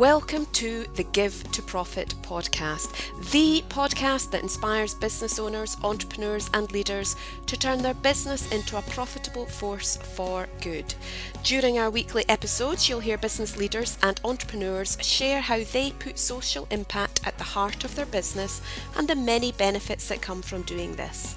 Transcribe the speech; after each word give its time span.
Welcome 0.00 0.46
to 0.52 0.86
the 0.94 1.02
Give 1.02 1.44
to 1.52 1.60
Profit 1.60 2.14
podcast, 2.22 2.90
the 3.32 3.62
podcast 3.68 4.30
that 4.30 4.42
inspires 4.42 4.94
business 4.94 5.38
owners, 5.38 5.76
entrepreneurs, 5.84 6.48
and 6.54 6.72
leaders 6.72 7.16
to 7.44 7.58
turn 7.58 7.82
their 7.82 7.92
business 7.92 8.50
into 8.50 8.78
a 8.78 8.82
profitable 8.82 9.44
force 9.44 9.98
for 9.98 10.48
good. 10.62 10.94
During 11.44 11.78
our 11.78 11.90
weekly 11.90 12.24
episodes, 12.30 12.88
you'll 12.88 13.00
hear 13.00 13.18
business 13.18 13.58
leaders 13.58 13.98
and 14.02 14.18
entrepreneurs 14.24 14.96
share 15.02 15.42
how 15.42 15.64
they 15.64 15.90
put 15.90 16.18
social 16.18 16.66
impact 16.70 17.20
at 17.26 17.36
the 17.36 17.44
heart 17.44 17.84
of 17.84 17.94
their 17.94 18.06
business 18.06 18.62
and 18.96 19.06
the 19.06 19.14
many 19.14 19.52
benefits 19.52 20.08
that 20.08 20.22
come 20.22 20.40
from 20.40 20.62
doing 20.62 20.96
this. 20.96 21.36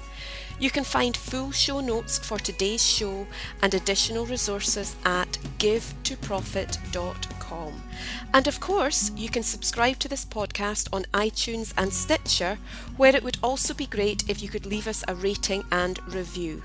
You 0.58 0.70
can 0.70 0.84
find 0.84 1.14
full 1.14 1.50
show 1.50 1.80
notes 1.80 2.16
for 2.16 2.38
today's 2.38 2.82
show 2.82 3.26
and 3.60 3.74
additional 3.74 4.24
resources 4.24 4.96
at 5.04 5.32
givetoprofit.com. 5.58 7.43
And 8.32 8.48
of 8.48 8.60
course, 8.60 9.10
you 9.16 9.28
can 9.28 9.42
subscribe 9.42 9.98
to 10.00 10.08
this 10.08 10.24
podcast 10.24 10.88
on 10.92 11.04
iTunes 11.14 11.72
and 11.76 11.92
Stitcher, 11.92 12.58
where 12.96 13.14
it 13.14 13.22
would 13.22 13.38
also 13.42 13.74
be 13.74 13.86
great 13.86 14.28
if 14.28 14.42
you 14.42 14.48
could 14.48 14.66
leave 14.66 14.88
us 14.88 15.04
a 15.06 15.14
rating 15.14 15.64
and 15.70 16.00
review. 16.12 16.62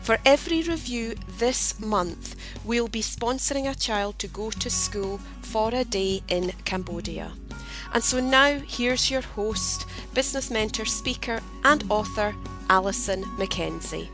For 0.00 0.18
every 0.24 0.62
review 0.62 1.14
this 1.38 1.78
month, 1.78 2.34
we'll 2.64 2.88
be 2.88 3.02
sponsoring 3.02 3.70
a 3.70 3.74
child 3.74 4.18
to 4.18 4.26
go 4.26 4.50
to 4.50 4.70
school 4.70 5.20
for 5.42 5.70
a 5.72 5.84
day 5.84 6.22
in 6.28 6.52
Cambodia. 6.64 7.32
And 7.94 8.02
so 8.02 8.20
now, 8.20 8.58
here's 8.66 9.10
your 9.10 9.20
host, 9.20 9.86
business 10.14 10.50
mentor, 10.50 10.86
speaker, 10.86 11.40
and 11.62 11.84
author, 11.90 12.34
Alisoun 12.68 13.38
Mackenzie. 13.38 14.08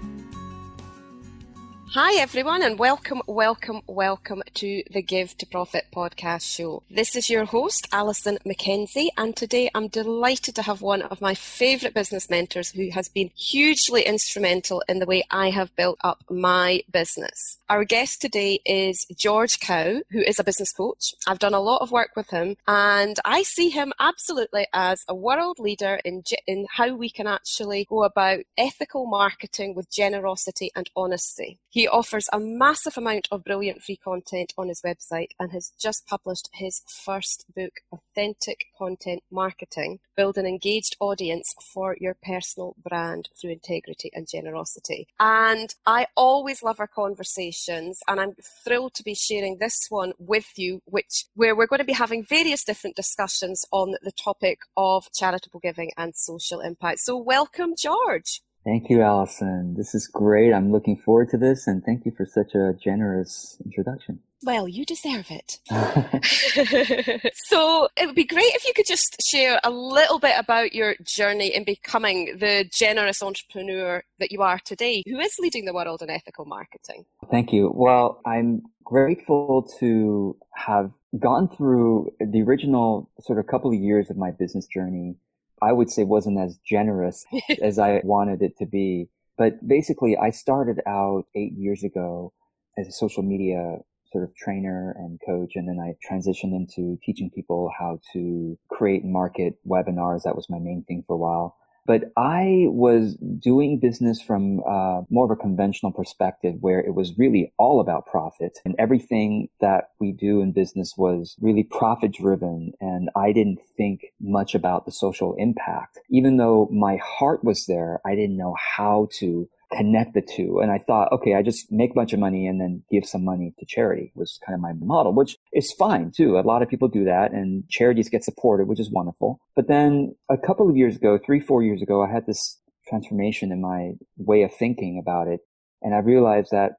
Hi, 1.92 2.20
everyone, 2.20 2.62
and 2.62 2.78
welcome, 2.78 3.22
welcome, 3.26 3.80
welcome 3.86 4.42
to 4.54 4.82
the 4.90 5.00
Give 5.00 5.34
to 5.38 5.46
Profit 5.46 5.86
podcast 5.90 6.42
show. 6.42 6.82
This 6.90 7.16
is 7.16 7.30
your 7.30 7.46
host, 7.46 7.88
Alisoun 7.90 8.36
Mackenzie, 8.44 9.10
and 9.16 9.34
today 9.34 9.70
I'm 9.74 9.88
delighted 9.88 10.54
to 10.56 10.62
have 10.62 10.82
one 10.82 11.00
of 11.00 11.22
my 11.22 11.34
favourite 11.34 11.94
business 11.94 12.28
mentors 12.28 12.72
who 12.72 12.90
has 12.90 13.08
been 13.08 13.30
hugely 13.34 14.02
instrumental 14.02 14.82
in 14.86 14.98
the 14.98 15.06
way 15.06 15.24
I 15.30 15.48
have 15.48 15.74
built 15.76 15.98
up 16.04 16.24
my 16.28 16.82
business. 16.92 17.56
Our 17.70 17.84
guest 17.84 18.20
today 18.20 18.60
is 18.66 19.06
George 19.16 19.58
Kao, 19.58 20.02
who 20.10 20.20
is 20.20 20.38
a 20.38 20.44
business 20.44 20.72
coach. 20.72 21.14
I've 21.26 21.38
done 21.38 21.54
a 21.54 21.60
lot 21.60 21.80
of 21.80 21.90
work 21.90 22.10
with 22.14 22.28
him, 22.28 22.56
and 22.66 23.16
I 23.24 23.42
see 23.44 23.70
him 23.70 23.94
absolutely 23.98 24.66
as 24.74 25.04
a 25.08 25.14
world 25.14 25.58
leader 25.58 26.00
in, 26.04 26.22
in 26.46 26.66
how 26.70 26.94
we 26.94 27.08
can 27.08 27.26
actually 27.26 27.86
go 27.88 28.04
about 28.04 28.40
ethical 28.58 29.06
marketing 29.06 29.74
with 29.74 29.90
generosity 29.90 30.70
and 30.76 30.90
honesty. 30.94 31.58
Offers 31.86 32.28
a 32.32 32.40
massive 32.40 32.96
amount 32.96 33.28
of 33.30 33.44
brilliant 33.44 33.82
free 33.82 33.96
content 33.96 34.54
on 34.56 34.68
his 34.68 34.82
website 34.84 35.28
and 35.38 35.52
has 35.52 35.72
just 35.78 36.06
published 36.06 36.48
his 36.54 36.82
first 37.04 37.44
book, 37.54 37.72
Authentic 37.92 38.64
Content 38.76 39.22
Marketing 39.30 40.00
Build 40.16 40.36
an 40.36 40.46
Engaged 40.46 40.96
Audience 40.98 41.46
for 41.72 41.96
Your 42.00 42.16
Personal 42.20 42.74
Brand 42.82 43.28
Through 43.40 43.52
Integrity 43.52 44.10
and 44.12 44.26
Generosity. 44.28 45.06
And 45.20 45.72
I 45.86 46.06
always 46.16 46.60
love 46.62 46.80
our 46.80 46.88
conversations, 46.88 48.00
and 48.08 48.18
I'm 48.18 48.34
thrilled 48.64 48.94
to 48.94 49.04
be 49.04 49.14
sharing 49.14 49.58
this 49.58 49.86
one 49.90 50.14
with 50.18 50.46
you, 50.56 50.80
which 50.86 51.26
where 51.34 51.54
we're 51.54 51.68
going 51.68 51.78
to 51.78 51.84
be 51.84 51.92
having 51.92 52.24
various 52.24 52.64
different 52.64 52.96
discussions 52.96 53.64
on 53.70 53.94
the 54.02 54.12
topic 54.12 54.58
of 54.76 55.04
charitable 55.14 55.60
giving 55.60 55.90
and 55.96 56.16
social 56.16 56.60
impact. 56.60 56.98
So, 57.00 57.16
welcome, 57.16 57.74
George. 57.80 58.40
Thank 58.64 58.90
you, 58.90 58.98
Alisoun. 58.98 59.76
This 59.76 59.94
is 59.94 60.06
great. 60.06 60.52
I'm 60.52 60.72
looking 60.72 60.96
forward 60.96 61.30
to 61.30 61.38
this, 61.38 61.66
and 61.66 61.82
thank 61.84 62.04
you 62.04 62.12
for 62.16 62.26
such 62.26 62.54
a 62.54 62.74
generous 62.74 63.56
introduction. 63.64 64.20
Well, 64.44 64.68
you 64.68 64.84
deserve 64.84 65.26
it. 65.30 65.58
so 67.34 67.88
it 67.96 68.06
would 68.06 68.14
be 68.14 68.24
great 68.24 68.54
if 68.54 68.64
you 68.66 68.72
could 68.74 68.86
just 68.86 69.16
share 69.28 69.58
a 69.64 69.70
little 69.70 70.18
bit 70.18 70.34
about 70.38 70.74
your 70.74 70.94
journey 71.02 71.54
in 71.54 71.64
becoming 71.64 72.36
the 72.38 72.68
generous 72.72 73.22
entrepreneur 73.22 74.04
that 74.20 74.30
you 74.30 74.42
are 74.42 74.60
today, 74.64 75.02
who 75.06 75.18
is 75.18 75.34
leading 75.40 75.64
the 75.64 75.74
world 75.74 76.02
in 76.02 76.10
ethical 76.10 76.44
marketing. 76.44 77.04
Thank 77.30 77.52
you. 77.52 77.72
Well, 77.74 78.20
I'm 78.26 78.62
grateful 78.84 79.68
to 79.80 80.36
have 80.54 80.90
gone 81.18 81.48
through 81.48 82.12
the 82.20 82.42
original 82.42 83.10
sort 83.20 83.38
of 83.38 83.46
couple 83.46 83.72
of 83.72 83.78
years 83.78 84.10
of 84.10 84.16
my 84.16 84.30
business 84.30 84.66
journey 84.66 85.16
I 85.62 85.72
would 85.72 85.90
say 85.90 86.04
wasn't 86.04 86.38
as 86.38 86.58
generous 86.66 87.24
as 87.62 87.78
I 87.78 88.00
wanted 88.04 88.42
it 88.42 88.56
to 88.58 88.66
be. 88.66 89.08
But 89.36 89.66
basically, 89.66 90.16
I 90.16 90.30
started 90.30 90.80
out 90.86 91.24
eight 91.34 91.52
years 91.52 91.84
ago 91.84 92.32
as 92.76 92.88
a 92.88 92.92
social 92.92 93.22
media 93.22 93.78
sort 94.12 94.24
of 94.24 94.34
trainer 94.34 94.94
and 94.98 95.20
coach. 95.24 95.52
And 95.54 95.68
then 95.68 95.78
I 95.78 95.94
transitioned 96.10 96.54
into 96.54 96.98
teaching 97.02 97.30
people 97.34 97.70
how 97.78 98.00
to 98.12 98.58
create 98.68 99.04
and 99.04 99.12
market 99.12 99.54
webinars. 99.66 100.22
That 100.22 100.36
was 100.36 100.48
my 100.48 100.58
main 100.58 100.84
thing 100.88 101.04
for 101.06 101.14
a 101.14 101.18
while. 101.18 101.56
But 101.86 102.12
I 102.16 102.66
was 102.68 103.16
doing 103.16 103.78
business 103.80 104.20
from 104.20 104.60
uh, 104.60 105.02
more 105.10 105.24
of 105.24 105.30
a 105.30 105.36
conventional 105.36 105.92
perspective 105.92 106.56
where 106.60 106.80
it 106.80 106.94
was 106.94 107.16
really 107.16 107.52
all 107.58 107.80
about 107.80 108.06
profit 108.06 108.58
and 108.64 108.74
everything 108.78 109.48
that 109.60 109.90
we 109.98 110.12
do 110.12 110.40
in 110.40 110.52
business 110.52 110.94
was 110.96 111.36
really 111.40 111.64
profit 111.64 112.12
driven. 112.12 112.72
And 112.80 113.08
I 113.16 113.32
didn't 113.32 113.60
think 113.76 114.06
much 114.20 114.54
about 114.54 114.84
the 114.84 114.92
social 114.92 115.34
impact. 115.38 115.98
Even 116.10 116.36
though 116.36 116.68
my 116.70 116.98
heart 117.02 117.42
was 117.42 117.64
there, 117.66 118.00
I 118.04 118.14
didn't 118.14 118.36
know 118.36 118.54
how 118.76 119.08
to 119.18 119.48
connect 119.72 120.14
the 120.14 120.22
two. 120.22 120.60
And 120.60 120.70
I 120.70 120.78
thought, 120.78 121.12
okay, 121.12 121.34
I 121.34 121.42
just 121.42 121.70
make 121.70 121.90
a 121.90 121.94
bunch 121.94 122.12
of 122.12 122.20
money 122.20 122.46
and 122.46 122.60
then 122.60 122.82
give 122.90 123.04
some 123.04 123.24
money 123.24 123.54
to 123.58 123.66
charity 123.66 124.12
was 124.14 124.38
kind 124.44 124.54
of 124.54 124.60
my 124.60 124.72
model, 124.74 125.12
which 125.12 125.36
is 125.52 125.72
fine 125.72 126.10
too. 126.10 126.38
A 126.38 126.40
lot 126.40 126.62
of 126.62 126.68
people 126.68 126.88
do 126.88 127.04
that 127.04 127.32
and 127.32 127.68
charities 127.68 128.08
get 128.08 128.24
supported, 128.24 128.66
which 128.66 128.80
is 128.80 128.90
wonderful. 128.90 129.40
But 129.54 129.68
then 129.68 130.14
a 130.30 130.38
couple 130.38 130.68
of 130.68 130.76
years 130.76 130.96
ago, 130.96 131.18
three, 131.24 131.40
four 131.40 131.62
years 131.62 131.82
ago, 131.82 132.02
I 132.02 132.10
had 132.10 132.26
this 132.26 132.58
transformation 132.88 133.52
in 133.52 133.60
my 133.60 133.92
way 134.16 134.42
of 134.42 134.54
thinking 134.54 134.98
about 134.98 135.28
it. 135.28 135.40
And 135.82 135.94
I 135.94 135.98
realized 135.98 136.48
that 136.52 136.72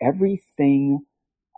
everything 0.00 1.04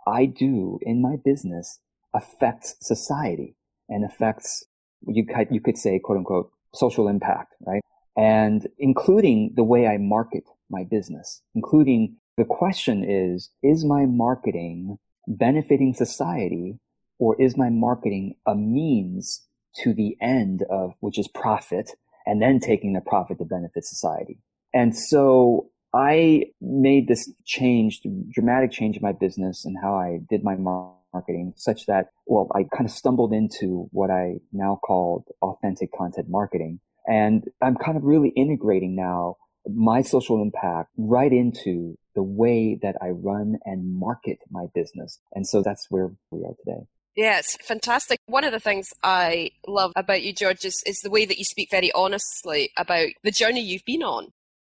I 0.05 0.25
do 0.25 0.79
in 0.81 1.01
my 1.01 1.15
business 1.23 1.79
affects 2.13 2.75
society 2.81 3.55
and 3.87 4.03
affects, 4.03 4.65
you 5.07 5.25
could, 5.25 5.47
you 5.49 5.61
could 5.61 5.77
say, 5.77 5.99
quote 5.99 6.17
unquote, 6.17 6.51
social 6.73 7.07
impact, 7.07 7.53
right? 7.65 7.81
And 8.15 8.67
including 8.77 9.53
the 9.55 9.63
way 9.63 9.87
I 9.87 9.97
market 9.97 10.43
my 10.73 10.83
business, 10.83 11.41
including 11.55 12.17
the 12.37 12.45
question 12.45 13.05
is, 13.07 13.49
is 13.61 13.85
my 13.85 14.05
marketing 14.05 14.97
benefiting 15.27 15.93
society 15.93 16.79
or 17.19 17.41
is 17.41 17.55
my 17.55 17.69
marketing 17.69 18.35
a 18.45 18.55
means 18.55 19.45
to 19.83 19.93
the 19.93 20.17
end 20.21 20.63
of, 20.69 20.93
which 20.99 21.17
is 21.17 21.27
profit 21.29 21.91
and 22.25 22.41
then 22.41 22.59
taking 22.59 22.93
the 22.93 23.01
profit 23.01 23.37
to 23.37 23.45
benefit 23.45 23.85
society? 23.85 24.39
And 24.73 24.97
so 24.97 25.69
I 25.93 26.45
made 26.59 27.07
this 27.07 27.31
change, 27.45 28.01
dramatic 28.31 28.71
change 28.71 28.97
in 28.97 29.03
my 29.03 29.11
business 29.11 29.63
and 29.63 29.77
how 29.81 29.95
I 29.95 30.19
did 30.29 30.43
my 30.43 30.55
marketing 30.55 31.53
such 31.55 31.85
that, 31.85 32.07
well, 32.25 32.49
I 32.55 32.63
kind 32.75 32.89
of 32.89 32.91
stumbled 32.91 33.33
into 33.33 33.87
what 33.91 34.09
I 34.09 34.39
now 34.51 34.79
called 34.83 35.25
authentic 35.41 35.91
content 35.95 36.27
marketing. 36.29 36.79
And 37.07 37.47
I'm 37.61 37.75
kind 37.75 37.97
of 37.97 38.03
really 38.03 38.29
integrating 38.29 38.95
now 38.95 39.37
my 39.67 40.01
social 40.01 40.41
impact 40.41 40.89
right 40.97 41.31
into 41.31 41.97
the 42.15 42.23
way 42.23 42.77
that 42.81 42.95
I 43.01 43.09
run 43.09 43.57
and 43.65 43.97
market 43.97 44.39
my 44.49 44.65
business. 44.73 45.19
And 45.33 45.47
so 45.47 45.61
that's 45.61 45.87
where 45.89 46.11
we 46.31 46.43
are 46.45 46.53
today. 46.63 46.85
Yes, 47.15 47.57
fantastic. 47.61 48.19
One 48.25 48.43
of 48.43 48.51
the 48.51 48.59
things 48.59 48.87
I 49.03 49.51
love 49.67 49.91
about 49.95 50.23
you, 50.23 50.33
George, 50.33 50.65
is, 50.65 50.81
is 50.85 50.99
the 50.99 51.11
way 51.11 51.25
that 51.25 51.37
you 51.37 51.43
speak 51.43 51.69
very 51.69 51.91
honestly 51.93 52.71
about 52.77 53.09
the 53.23 53.31
journey 53.31 53.61
you've 53.61 53.85
been 53.85 54.03
on. 54.03 54.25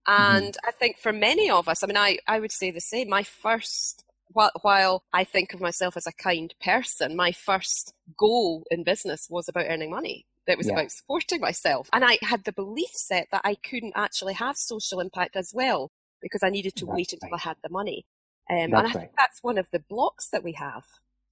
Mm-hmm. 0.08 0.36
And 0.36 0.46
mm-hmm. 0.46 0.68
I 0.68 0.72
think 0.72 0.98
for 0.98 1.12
many 1.12 1.50
of 1.50 1.68
us, 1.68 1.82
I 1.82 1.86
mean, 1.86 1.96
I, 1.96 2.18
I 2.26 2.38
would 2.38 2.52
say 2.52 2.70
the 2.70 2.80
same. 2.80 3.08
My 3.08 3.24
first, 3.24 4.04
while, 4.28 4.52
while 4.62 5.02
I 5.12 5.24
think 5.24 5.52
of 5.52 5.60
myself 5.60 5.96
as 5.96 6.06
a 6.06 6.12
kind 6.12 6.54
person, 6.62 7.16
my 7.16 7.32
first 7.32 7.92
goal 8.16 8.64
in 8.70 8.84
business 8.84 9.26
was 9.28 9.48
about 9.48 9.66
earning 9.68 9.90
money 9.90 10.24
that 10.48 10.58
was 10.58 10.66
yeah. 10.66 10.72
about 10.72 10.90
supporting 10.90 11.40
myself. 11.40 11.88
And 11.92 12.04
I 12.04 12.18
had 12.22 12.44
the 12.44 12.52
belief 12.52 12.90
set 12.90 13.28
that 13.30 13.42
I 13.44 13.54
couldn't 13.54 13.92
actually 13.94 14.34
have 14.34 14.56
social 14.56 14.98
impact 14.98 15.36
as 15.36 15.52
well 15.54 15.92
because 16.20 16.42
I 16.42 16.48
needed 16.48 16.74
to 16.76 16.86
that's 16.86 16.96
wait 16.96 17.12
until 17.12 17.30
right. 17.30 17.40
I 17.44 17.48
had 17.48 17.56
the 17.62 17.68
money. 17.68 18.06
Um, 18.50 18.56
and 18.56 18.74
I 18.74 18.82
right. 18.82 18.92
think 18.92 19.10
that's 19.16 19.42
one 19.42 19.58
of 19.58 19.68
the 19.70 19.84
blocks 19.88 20.30
that 20.30 20.42
we 20.42 20.52
have. 20.52 20.84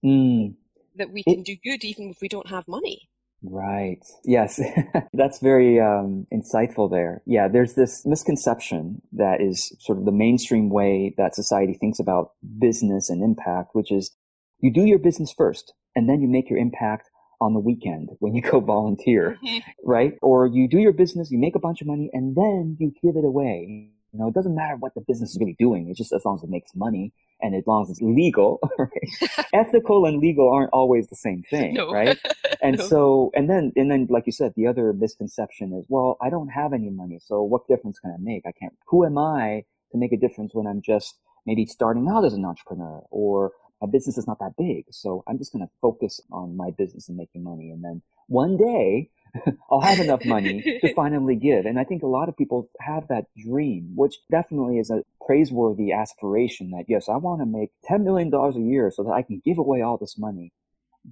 Mm. 0.04 0.54
That 0.96 1.10
we 1.10 1.24
can 1.24 1.40
it, 1.40 1.46
do 1.46 1.56
good 1.64 1.82
even 1.82 2.10
if 2.10 2.18
we 2.20 2.28
don't 2.28 2.48
have 2.48 2.68
money. 2.68 3.08
Right. 3.42 4.04
Yes. 4.24 4.60
That's 5.12 5.40
very 5.40 5.78
um, 5.78 6.26
insightful 6.32 6.90
there. 6.90 7.22
Yeah, 7.26 7.48
there's 7.48 7.74
this 7.74 8.04
misconception 8.06 9.02
that 9.12 9.40
is 9.40 9.76
sort 9.78 9.98
of 9.98 10.04
the 10.04 10.12
mainstream 10.12 10.70
way 10.70 11.14
that 11.18 11.34
society 11.34 11.74
thinks 11.74 11.98
about 11.98 12.30
business 12.58 13.10
and 13.10 13.22
impact, 13.22 13.70
which 13.74 13.92
is 13.92 14.14
you 14.60 14.72
do 14.72 14.84
your 14.84 14.98
business 14.98 15.32
first 15.36 15.74
and 15.94 16.08
then 16.08 16.20
you 16.20 16.28
make 16.28 16.48
your 16.48 16.58
impact 16.58 17.10
on 17.40 17.54
the 17.54 17.60
weekend 17.60 18.10
when 18.18 18.34
you 18.34 18.42
go 18.50 18.60
volunteer, 18.60 19.38
mm-hmm. 19.44 19.68
right? 19.84 20.14
Or 20.22 20.46
you 20.46 20.68
do 20.68 20.78
your 20.78 20.92
business, 20.92 21.30
you 21.30 21.38
make 21.38 21.56
a 21.56 21.60
bunch 21.60 21.80
of 21.80 21.86
money, 21.86 22.10
and 22.12 22.36
then 22.36 22.76
you 22.78 22.92
give 23.02 23.16
it 23.16 23.24
away. 23.24 23.90
You 24.12 24.20
know, 24.20 24.28
it 24.28 24.34
doesn't 24.34 24.54
matter 24.54 24.76
what 24.76 24.94
the 24.94 25.02
business 25.06 25.30
is 25.30 25.38
really 25.38 25.56
doing. 25.58 25.88
It's 25.90 25.98
just 25.98 26.12
as 26.12 26.24
long 26.24 26.36
as 26.36 26.42
it 26.42 26.48
makes 26.48 26.70
money 26.74 27.12
and 27.42 27.54
as 27.54 27.64
long 27.66 27.82
as 27.82 27.90
it's 27.90 28.00
legal, 28.00 28.58
right? 28.78 29.46
Ethical 29.52 30.06
and 30.06 30.20
legal 30.20 30.50
aren't 30.50 30.70
always 30.72 31.06
the 31.08 31.16
same 31.16 31.42
thing, 31.50 31.74
no. 31.74 31.90
right? 31.92 32.18
And 32.62 32.78
no. 32.78 32.86
so, 32.86 33.30
and 33.34 33.50
then, 33.50 33.72
and 33.76 33.90
then, 33.90 34.06
like 34.08 34.24
you 34.26 34.32
said, 34.32 34.54
the 34.56 34.66
other 34.66 34.92
misconception 34.92 35.74
is, 35.74 35.84
well, 35.88 36.16
I 36.22 36.30
don't 36.30 36.48
have 36.48 36.72
any 36.72 36.88
money. 36.88 37.18
So 37.22 37.42
what 37.42 37.68
difference 37.68 37.98
can 37.98 38.10
I 38.10 38.16
make? 38.18 38.44
I 38.46 38.52
can't, 38.52 38.72
who 38.86 39.04
am 39.04 39.18
I 39.18 39.64
to 39.92 39.98
make 39.98 40.12
a 40.12 40.16
difference 40.16 40.54
when 40.54 40.66
I'm 40.66 40.80
just 40.80 41.18
maybe 41.46 41.66
starting 41.66 42.08
out 42.08 42.24
as 42.24 42.32
an 42.32 42.44
entrepreneur 42.44 43.02
or 43.10 43.52
my 43.80 43.88
business 43.90 44.18
is 44.18 44.26
not 44.26 44.38
that 44.40 44.54
big. 44.56 44.84
So 44.90 45.22
I'm 45.26 45.38
just 45.38 45.52
going 45.52 45.64
to 45.64 45.72
focus 45.80 46.20
on 46.32 46.56
my 46.56 46.70
business 46.70 47.08
and 47.08 47.16
making 47.16 47.44
money. 47.44 47.70
And 47.70 47.84
then 47.84 48.02
one 48.26 48.56
day 48.56 49.10
I'll 49.70 49.80
have 49.80 50.00
enough 50.00 50.24
money 50.24 50.62
to 50.62 50.94
finally 50.96 51.36
give. 51.36 51.66
And 51.66 51.78
I 51.78 51.84
think 51.84 52.02
a 52.02 52.08
lot 52.08 52.28
of 52.28 52.36
people 52.36 52.70
have 52.80 53.08
that 53.08 53.26
dream, 53.36 53.92
which 53.94 54.16
definitely 54.30 54.78
is 54.78 54.90
a 54.90 55.02
praiseworthy 55.26 55.92
aspiration 55.92 56.70
that 56.70 56.84
yes, 56.88 57.08
I 57.08 57.16
want 57.16 57.40
to 57.40 57.46
make 57.46 57.70
$10 57.88 58.02
million 58.02 58.32
a 58.32 58.58
year 58.60 58.90
so 58.90 59.02
that 59.04 59.10
I 59.10 59.22
can 59.22 59.42
give 59.44 59.58
away 59.58 59.82
all 59.82 59.98
this 59.98 60.18
money. 60.18 60.52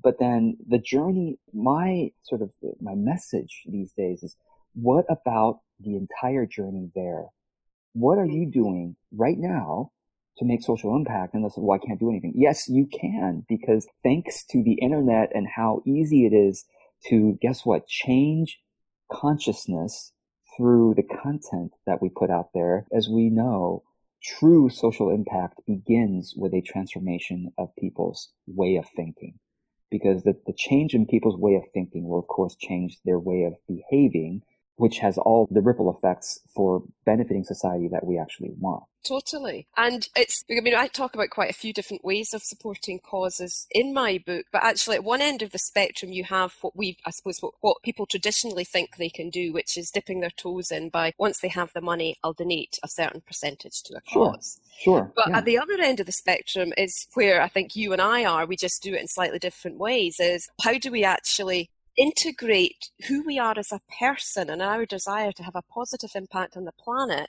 But 0.03 0.19
then 0.19 0.57
the 0.67 0.79
journey, 0.79 1.39
my 1.53 2.11
sort 2.23 2.43
of 2.43 2.51
my 2.81 2.95
message 2.95 3.63
these 3.67 3.93
days 3.93 4.23
is 4.23 4.37
what 4.75 5.05
about 5.09 5.61
the 5.79 5.97
entire 5.97 6.47
journey 6.47 6.91
there? 6.95 7.27
What 7.93 8.19
are 8.19 8.27
you 8.27 8.47
doing 8.47 8.97
right 9.13 9.39
now 9.39 9.93
to 10.39 10.45
make 10.45 10.63
social 10.63 10.97
impact. 10.97 11.35
And 11.35 11.51
said, 11.53 11.63
well, 11.63 11.79
I 11.81 11.87
can't 11.87 12.01
do 12.01 12.11
anything. 12.11 12.33
Yes, 12.37 12.69
you 12.69 12.87
can 12.87 13.45
because 13.49 13.87
thanks 14.03 14.45
to 14.51 14.63
the 14.63 14.75
internet 14.75 15.31
and 15.35 15.47
how 15.57 15.83
easy 15.87 16.27
it 16.27 16.33
is 16.35 16.65
to 17.09 17.39
guess 17.41 17.65
what? 17.65 17.87
Change 17.87 18.61
consciousness 19.11 20.13
through 20.57 20.95
the 20.95 21.03
content 21.03 21.73
that 21.87 22.01
we 22.01 22.09
put 22.09 22.31
out 22.31 22.51
there. 22.55 22.87
As 22.93 23.09
we 23.09 23.31
know, 23.31 23.83
true 24.23 24.69
social 24.69 25.11
impact 25.11 25.61
begins 25.67 26.35
with 26.37 26.55
a 26.55 26.63
transformation 26.63 27.53
of 27.59 27.75
people's 27.79 28.31
way 28.47 28.77
of 28.77 28.87
thinking. 28.97 29.39
Because 29.91 30.23
the, 30.23 30.35
the 30.47 30.55
change 30.57 30.95
in 30.95 31.07
people's 31.07 31.39
way 31.39 31.55
of 31.55 31.63
thinking 31.73 32.09
will, 32.09 32.19
of 32.19 32.27
course, 32.27 32.57
change 32.57 32.99
their 33.05 33.19
way 33.19 33.45
of 33.45 33.55
behaving, 33.69 34.43
which 34.77 34.99
has 34.99 35.19
all 35.19 35.49
the 35.51 35.63
ripple 35.63 35.95
effects 35.97 36.41
for 36.55 36.83
benefiting 37.05 37.45
society 37.45 37.89
that 37.89 38.05
we 38.05 38.19
actually 38.19 38.51
want. 38.59 38.85
Totally. 39.05 39.69
And 39.77 40.09
it's, 40.17 40.45
I 40.51 40.61
mean, 40.63 40.75
I 40.75 40.87
talk 40.87 41.15
about 41.15 41.29
quite 41.29 41.51
a 41.51 41.55
few 41.55 41.75
different 41.75 42.05
ways 42.05 42.33
of 42.33 42.43
supporting 42.43 42.99
causes 42.99 43.67
in 43.71 43.93
my 43.93 44.19
book, 44.25 44.47
but 44.51 44.65
actually 44.65 44.97
at 44.97 45.05
one 45.05 45.21
end 45.21 45.43
of 45.43 45.51
the 45.51 45.59
spectrum, 45.59 46.11
you 46.11 46.25
have 46.25 46.55
what 46.63 46.75
we, 46.75 46.97
I 47.05 47.11
suppose, 47.11 47.39
what, 47.41 47.53
what 47.61 47.83
people 47.83 48.07
traditionally 48.07 48.65
think 48.65 48.97
they 48.97 49.11
can 49.11 49.29
do, 49.29 49.53
which 49.53 49.77
is 49.77 49.91
dipping 49.91 50.21
their 50.21 50.31
toes 50.31 50.71
in 50.71 50.89
by 50.89 51.13
once 51.19 51.39
they 51.41 51.49
have 51.49 51.71
the 51.75 51.83
money, 51.83 52.17
I'll 52.25 52.33
donate 52.33 52.79
a 52.83 52.89
certain 52.89 53.21
percentage 53.21 53.83
to 53.85 53.97
a 53.97 54.01
cause. 54.01 54.59
Sure. 54.81 54.99
sure 54.99 55.13
but 55.15 55.29
yeah. 55.29 55.39
at 55.39 55.45
the 55.45 55.59
other 55.59 55.79
end 55.81 56.01
of 56.01 56.07
the 56.07 56.13
spectrum 56.13 56.73
is 56.79 57.07
where 57.13 57.43
I 57.43 57.49
think 57.49 57.77
you 57.77 57.93
and 57.93 58.01
I 58.01 58.25
are, 58.25 58.47
we 58.47 58.57
just 58.57 58.83
do 58.83 58.95
it 58.95 59.03
in 59.03 59.09
slightly 59.09 59.39
different 59.39 59.79
ways, 59.79 60.17
is 60.19 60.49
how 60.63 60.79
do 60.79 60.91
we 60.91 61.05
actually 61.05 61.69
integrate 61.97 62.91
who 63.09 63.23
we 63.25 63.39
are 63.39 63.55
as 63.59 63.73
a 63.73 63.81
person 63.99 64.51
and 64.51 64.63
our 64.63 64.85
desire 64.87 65.33
to 65.33 65.43
have 65.43 65.55
a 65.55 65.63
positive 65.63 66.11
impact 66.15 66.57
on 66.57 66.65
the 66.65 66.73
planet 66.73 67.29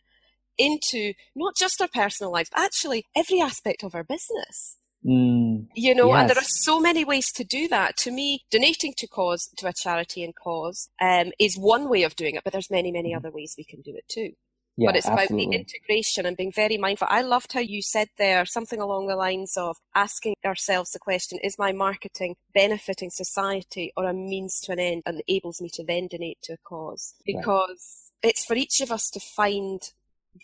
into 0.57 1.13
not 1.35 1.55
just 1.55 1.81
our 1.81 1.89
personal 1.93 2.31
lives, 2.31 2.49
but 2.49 2.61
actually 2.61 3.05
every 3.15 3.41
aspect 3.41 3.83
of 3.83 3.95
our 3.95 4.03
business. 4.03 4.77
Mm, 5.05 5.67
you 5.75 5.93
know, 5.93 6.07
yes. 6.07 6.21
and 6.21 6.29
there 6.29 6.37
are 6.37 6.47
so 6.47 6.79
many 6.79 7.05
ways 7.05 7.31
to 7.33 7.43
do 7.43 7.67
that. 7.67 7.95
To 7.97 8.11
me, 8.11 8.43
donating 8.49 8.93
to 8.97 9.07
cause, 9.07 9.49
to 9.57 9.67
a 9.67 9.73
charity 9.73 10.23
and 10.23 10.33
cause, 10.35 10.89
um, 10.99 11.31
is 11.39 11.57
one 11.57 11.89
way 11.89 12.03
of 12.03 12.15
doing 12.15 12.35
it, 12.35 12.43
but 12.43 12.53
there's 12.53 12.71
many, 12.71 12.91
many 12.91 13.13
mm. 13.13 13.17
other 13.17 13.29
ways 13.29 13.53
we 13.57 13.65
can 13.65 13.81
do 13.81 13.93
it 13.95 14.05
too. 14.07 14.31
Yeah, 14.77 14.89
but 14.89 14.97
it's 14.97 15.07
absolutely. 15.07 15.45
about 15.45 15.51
the 15.51 15.57
integration 15.57 16.25
and 16.25 16.35
being 16.35 16.51
very 16.51 16.77
mindful. 16.77 17.07
I 17.09 17.21
loved 17.21 17.53
how 17.53 17.61
you 17.61 17.81
said 17.81 18.09
there 18.17 18.45
something 18.45 18.81
along 18.81 19.07
the 19.07 19.15
lines 19.15 19.55
of 19.55 19.77
asking 19.93 20.35
ourselves 20.45 20.91
the 20.91 20.99
question, 20.99 21.39
is 21.43 21.57
my 21.57 21.71
marketing 21.71 22.35
benefiting 22.53 23.09
society 23.09 23.93
or 23.95 24.05
a 24.05 24.13
means 24.13 24.59
to 24.61 24.73
an 24.73 24.79
end 24.79 25.03
and 25.05 25.21
enables 25.27 25.61
me 25.61 25.69
to 25.73 25.83
then 25.83 26.07
donate 26.07 26.41
to 26.43 26.53
a 26.53 26.57
cause? 26.57 27.13
Because 27.25 28.11
right. 28.23 28.29
it's 28.29 28.45
for 28.45 28.55
each 28.55 28.81
of 28.81 28.91
us 28.91 29.09
to 29.11 29.19
find 29.19 29.81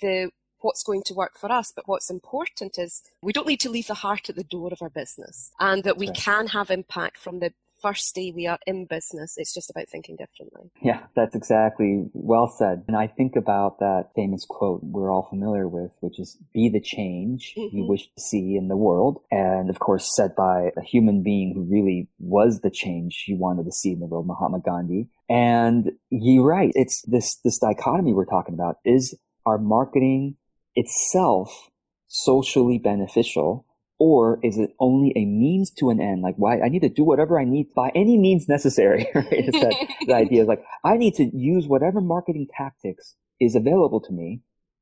the 0.01 0.31
what's 0.61 0.83
going 0.83 1.03
to 1.03 1.13
work 1.13 1.37
for 1.37 1.51
us. 1.51 1.73
But 1.75 1.87
what's 1.87 2.09
important 2.09 2.77
is 2.77 3.01
we 3.21 3.33
don't 3.33 3.47
need 3.47 3.59
to 3.61 3.69
leave 3.69 3.87
the 3.87 3.95
heart 3.95 4.29
at 4.29 4.35
the 4.35 4.43
door 4.43 4.69
of 4.71 4.81
our 4.81 4.89
business 4.89 5.51
and 5.59 5.83
that 5.83 5.97
we 5.97 6.07
right. 6.07 6.15
can 6.15 6.47
have 6.47 6.71
impact 6.71 7.17
from 7.17 7.39
the 7.39 7.53
first 7.81 8.13
day 8.15 8.31
we 8.35 8.47
are 8.47 8.59
in 8.65 8.85
business. 8.85 9.35
It's 9.37 9.53
just 9.53 9.69
about 9.69 9.89
thinking 9.89 10.15
differently. 10.15 10.71
Yeah, 10.81 11.03
that's 11.15 11.35
exactly 11.35 12.05
well 12.13 12.47
said. 12.47 12.83
And 12.87 12.95
I 12.95 13.07
think 13.07 13.35
about 13.35 13.79
that 13.79 14.09
famous 14.15 14.45
quote 14.47 14.81
we're 14.83 15.11
all 15.11 15.27
familiar 15.29 15.67
with, 15.67 15.91
which 15.99 16.19
is 16.19 16.37
be 16.53 16.69
the 16.69 16.81
change 16.81 17.53
mm-hmm. 17.57 17.75
you 17.75 17.85
wish 17.85 18.05
to 18.05 18.21
see 18.21 18.55
in 18.55 18.67
the 18.67 18.77
world. 18.77 19.21
And 19.31 19.69
of 19.69 19.79
course, 19.79 20.15
said 20.15 20.35
by 20.35 20.71
a 20.77 20.81
human 20.83 21.23
being 21.23 21.53
who 21.53 21.63
really 21.63 22.07
was 22.19 22.61
the 22.61 22.71
change 22.71 23.25
you 23.27 23.37
wanted 23.37 23.65
to 23.65 23.71
see 23.71 23.91
in 23.91 23.99
the 23.99 24.05
world, 24.05 24.27
Mahatma 24.27 24.59
Gandhi. 24.59 25.09
And 25.29 25.91
you're 26.09 26.45
right. 26.45 26.71
It's 26.75 27.01
this, 27.03 27.37
this 27.43 27.59
dichotomy 27.59 28.13
we're 28.13 28.25
talking 28.25 28.53
about 28.53 28.77
is 28.85 29.17
our 29.45 29.57
marketing 29.57 30.35
itself 30.75 31.69
socially 32.07 32.77
beneficial 32.77 33.65
or 34.01 34.39
is 34.41 34.57
it 34.57 34.73
only 34.79 35.13
a 35.15 35.25
means 35.25 35.69
to 35.69 35.91
an 35.91 36.01
end? 36.01 36.23
Like, 36.23 36.33
why 36.35 36.59
I 36.59 36.69
need 36.69 36.81
to 36.81 36.89
do 36.89 37.03
whatever 37.03 37.39
I 37.39 37.43
need 37.45 37.71
by 37.75 37.91
any 37.93 38.17
means 38.17 38.49
necessary. 38.49 39.07
Right? 39.15 39.31
Is 39.31 39.61
that 39.61 39.75
the 40.07 40.15
idea 40.15 40.41
is 40.41 40.47
like 40.47 40.63
I 40.83 40.97
need 40.97 41.13
to 41.15 41.25
use 41.25 41.67
whatever 41.67 42.01
marketing 42.01 42.47
tactics 42.57 43.13
is 43.39 43.53
available 43.53 44.01
to 44.01 44.11
me, 44.11 44.41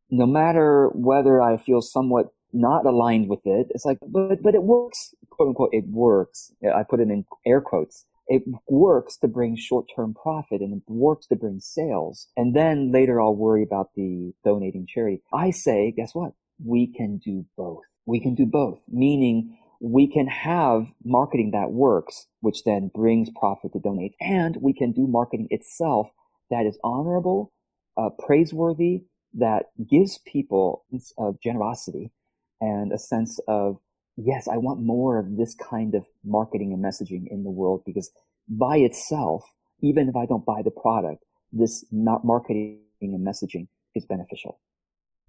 no 0.09 0.25
matter 0.25 0.87
whether 0.93 1.41
I 1.41 1.57
feel 1.57 1.81
somewhat 1.81 2.27
not 2.53 2.85
aligned 2.85 3.27
with 3.27 3.41
it. 3.43 3.67
It's 3.71 3.83
like, 3.83 3.97
but 4.07 4.41
but 4.41 4.55
it 4.55 4.63
works, 4.63 5.13
quote 5.29 5.49
unquote. 5.49 5.73
It 5.73 5.87
works. 5.89 6.53
I 6.63 6.83
put 6.89 7.01
it 7.01 7.09
in 7.09 7.25
air 7.45 7.59
quotes. 7.59 8.05
It 8.29 8.43
works 8.69 9.17
to 9.17 9.27
bring 9.27 9.57
short-term 9.57 10.13
profit 10.13 10.61
and 10.61 10.77
it 10.77 10.83
works 10.87 11.27
to 11.27 11.35
bring 11.35 11.59
sales. 11.59 12.27
And 12.37 12.55
then 12.55 12.91
later 12.93 13.19
I'll 13.19 13.35
worry 13.35 13.63
about 13.63 13.89
the 13.95 14.33
donating 14.45 14.85
charity. 14.87 15.23
I 15.33 15.49
say, 15.49 15.91
guess 15.91 16.13
what? 16.13 16.33
We 16.63 16.87
can 16.87 17.17
do 17.17 17.45
both 17.57 17.89
we 18.09 18.19
can 18.19 18.35
do 18.35 18.45
both, 18.45 18.79
meaning 18.87 19.57
we 19.79 20.11
can 20.11 20.27
have 20.27 20.87
marketing 21.05 21.51
that 21.51 21.71
works, 21.71 22.25
which 22.41 22.63
then 22.63 22.91
brings 22.93 23.29
profit 23.39 23.71
to 23.73 23.79
donate, 23.79 24.15
and 24.19 24.57
we 24.61 24.73
can 24.73 24.91
do 24.91 25.07
marketing 25.07 25.47
itself 25.51 26.07
that 26.49 26.65
is 26.65 26.77
honorable, 26.83 27.53
uh, 27.97 28.09
praiseworthy, 28.25 29.03
that 29.33 29.67
gives 29.89 30.17
people 30.25 30.83
a 30.89 30.95
sense 30.95 31.13
of 31.17 31.39
generosity 31.41 32.11
and 32.59 32.91
a 32.91 32.97
sense 32.97 33.39
of, 33.47 33.77
yes, 34.17 34.47
I 34.47 34.57
want 34.57 34.81
more 34.81 35.19
of 35.19 35.37
this 35.37 35.55
kind 35.55 35.93
of 35.93 36.05
marketing 36.25 36.73
and 36.73 36.83
messaging 36.83 37.27
in 37.29 37.43
the 37.43 37.51
world 37.51 37.83
because 37.85 38.09
by 38.47 38.77
itself, 38.77 39.43
even 39.81 40.09
if 40.09 40.15
I 40.15 40.25
don't 40.25 40.45
buy 40.45 40.61
the 40.63 40.71
product, 40.71 41.23
this 41.51 41.85
marketing 41.91 42.79
and 43.01 43.25
messaging 43.25 43.67
is 43.95 44.05
beneficial. 44.05 44.59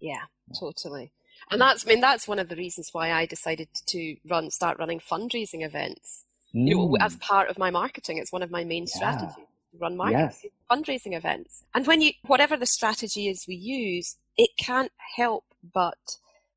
Yeah, 0.00 0.22
totally. 0.58 1.12
And 1.50 1.60
that's, 1.60 1.86
I 1.86 1.88
mean, 1.88 2.00
that's 2.00 2.28
one 2.28 2.38
of 2.38 2.48
the 2.48 2.56
reasons 2.56 2.90
why 2.92 3.12
I 3.12 3.26
decided 3.26 3.68
to 3.86 4.16
run, 4.28 4.50
start 4.50 4.78
running 4.78 5.00
fundraising 5.00 5.64
events. 5.64 6.24
Mm. 6.54 6.68
You 6.68 6.76
know, 6.76 6.96
as 7.00 7.16
mm. 7.16 7.20
part 7.20 7.48
of 7.48 7.58
my 7.58 7.70
marketing, 7.70 8.18
it's 8.18 8.32
one 8.32 8.42
of 8.42 8.50
my 8.50 8.64
main 8.64 8.84
yeah. 8.84 8.94
strategies. 8.94 9.44
Run 9.80 9.96
marketing, 9.96 10.20
yes. 10.20 10.46
fundraising 10.70 11.16
events. 11.16 11.64
And 11.74 11.86
when 11.86 12.00
you, 12.00 12.10
whatever 12.26 12.56
the 12.56 12.66
strategy 12.66 13.28
is 13.28 13.46
we 13.46 13.54
use, 13.54 14.16
it 14.36 14.50
can't 14.58 14.90
help 15.16 15.44
but 15.72 16.16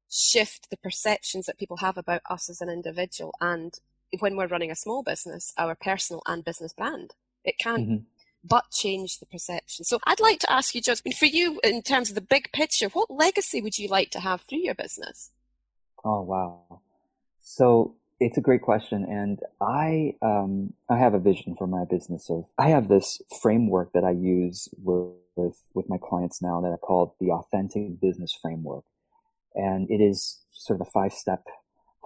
shift 0.10 0.70
the 0.72 0.78
perceptions 0.78 1.46
that 1.46 1.60
people 1.60 1.78
have 1.78 1.98
about 1.98 2.22
us 2.30 2.50
as 2.50 2.60
an 2.60 2.70
individual. 2.70 3.36
And 3.40 3.74
when 4.20 4.36
we're 4.36 4.48
running 4.48 4.72
a 4.72 4.76
small 4.76 5.04
business, 5.04 5.54
our 5.60 5.76
personal 5.76 6.24
and 6.26 6.44
business 6.44 6.74
brand, 6.74 7.14
it 7.44 7.56
can't 7.60 7.88
mm-hmm 7.88 8.04
but 8.44 8.70
change 8.72 9.20
the 9.20 9.26
perception. 9.26 9.86
So 9.86 10.00
I'd 10.06 10.20
like 10.20 10.40
to 10.40 10.52
ask 10.52 10.76
you, 10.76 10.82
George, 10.82 11.02
for 11.18 11.26
you 11.26 11.60
in 11.64 11.82
terms 11.82 12.10
of 12.10 12.16
the 12.16 12.22
big 12.22 12.52
picture, 12.52 12.90
what 12.90 13.10
legacy 13.10 13.62
would 13.62 13.78
you 13.78 13.88
like 13.88 14.12
to 14.12 14.20
have 14.20 14.42
through 14.42 14.60
your 14.60 14.76
business? 14.76 15.32
Oh 16.04 16.22
wow! 16.22 16.82
So 17.42 17.96
it's 18.20 18.38
a 18.38 18.42
great 18.42 18.62
question, 18.62 19.06
and 19.06 19.40
I 19.62 20.16
um, 20.22 20.74
I 20.90 20.98
have 20.98 21.14
a 21.14 21.20
vision 21.20 21.56
for 21.58 21.68
my 21.68 21.86
business. 21.86 22.30
Of 22.30 22.46
I 22.58 22.70
have 22.70 22.90
this 22.90 23.22
framework 23.42 23.94
that 23.94 24.04
I 24.04 24.12
use 24.12 24.68
with 24.78 25.14
with, 25.36 25.58
with 25.74 25.90
my 25.90 25.98
clients 25.98 26.42
now 26.42 26.62
that 26.62 26.72
I 26.72 26.78
call 26.78 27.16
the 27.20 27.32
authentic 27.32 28.00
business 28.00 28.38
framework, 28.42 28.84
and 29.56 29.90
it 29.90 30.02
is 30.02 30.40
sort 30.52 30.80
of 30.82 30.88
a 30.88 30.92
five 30.92 31.14
step 31.14 31.44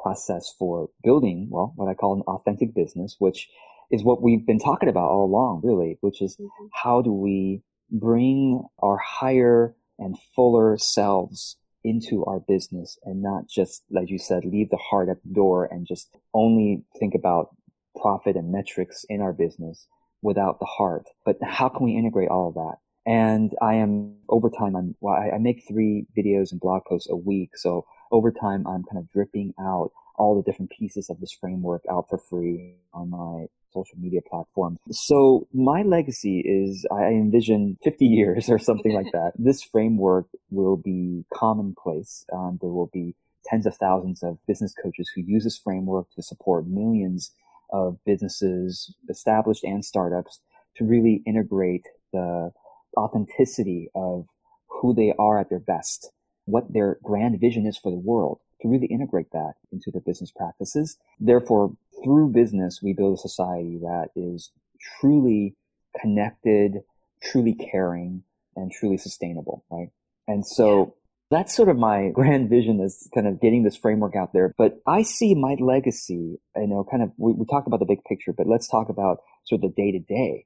process 0.02 0.54
for 0.58 0.90
building 1.04 1.48
well 1.50 1.74
what 1.76 1.90
I 1.90 1.96
call 1.96 2.14
an 2.14 2.22
authentic 2.22 2.76
business, 2.76 3.16
which 3.20 3.50
is 3.92 4.04
what 4.04 4.22
we've 4.22 4.46
been 4.46 4.60
talking 4.60 4.90
about 4.90 5.10
all 5.10 5.26
along, 5.26 5.62
really, 5.64 5.98
which 6.02 6.22
is 6.22 6.36
mm-hmm. 6.36 6.66
how 6.74 7.02
do 7.02 7.12
we 7.12 7.62
bring 7.90 8.64
our 8.80 8.98
higher 8.98 9.76
and 9.98 10.18
fuller 10.36 10.78
selves 10.78 11.58
into 11.84 12.26
our 12.26 12.40
business 12.40 12.98
and 13.06 13.22
not 13.22 13.48
just, 13.48 13.84
like 13.90 14.10
you 14.10 14.18
said, 14.18 14.44
leave 14.44 14.70
the 14.70 14.78
heart 14.78 15.10
at 15.10 15.22
the 15.24 15.34
door 15.34 15.66
and 15.72 15.88
just 15.88 16.10
only 16.34 16.84
think 17.00 17.16
about 17.16 17.56
profit 18.02 18.36
and 18.36 18.52
metrics 18.52 19.06
in 19.10 19.22
our 19.22 19.34
business 19.34 19.88
without 20.22 20.60
the 20.60 20.66
heart. 20.66 21.06
But 21.26 21.38
how 21.42 21.70
can 21.70 21.86
we 21.86 21.96
integrate 21.96 22.30
all 22.30 22.50
of 22.50 22.56
that? 22.56 22.76
And 23.10 23.54
I 23.62 23.76
am 23.76 24.18
over 24.28 24.50
time, 24.50 24.76
I'm, 24.76 24.96
well, 25.00 25.16
I, 25.16 25.36
I 25.36 25.38
make 25.38 25.64
three 25.66 26.06
videos 26.18 26.52
and 26.52 26.60
blog 26.60 26.84
posts 26.86 27.10
a 27.10 27.16
week. 27.16 27.52
So 27.56 27.86
over 28.12 28.32
time, 28.32 28.68
I'm 28.68 28.84
kind 28.84 28.98
of 28.98 29.10
dripping 29.10 29.54
out 29.60 29.92
all 30.18 30.36
the 30.36 30.44
different 30.44 30.72
pieces 30.72 31.10
of 31.10 31.20
this 31.22 31.32
framework 31.40 31.84
out 31.90 32.08
for 32.10 32.18
free 32.18 32.76
on 32.94 33.10
my 33.10 33.46
social 33.74 33.98
media 33.98 34.22
platforms. 34.30 34.78
So 34.92 35.48
my 35.54 35.84
legacy 35.84 36.40
is 36.40 36.86
I 36.92 37.06
envision 37.08 37.78
50 37.84 38.06
years 38.20 38.50
or 38.50 38.60
something 38.60 38.94
like 38.94 39.12
that. 39.14 39.34
This 39.38 39.64
framework 39.64 40.28
will 40.50 40.78
be 40.78 41.26
commonplace. 41.34 42.26
Um, 42.34 42.58
there 42.62 42.72
will 42.72 42.90
be 42.92 43.16
tens 43.46 43.66
of 43.66 43.76
thousands 43.76 44.24
of 44.24 44.38
business 44.48 44.74
coaches 44.74 45.10
who 45.14 45.22
use 45.22 45.44
this 45.44 45.58
framework 45.58 46.08
to 46.16 46.22
support 46.22 46.68
millions 46.68 47.32
of 47.72 47.98
businesses, 48.06 48.94
established 49.10 49.64
and 49.64 49.84
startups, 49.84 50.42
to 50.76 50.84
really 50.84 51.22
integrate 51.26 51.86
the 52.14 52.52
authenticity 52.98 53.90
of 53.96 54.28
who 54.68 54.94
they 54.94 55.14
are 55.18 55.40
at 55.40 55.50
their 55.50 55.60
best, 55.60 56.12
what 56.46 56.72
their 56.72 56.98
grand 57.04 57.40
vision 57.40 57.66
is 57.66 57.78
for 57.78 57.92
the 57.92 57.98
world, 57.98 58.40
to 58.62 58.68
really 58.68 58.88
integrate 58.88 59.32
that 59.32 59.54
into 59.72 59.92
their 59.92 60.02
business 60.02 60.32
practices. 60.32 60.98
Therefore, 61.20 61.74
through 62.04 62.30
business, 62.30 62.82
we 62.82 62.94
build 62.94 63.18
a 63.18 63.22
society 63.22 63.80
that 63.82 64.10
is 64.16 64.52
truly 65.00 65.56
connected, 66.00 66.82
truly 67.24 67.54
caring, 67.54 68.24
and 68.56 68.72
truly 68.72 68.98
sustainable, 68.98 69.64
right? 69.72 69.90
And 70.28 70.46
so 70.46 70.96
that's 71.30 71.56
sort 71.56 71.70
of 71.70 71.78
my 71.78 72.10
grand 72.14 72.50
vision 72.50 72.80
is 72.80 73.10
kind 73.14 73.28
of 73.28 73.42
getting 73.42 73.64
this 73.64 73.78
framework 73.78 74.16
out 74.16 74.34
there. 74.34 74.54
But 74.58 74.80
I 74.86 75.04
see 75.04 75.36
my 75.36 75.56
legacy, 75.60 76.40
you 76.56 76.68
know, 76.68 76.86
kind 76.90 77.04
of, 77.04 77.12
we, 77.18 77.34
we 77.34 77.46
talked 77.46 77.68
about 77.68 77.80
the 77.80 77.86
big 77.86 78.04
picture, 78.04 78.34
but 78.34 78.48
let's 78.48 78.68
talk 78.68 78.90
about 78.90 79.20
sort 79.46 79.64
of 79.64 79.74
the 79.76 79.82
day 79.82 79.92
to 79.92 80.00
day. 80.00 80.46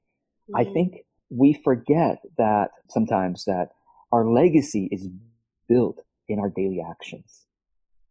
I 0.54 0.64
mm-hmm. 0.64 0.72
think 0.72 0.96
we 1.30 1.52
forget 1.64 2.18
that 2.38 2.70
sometimes 2.90 3.44
that 3.46 3.68
our 4.12 4.28
legacy 4.28 4.88
is 4.92 5.08
built 5.68 6.00
in 6.28 6.38
our 6.38 6.50
daily 6.50 6.80
actions 6.80 7.41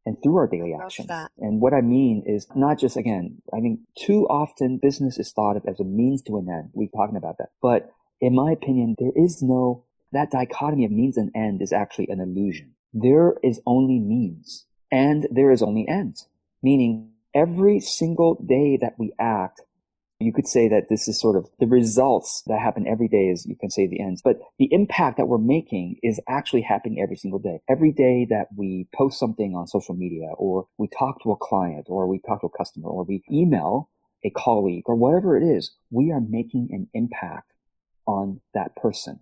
and 0.06 0.18
through 0.24 0.38
our 0.38 0.48
daily 0.48 0.74
actions. 0.74 1.10
And 1.38 1.62
what 1.62 1.74
I 1.74 1.82
mean 1.82 2.24
is 2.26 2.48
not 2.56 2.80
just, 2.80 2.98
again, 2.98 3.42
I 3.54 3.60
think 3.60 3.82
too 3.98 4.26
often 4.28 4.80
business 4.82 5.20
is 5.20 5.32
thought 5.32 5.58
of 5.58 5.66
as 5.68 5.80
a 5.80 5.84
means 5.84 6.22
to 6.24 6.38
an 6.38 6.48
end. 6.50 6.70
We're 6.74 6.90
talking 6.96 7.18
about 7.18 7.38
that. 7.38 7.50
But 7.62 7.92
in 8.20 8.36
my 8.36 8.52
opinion, 8.52 8.96
there 9.00 9.12
is 9.16 9.42
no 9.42 9.86
that 10.12 10.32
dichotomy 10.32 10.86
of 10.86 10.92
means 10.92 11.18
and 11.18 11.32
end 11.36 11.62
is 11.62 11.72
actually 11.72 12.10
an 12.10 12.20
illusion. 12.20 12.74
There 12.94 13.36
is 13.42 13.62
only 13.66 14.00
means 14.00 14.66
and 14.92 15.28
there 15.32 15.52
is 15.52 15.62
only 15.62 15.88
end, 15.88 16.18
meaning 16.62 17.12
every 17.34 17.80
single 17.80 18.36
day 18.36 18.78
that 18.82 18.96
we 19.00 19.14
act, 19.18 19.62
you 20.22 20.34
could 20.34 20.48
say 20.48 20.68
that 20.70 20.90
this 20.90 21.08
is 21.08 21.20
sort 21.20 21.36
of 21.36 21.50
the 21.60 21.68
results 21.68 22.44
that 22.48 22.60
happen 22.60 22.88
every 22.88 23.08
day 23.08 23.28
is 23.28 23.46
you 23.46 23.56
can 23.56 23.70
say 23.70 23.88
the 23.88 24.00
ends, 24.00 24.22
but 24.24 24.40
the 24.60 24.70
impact 24.72 25.18
that 25.18 25.28
we're 25.28 25.38
making 25.38 25.98
is 26.04 26.20
actually 26.28 26.62
happening 26.62 27.02
every 27.02 27.16
single 27.16 27.40
day. 27.40 27.60
Every 27.70 27.92
day 27.92 28.28
that 28.30 28.48
we 28.56 28.88
post 28.96 29.20
something 29.20 29.56
on 29.56 29.68
social 29.68 29.96
media 29.96 30.30
or 30.38 30.68
we 30.78 30.88
talk 30.88 31.22
to 31.24 31.32
a 31.32 31.38
client 31.38 31.88
or 31.90 32.08
we 32.08 32.20
talk 32.20 32.42
to 32.42 32.48
a 32.48 32.58
customer 32.58 32.90
or 32.90 33.04
we 33.04 33.24
email 33.32 33.90
a 34.24 34.30
colleague 34.30 34.84
or 34.86 34.96
whatever 34.96 35.36
it 35.36 35.44
is, 35.44 35.72
we 35.90 36.12
are 36.12 36.22
making 36.22 36.70
an 36.72 36.88
impact 36.94 37.52
on 38.06 38.42
that 38.54 38.76
person 38.76 39.20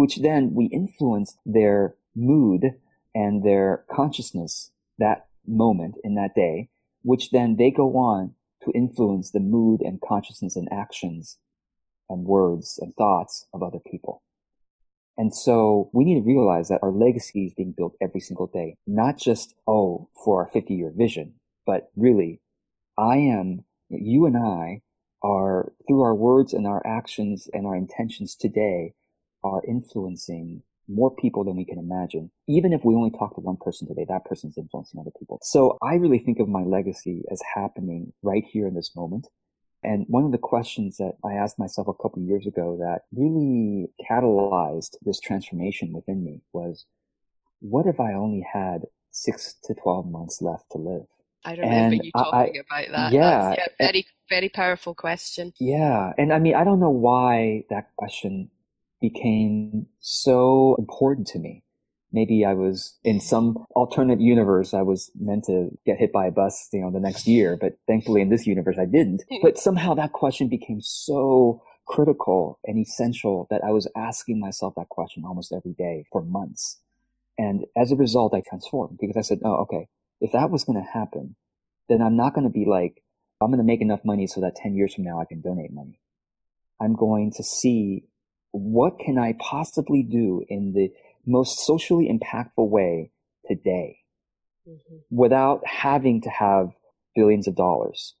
which 0.00 0.16
then 0.16 0.54
we 0.54 0.64
influence 0.66 1.36
their 1.44 1.94
mood 2.16 2.74
and 3.14 3.44
their 3.44 3.84
consciousness 3.90 4.70
that 4.98 5.26
moment 5.46 5.96
in 6.02 6.14
that 6.14 6.34
day, 6.34 6.70
which 7.02 7.30
then 7.30 7.56
they 7.56 7.70
go 7.70 7.96
on 7.96 8.34
to 8.64 8.72
influence 8.72 9.30
the 9.30 9.40
mood 9.40 9.80
and 9.80 10.00
consciousness 10.00 10.56
and 10.56 10.68
actions 10.72 11.38
and 12.08 12.24
words 12.24 12.78
and 12.80 12.94
thoughts 12.96 13.46
of 13.52 13.62
other 13.62 13.78
people. 13.90 14.22
And 15.16 15.34
so 15.34 15.90
we 15.92 16.04
need 16.04 16.14
to 16.14 16.26
realize 16.26 16.68
that 16.68 16.80
our 16.82 16.90
legacy 16.90 17.44
is 17.46 17.54
being 17.54 17.74
built 17.76 17.94
every 18.00 18.20
single 18.20 18.46
day, 18.46 18.76
not 18.86 19.18
just, 19.18 19.54
oh, 19.66 20.08
for 20.24 20.40
our 20.40 20.48
50 20.48 20.74
year 20.74 20.92
vision, 20.96 21.34
but 21.66 21.90
really, 21.96 22.40
I 22.96 23.16
am, 23.16 23.64
you 23.90 24.26
and 24.26 24.36
I 24.36 24.82
are 25.22 25.72
through 25.86 26.02
our 26.02 26.14
words 26.14 26.54
and 26.54 26.66
our 26.66 26.82
actions 26.86 27.48
and 27.52 27.66
our 27.66 27.76
intentions 27.76 28.34
today 28.34 28.94
are 29.44 29.62
influencing 29.66 30.62
more 30.90 31.14
people 31.14 31.44
than 31.44 31.56
we 31.56 31.64
can 31.64 31.78
imagine. 31.78 32.30
Even 32.48 32.72
if 32.72 32.84
we 32.84 32.94
only 32.94 33.10
talk 33.10 33.34
to 33.34 33.40
one 33.40 33.56
person 33.56 33.86
today, 33.86 34.04
that 34.08 34.24
person's 34.24 34.58
influencing 34.58 35.00
other 35.00 35.12
people. 35.18 35.38
So 35.42 35.78
I 35.82 35.94
really 35.94 36.18
think 36.18 36.40
of 36.40 36.48
my 36.48 36.62
legacy 36.62 37.22
as 37.30 37.40
happening 37.54 38.12
right 38.22 38.44
here 38.44 38.66
in 38.66 38.74
this 38.74 38.96
moment. 38.96 39.28
And 39.82 40.04
one 40.08 40.24
of 40.24 40.32
the 40.32 40.38
questions 40.38 40.98
that 40.98 41.14
I 41.24 41.34
asked 41.34 41.58
myself 41.58 41.88
a 41.88 41.94
couple 41.94 42.22
years 42.22 42.46
ago 42.46 42.76
that 42.80 43.02
really 43.12 43.88
catalyzed 44.10 44.96
this 45.02 45.20
transformation 45.20 45.92
within 45.92 46.22
me 46.22 46.42
was, 46.52 46.84
what 47.60 47.86
if 47.86 47.98
I 47.98 48.12
only 48.12 48.46
had 48.52 48.82
six 49.10 49.54
to 49.64 49.74
12 49.74 50.10
months 50.10 50.42
left 50.42 50.70
to 50.72 50.78
live? 50.78 51.06
I 51.44 51.52
remember 51.52 51.94
and 51.94 52.04
you 52.04 52.10
talking 52.12 52.62
I, 52.70 52.84
about 52.84 52.92
that. 52.94 53.12
Yeah, 53.12 53.54
yeah, 53.56 53.66
very, 53.78 54.06
very 54.28 54.50
powerful 54.50 54.94
question. 54.94 55.54
Yeah. 55.58 56.12
And 56.18 56.32
I 56.32 56.38
mean, 56.38 56.54
I 56.54 56.64
don't 56.64 56.80
know 56.80 56.90
why 56.90 57.64
that 57.70 57.96
question 57.96 58.50
became 59.00 59.86
so 60.00 60.76
important 60.78 61.26
to 61.28 61.38
me. 61.38 61.64
Maybe 62.12 62.44
I 62.44 62.54
was 62.54 62.98
in 63.04 63.20
some 63.20 63.64
alternate 63.70 64.20
universe. 64.20 64.74
I 64.74 64.82
was 64.82 65.12
meant 65.18 65.44
to 65.44 65.70
get 65.86 65.98
hit 65.98 66.12
by 66.12 66.26
a 66.26 66.32
bus, 66.32 66.68
you 66.72 66.80
know, 66.80 66.90
the 66.90 66.98
next 66.98 67.26
year, 67.26 67.56
but 67.60 67.74
thankfully 67.86 68.20
in 68.20 68.30
this 68.30 68.46
universe 68.46 68.76
I 68.80 68.84
didn't. 68.84 69.22
Hmm. 69.30 69.36
But 69.42 69.58
somehow 69.58 69.94
that 69.94 70.12
question 70.12 70.48
became 70.48 70.80
so 70.80 71.62
critical 71.86 72.58
and 72.64 72.78
essential 72.78 73.46
that 73.50 73.62
I 73.64 73.70
was 73.70 73.88
asking 73.96 74.40
myself 74.40 74.74
that 74.76 74.88
question 74.88 75.24
almost 75.24 75.52
every 75.52 75.72
day 75.72 76.04
for 76.12 76.22
months. 76.22 76.80
And 77.38 77.64
as 77.76 77.90
a 77.90 77.96
result, 77.96 78.34
I 78.34 78.42
transformed 78.46 78.98
because 79.00 79.16
I 79.16 79.22
said, 79.22 79.40
oh, 79.44 79.62
okay, 79.62 79.88
if 80.20 80.32
that 80.32 80.50
was 80.50 80.64
going 80.64 80.82
to 80.82 80.90
happen, 80.90 81.36
then 81.88 82.02
I'm 82.02 82.16
not 82.16 82.34
going 82.34 82.46
to 82.46 82.52
be 82.52 82.64
like, 82.64 83.02
I'm 83.40 83.48
going 83.48 83.58
to 83.58 83.64
make 83.64 83.80
enough 83.80 84.04
money 84.04 84.26
so 84.26 84.40
that 84.40 84.56
10 84.56 84.74
years 84.74 84.94
from 84.94 85.04
now 85.04 85.20
I 85.20 85.24
can 85.24 85.40
donate 85.40 85.72
money. 85.72 85.98
I'm 86.80 86.94
going 86.94 87.32
to 87.32 87.42
see 87.42 88.04
what 88.52 88.98
can 88.98 89.18
I 89.18 89.34
possibly 89.38 90.02
do 90.02 90.44
in 90.48 90.72
the 90.72 90.92
most 91.26 91.60
socially 91.60 92.08
impactful 92.08 92.68
way 92.68 93.12
today 93.46 93.98
mm-hmm. 94.68 94.96
without 95.10 95.66
having 95.66 96.20
to 96.22 96.30
have 96.30 96.70
billions 97.14 97.46
of 97.46 97.56
dollars? 97.56 98.14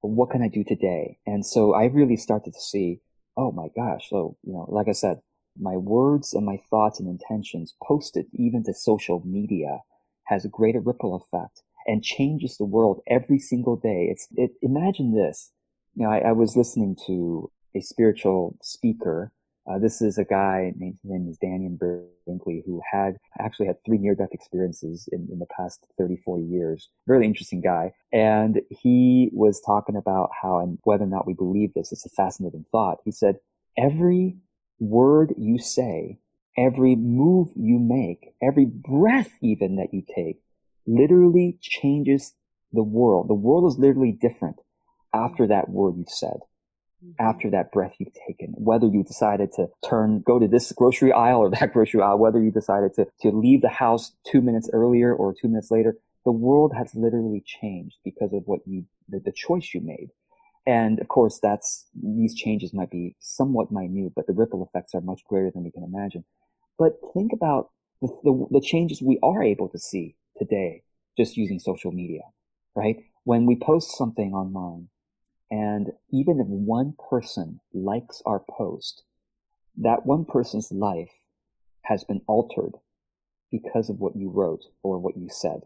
What 0.00 0.30
can 0.30 0.42
I 0.42 0.48
do 0.48 0.64
today? 0.64 1.18
And 1.26 1.46
so 1.46 1.74
I 1.74 1.84
really 1.84 2.16
started 2.16 2.54
to 2.54 2.60
see, 2.60 3.00
oh 3.36 3.52
my 3.52 3.68
gosh. 3.74 4.10
So, 4.10 4.36
you 4.42 4.52
know, 4.52 4.66
like 4.68 4.88
I 4.88 4.92
said, 4.92 5.20
my 5.58 5.76
words 5.76 6.32
and 6.32 6.44
my 6.44 6.58
thoughts 6.70 6.98
and 6.98 7.08
intentions 7.08 7.74
posted 7.82 8.26
even 8.32 8.64
to 8.64 8.74
social 8.74 9.22
media 9.24 9.80
has 10.24 10.44
a 10.44 10.48
greater 10.48 10.80
ripple 10.80 11.14
effect 11.14 11.62
and 11.86 12.02
changes 12.02 12.56
the 12.56 12.64
world 12.64 13.00
every 13.06 13.38
single 13.38 13.76
day. 13.76 14.08
It's, 14.10 14.28
it, 14.36 14.52
imagine 14.62 15.14
this. 15.14 15.52
You 15.94 16.04
know, 16.04 16.10
I, 16.10 16.18
I 16.18 16.32
was 16.32 16.56
listening 16.56 16.96
to 17.06 17.50
a 17.74 17.80
spiritual 17.80 18.56
speaker 18.62 19.32
uh, 19.70 19.78
this 19.78 20.02
is 20.02 20.18
a 20.18 20.24
guy 20.24 20.72
named 20.76 20.98
his 21.02 21.10
name 21.10 21.28
is 21.28 21.38
Dannion 21.38 21.78
Brinkley 21.78 22.62
who 22.66 22.80
had 22.90 23.16
actually 23.38 23.66
had 23.66 23.76
three 23.84 23.98
near 23.98 24.14
death 24.14 24.32
experiences 24.32 25.08
in, 25.12 25.28
in 25.30 25.38
the 25.38 25.46
past 25.56 25.86
30, 25.98 26.16
40 26.16 26.44
years. 26.44 26.88
Really 27.06 27.26
interesting 27.26 27.60
guy. 27.60 27.92
And 28.12 28.60
he 28.70 29.30
was 29.32 29.60
talking 29.64 29.96
about 29.96 30.30
how, 30.40 30.58
and 30.58 30.78
whether 30.82 31.04
or 31.04 31.08
not 31.08 31.26
we 31.26 31.34
believe 31.34 31.74
this, 31.74 31.92
it's 31.92 32.06
a 32.06 32.10
fascinating 32.10 32.64
thought. 32.72 32.98
He 33.04 33.12
said, 33.12 33.36
every 33.78 34.36
word 34.80 35.32
you 35.38 35.58
say, 35.58 36.18
every 36.58 36.96
move 36.96 37.48
you 37.54 37.78
make, 37.78 38.34
every 38.42 38.66
breath 38.66 39.30
even 39.42 39.76
that 39.76 39.94
you 39.94 40.02
take 40.14 40.40
literally 40.86 41.58
changes 41.60 42.34
the 42.72 42.82
world. 42.82 43.28
The 43.28 43.34
world 43.34 43.70
is 43.70 43.78
literally 43.78 44.12
different 44.12 44.56
after 45.14 45.46
that 45.46 45.68
word 45.68 45.94
you've 45.98 46.08
said 46.08 46.40
Mm-hmm. 47.02 47.26
after 47.26 47.50
that 47.50 47.72
breath 47.72 47.94
you've 47.98 48.14
taken, 48.28 48.54
whether 48.56 48.86
you 48.86 49.02
decided 49.02 49.52
to 49.54 49.66
turn, 49.84 50.20
go 50.20 50.38
to 50.38 50.46
this 50.46 50.70
grocery 50.70 51.10
aisle 51.10 51.40
or 51.40 51.50
that 51.58 51.72
grocery 51.72 52.00
aisle, 52.00 52.18
whether 52.18 52.40
you 52.40 52.52
decided 52.52 52.94
to, 52.94 53.08
to 53.22 53.30
leave 53.30 53.60
the 53.60 53.68
house 53.68 54.12
two 54.24 54.40
minutes 54.40 54.70
earlier 54.72 55.12
or 55.12 55.34
two 55.34 55.48
minutes 55.48 55.72
later, 55.72 55.96
the 56.24 56.30
world 56.30 56.72
has 56.76 56.94
literally 56.94 57.42
changed 57.44 57.96
because 58.04 58.32
of 58.32 58.44
what 58.46 58.60
you, 58.66 58.84
the, 59.08 59.18
the 59.18 59.32
choice 59.32 59.70
you 59.74 59.80
made. 59.80 60.10
And 60.64 61.00
of 61.00 61.08
course, 61.08 61.40
that's, 61.42 61.86
these 62.00 62.36
changes 62.36 62.72
might 62.72 62.90
be 62.90 63.16
somewhat 63.18 63.72
minute, 63.72 64.12
but 64.14 64.28
the 64.28 64.32
ripple 64.32 64.64
effects 64.64 64.94
are 64.94 65.00
much 65.00 65.22
greater 65.28 65.50
than 65.50 65.64
we 65.64 65.72
can 65.72 65.82
imagine. 65.82 66.24
But 66.78 67.00
think 67.12 67.32
about 67.32 67.70
the, 68.00 68.08
the, 68.22 68.46
the 68.52 68.60
changes 68.60 69.02
we 69.02 69.18
are 69.24 69.42
able 69.42 69.68
to 69.70 69.78
see 69.78 70.14
today 70.38 70.84
just 71.16 71.36
using 71.36 71.58
social 71.58 71.90
media, 71.90 72.22
right? 72.76 72.96
When 73.24 73.44
we 73.44 73.56
post 73.56 73.96
something 73.96 74.32
online, 74.34 74.88
and 75.52 75.92
even 76.10 76.40
if 76.40 76.46
one 76.46 76.94
person 77.10 77.60
likes 77.74 78.22
our 78.24 78.42
post, 78.50 79.02
that 79.76 80.06
one 80.06 80.24
person's 80.24 80.72
life 80.72 81.12
has 81.82 82.04
been 82.04 82.22
altered 82.26 82.72
because 83.50 83.90
of 83.90 84.00
what 84.00 84.16
you 84.16 84.30
wrote 84.30 84.64
or 84.82 84.98
what 84.98 85.14
you 85.14 85.28
said. 85.30 85.60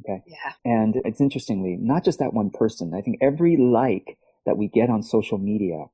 Okay. 0.00 0.22
Yeah. 0.26 0.52
And 0.66 0.96
it's 1.06 1.22
interestingly, 1.22 1.78
not 1.80 2.04
just 2.04 2.18
that 2.18 2.34
one 2.34 2.50
person. 2.50 2.92
I 2.94 3.00
think 3.00 3.16
every 3.22 3.56
like 3.56 4.18
that 4.44 4.58
we 4.58 4.68
get 4.68 4.90
on 4.90 5.02
social 5.02 5.38
media 5.38 5.86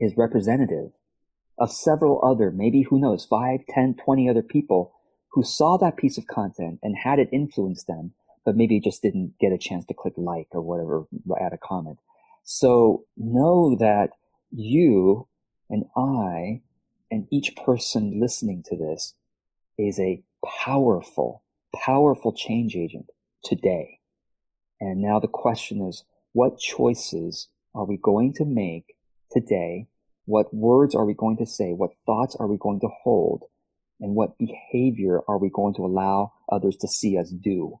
is 0.00 0.16
representative 0.16 0.90
of 1.58 1.70
several 1.70 2.24
other, 2.24 2.50
maybe 2.50 2.82
who 2.82 2.98
knows, 2.98 3.24
five, 3.24 3.60
ten, 3.68 3.94
twenty 3.94 4.28
other 4.28 4.42
people 4.42 4.94
who 5.28 5.44
saw 5.44 5.76
that 5.76 5.96
piece 5.96 6.18
of 6.18 6.26
content 6.26 6.80
and 6.82 6.96
had 6.96 7.20
it 7.20 7.28
influence 7.30 7.84
them, 7.84 8.14
but 8.44 8.56
maybe 8.56 8.80
just 8.80 9.02
didn't 9.02 9.34
get 9.40 9.52
a 9.52 9.58
chance 9.58 9.84
to 9.86 9.94
click 9.94 10.14
like 10.16 10.48
or 10.52 10.60
whatever, 10.60 11.06
add 11.40 11.52
a 11.52 11.58
comment. 11.58 11.98
So 12.44 13.04
know 13.16 13.76
that 13.76 14.10
you 14.50 15.28
and 15.70 15.84
I 15.96 16.62
and 17.10 17.26
each 17.30 17.56
person 17.56 18.20
listening 18.20 18.62
to 18.66 18.76
this 18.76 19.14
is 19.78 19.98
a 19.98 20.22
powerful, 20.44 21.42
powerful 21.74 22.32
change 22.32 22.76
agent 22.76 23.10
today. 23.42 24.00
And 24.80 25.00
now 25.00 25.20
the 25.20 25.28
question 25.28 25.80
is, 25.80 26.04
what 26.32 26.58
choices 26.58 27.48
are 27.74 27.84
we 27.84 27.96
going 27.96 28.34
to 28.34 28.44
make 28.44 28.94
today? 29.30 29.86
What 30.26 30.52
words 30.52 30.94
are 30.94 31.04
we 31.04 31.14
going 31.14 31.38
to 31.38 31.46
say? 31.46 31.72
What 31.72 31.92
thoughts 32.04 32.36
are 32.38 32.46
we 32.46 32.56
going 32.58 32.80
to 32.80 32.88
hold? 33.02 33.44
And 34.00 34.14
what 34.14 34.36
behavior 34.38 35.20
are 35.28 35.38
we 35.38 35.48
going 35.48 35.74
to 35.74 35.86
allow 35.86 36.32
others 36.50 36.76
to 36.78 36.88
see 36.88 37.16
us 37.16 37.30
do 37.30 37.78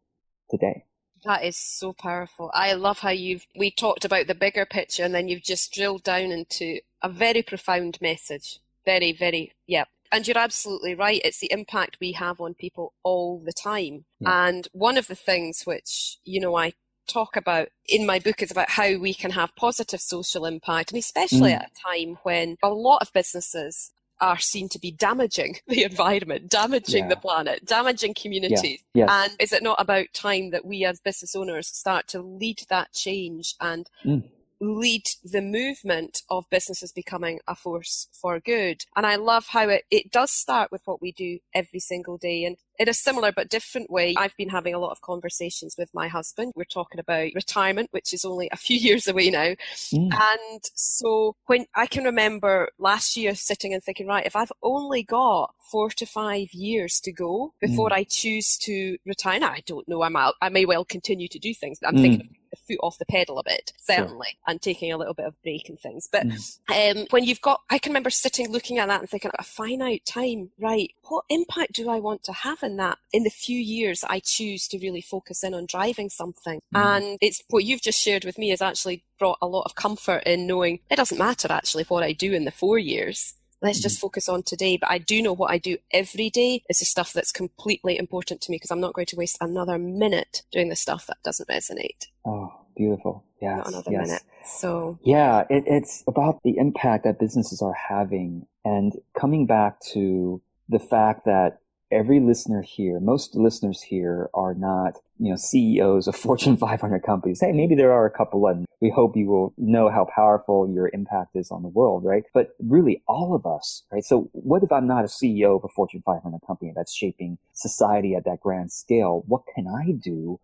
today? 0.50 0.84
That 1.24 1.44
is 1.44 1.56
so 1.56 1.92
powerful. 1.92 2.50
I 2.52 2.74
love 2.74 2.98
how 2.98 3.10
you've 3.10 3.46
we 3.56 3.70
talked 3.70 4.04
about 4.04 4.26
the 4.26 4.34
bigger 4.34 4.66
picture 4.66 5.04
and 5.04 5.14
then 5.14 5.28
you've 5.28 5.42
just 5.42 5.72
drilled 5.72 6.02
down 6.02 6.30
into 6.30 6.80
a 7.02 7.08
very 7.08 7.42
profound 7.42 7.98
message. 8.00 8.58
Very, 8.84 9.12
very 9.12 9.52
yeah. 9.66 9.84
And 10.12 10.28
you're 10.28 10.38
absolutely 10.38 10.94
right. 10.94 11.20
It's 11.24 11.40
the 11.40 11.50
impact 11.50 11.96
we 12.00 12.12
have 12.12 12.40
on 12.40 12.54
people 12.54 12.92
all 13.02 13.40
the 13.40 13.52
time. 13.52 14.04
Yeah. 14.20 14.48
And 14.48 14.68
one 14.72 14.98
of 14.98 15.06
the 15.06 15.14
things 15.14 15.62
which, 15.64 16.18
you 16.24 16.40
know, 16.40 16.56
I 16.56 16.74
talk 17.08 17.36
about 17.36 17.68
in 17.86 18.06
my 18.06 18.18
book 18.18 18.42
is 18.42 18.50
about 18.50 18.70
how 18.70 18.96
we 18.98 19.14
can 19.14 19.30
have 19.32 19.56
positive 19.56 20.00
social 20.00 20.44
impact, 20.44 20.90
and 20.92 20.98
especially 20.98 21.50
mm. 21.50 21.56
at 21.56 21.70
a 21.70 21.96
time 21.96 22.18
when 22.22 22.56
a 22.62 22.68
lot 22.68 23.02
of 23.02 23.12
businesses 23.12 23.92
are 24.24 24.38
seen 24.38 24.68
to 24.70 24.78
be 24.78 24.90
damaging 24.90 25.58
the 25.68 25.84
environment, 25.84 26.48
damaging 26.48 27.04
yeah. 27.04 27.08
the 27.10 27.16
planet, 27.16 27.64
damaging 27.64 28.14
communities. 28.14 28.82
Yeah. 28.94 29.06
Yes. 29.06 29.10
And 29.10 29.36
is 29.38 29.52
it 29.52 29.62
not 29.62 29.80
about 29.80 30.06
time 30.12 30.50
that 30.50 30.64
we 30.64 30.84
as 30.84 31.00
business 31.00 31.36
owners 31.36 31.68
start 31.68 32.08
to 32.08 32.22
lead 32.22 32.62
that 32.70 32.92
change 32.92 33.54
and 33.60 33.88
mm 34.04 34.22
lead 34.64 35.04
the 35.22 35.42
movement 35.42 36.22
of 36.30 36.44
businesses 36.50 36.92
becoming 36.92 37.40
a 37.46 37.54
force 37.54 38.08
for 38.12 38.40
good. 38.40 38.82
And 38.96 39.06
I 39.06 39.16
love 39.16 39.46
how 39.48 39.68
it, 39.68 39.84
it 39.90 40.10
does 40.10 40.30
start 40.30 40.70
with 40.72 40.82
what 40.84 41.02
we 41.02 41.12
do 41.12 41.38
every 41.54 41.80
single 41.80 42.16
day. 42.16 42.44
And 42.44 42.56
in 42.78 42.88
a 42.88 42.94
similar 42.94 43.30
but 43.30 43.48
different 43.48 43.90
way, 43.90 44.14
I've 44.16 44.36
been 44.36 44.48
having 44.48 44.74
a 44.74 44.78
lot 44.78 44.90
of 44.90 45.00
conversations 45.00 45.76
with 45.78 45.90
my 45.94 46.08
husband. 46.08 46.52
We're 46.56 46.64
talking 46.64 46.98
about 46.98 47.30
retirement, 47.34 47.90
which 47.92 48.12
is 48.12 48.24
only 48.24 48.48
a 48.50 48.56
few 48.56 48.78
years 48.78 49.06
away 49.06 49.30
now. 49.30 49.54
Mm. 49.92 50.12
And 50.12 50.60
so 50.74 51.36
when 51.46 51.66
I 51.74 51.86
can 51.86 52.04
remember 52.04 52.70
last 52.78 53.16
year 53.16 53.34
sitting 53.34 53.72
and 53.72 53.82
thinking, 53.82 54.06
right, 54.06 54.26
if 54.26 54.36
I've 54.36 54.52
only 54.62 55.02
got 55.02 55.54
four 55.70 55.90
to 55.90 56.06
five 56.06 56.52
years 56.52 57.00
to 57.00 57.12
go 57.12 57.54
before 57.60 57.90
mm. 57.90 57.94
I 57.94 58.04
choose 58.04 58.56
to 58.58 58.96
retire, 59.06 59.40
now 59.40 59.50
I 59.50 59.62
don't 59.66 59.88
know, 59.88 60.02
I'm 60.02 60.16
out, 60.16 60.34
I 60.40 60.48
may 60.48 60.64
well 60.64 60.84
continue 60.84 61.28
to 61.28 61.38
do 61.38 61.54
things. 61.54 61.78
I'm 61.84 61.96
mm. 61.96 62.02
thinking 62.02 62.36
foot 62.56 62.78
off 62.82 62.98
the 62.98 63.06
pedal 63.06 63.38
a 63.38 63.44
bit, 63.44 63.72
certainly, 63.80 64.28
sure. 64.28 64.38
and 64.48 64.62
taking 64.62 64.92
a 64.92 64.96
little 64.96 65.14
bit 65.14 65.26
of 65.26 65.40
break 65.42 65.68
and 65.68 65.78
things. 65.78 66.08
But 66.10 66.26
mm. 66.26 66.96
um, 67.00 67.06
when 67.10 67.24
you've 67.24 67.40
got, 67.40 67.60
I 67.70 67.78
can 67.78 67.90
remember 67.90 68.10
sitting 68.10 68.50
looking 68.50 68.78
at 68.78 68.88
that 68.88 69.00
and 69.00 69.08
thinking, 69.08 69.30
about 69.30 69.46
a 69.46 69.48
finite 69.48 70.04
time, 70.04 70.50
right? 70.58 70.92
What 71.08 71.24
impact 71.28 71.72
do 71.74 71.90
I 71.90 72.00
want 72.00 72.24
to 72.24 72.32
have 72.32 72.62
in 72.62 72.76
that 72.76 72.98
in 73.12 73.24
the 73.24 73.30
few 73.30 73.58
years 73.58 74.04
I 74.04 74.20
choose 74.20 74.68
to 74.68 74.78
really 74.78 75.00
focus 75.00 75.42
in 75.44 75.54
on 75.54 75.66
driving 75.66 76.10
something? 76.10 76.60
Mm. 76.74 76.84
And 76.84 77.18
it's 77.20 77.42
what 77.50 77.64
you've 77.64 77.82
just 77.82 78.00
shared 78.00 78.24
with 78.24 78.38
me 78.38 78.50
has 78.50 78.62
actually 78.62 79.04
brought 79.18 79.38
a 79.40 79.46
lot 79.46 79.62
of 79.62 79.74
comfort 79.74 80.22
in 80.26 80.46
knowing 80.46 80.80
it 80.90 80.96
doesn't 80.96 81.18
matter 81.18 81.50
actually 81.50 81.84
what 81.84 82.02
I 82.02 82.12
do 82.12 82.32
in 82.32 82.44
the 82.44 82.50
four 82.50 82.78
years 82.78 83.34
let's 83.62 83.80
just 83.80 83.96
mm-hmm. 83.96 84.06
focus 84.06 84.28
on 84.28 84.42
today. 84.42 84.76
But 84.76 84.90
I 84.90 84.98
do 84.98 85.22
know 85.22 85.32
what 85.32 85.50
I 85.50 85.58
do 85.58 85.78
every 85.92 86.30
day 86.30 86.62
is 86.68 86.78
the 86.78 86.84
stuff 86.84 87.12
that's 87.12 87.32
completely 87.32 87.98
important 87.98 88.40
to 88.42 88.50
me 88.50 88.56
because 88.56 88.70
I'm 88.70 88.80
not 88.80 88.94
going 88.94 89.06
to 89.06 89.16
waste 89.16 89.38
another 89.40 89.78
minute 89.78 90.42
doing 90.52 90.68
the 90.68 90.76
stuff 90.76 91.06
that 91.06 91.18
doesn't 91.22 91.48
resonate. 91.48 92.06
Oh, 92.24 92.52
beautiful. 92.76 93.24
Yes. 93.40 93.58
Not 93.58 93.68
another 93.68 93.92
yes. 93.92 94.06
minute. 94.06 94.22
So. 94.44 94.98
Yeah, 95.02 95.44
it, 95.50 95.64
it's 95.66 96.04
about 96.06 96.40
the 96.44 96.56
impact 96.56 97.04
that 97.04 97.18
businesses 97.18 97.62
are 97.62 97.74
having 97.74 98.46
and 98.64 98.92
coming 99.18 99.46
back 99.46 99.80
to 99.92 100.40
the 100.68 100.78
fact 100.78 101.24
that 101.26 101.58
every 101.94 102.20
listener 102.20 102.62
here, 102.62 102.98
most 103.00 103.34
listeners 103.36 103.80
here 103.80 104.28
are 104.34 104.54
not, 104.54 104.98
you 105.18 105.30
know, 105.30 105.36
CEOs 105.36 106.08
of 106.08 106.16
Fortune 106.24 106.56
500 106.56 107.02
companies. 107.02 107.40
Hey, 107.40 107.52
maybe 107.52 107.74
there 107.74 107.92
are 107.92 108.04
a 108.04 108.10
couple 108.10 108.46
and 108.48 108.66
we 108.80 108.90
hope 108.90 109.16
you 109.16 109.26
will 109.26 109.54
know 109.56 109.88
how 109.88 110.06
powerful 110.14 110.70
your 110.70 110.90
impact 110.92 111.36
is 111.36 111.50
on 111.50 111.62
the 111.62 111.68
world, 111.68 112.04
right? 112.04 112.24
But 112.34 112.50
really 112.58 113.02
all 113.06 113.34
of 113.34 113.46
us, 113.46 113.84
right? 113.90 114.04
So 114.04 114.28
what 114.32 114.62
if 114.62 114.72
I'm 114.72 114.86
not 114.86 115.04
a 115.04 115.08
CEO 115.08 115.56
of 115.56 115.64
a 115.64 115.68
Fortune 115.68 116.02
500 116.04 116.40
company 116.46 116.72
that's 116.74 116.94
shaping 116.94 117.38
society 117.52 118.14
at 118.14 118.24
that 118.24 118.40
grand 118.40 118.72
scale? 118.72 119.24
What 119.26 119.42
can 119.54 119.66
I 119.68 119.92
do 119.92 120.40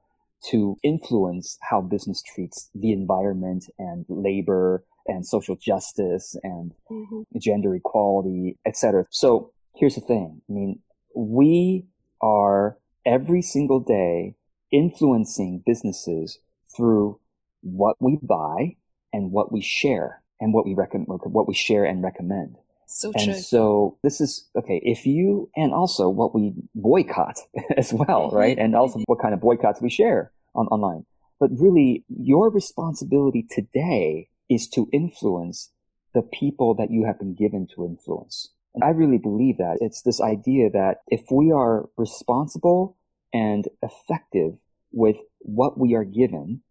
to 0.50 0.78
influence 0.82 1.58
how 1.60 1.82
business 1.82 2.22
treats 2.22 2.70
the 2.74 2.92
environment 2.92 3.66
and 3.78 4.06
labor 4.08 4.84
and 5.06 5.26
social 5.26 5.56
justice 5.56 6.36
and 6.42 6.72
mm-hmm. 6.90 7.22
gender 7.38 7.74
equality, 7.74 8.56
etc. 8.64 9.04
So 9.10 9.52
here's 9.74 9.96
the 9.96 10.00
thing. 10.00 10.40
I 10.48 10.52
mean, 10.52 10.78
we 11.14 11.87
are 12.20 12.79
every 13.05 13.42
single 13.42 13.81
day 13.81 14.37
influencing 14.70 15.62
businesses 15.64 16.38
through 16.77 17.18
what 17.62 17.96
we 18.01 18.18
buy 18.23 18.77
and 19.12 19.33
what 19.33 19.53
we 19.53 19.61
share 19.61 20.23
and 20.40 20.55
what 20.55 20.64
we 20.64 20.75
recommend, 20.75 21.07
what 21.09 21.49
we 21.49 21.55
share 21.55 21.85
and 21.85 22.03
recommend. 22.03 22.57
So 22.87 23.12
true. 23.12 23.23
and 23.23 23.37
so 23.37 23.99
this 24.03 24.20
is 24.20 24.49
okay. 24.57 24.81
If 24.83 25.07
you, 25.07 25.49
and 25.55 25.73
also 25.73 26.09
what 26.09 26.35
we 26.35 26.55
boycott 26.75 27.38
as 27.77 27.92
well, 27.92 28.29
mm-hmm. 28.29 28.37
right? 28.37 28.59
And 28.59 28.75
also 28.75 29.01
what 29.07 29.20
kind 29.20 29.35
of 29.35 29.40
boycotts 29.40 29.81
we 29.81 29.90
share 29.90 30.33
on 30.55 30.66
online. 30.68 31.07
But 31.38 31.51
really, 31.53 32.05
your 32.09 32.51
responsibility 32.51 33.46
today 33.49 34.29
is 34.49 34.68
to 34.70 34.88
influence 34.92 35.70
the 36.14 36.23
people 36.23 36.75
that 36.75 36.90
you 36.90 37.05
have 37.05 37.18
been 37.18 37.35
given 37.35 37.68
to 37.75 37.85
influence. 37.85 38.51
And 38.74 38.85
I 38.85 38.90
really 38.90 39.18
believe 39.18 39.59
that 39.59 39.78
it's 39.80 40.02
this 40.02 40.20
idea 40.20 40.70
that 40.70 40.98
if 41.09 41.22
we 41.30 41.52
are 41.52 41.88
responsible 41.96 42.96
and 43.33 43.66
effective 43.83 44.54
with 44.92 45.16
what 45.40 45.78
we 45.78 45.94
are 45.94 46.04
given, 46.04 46.62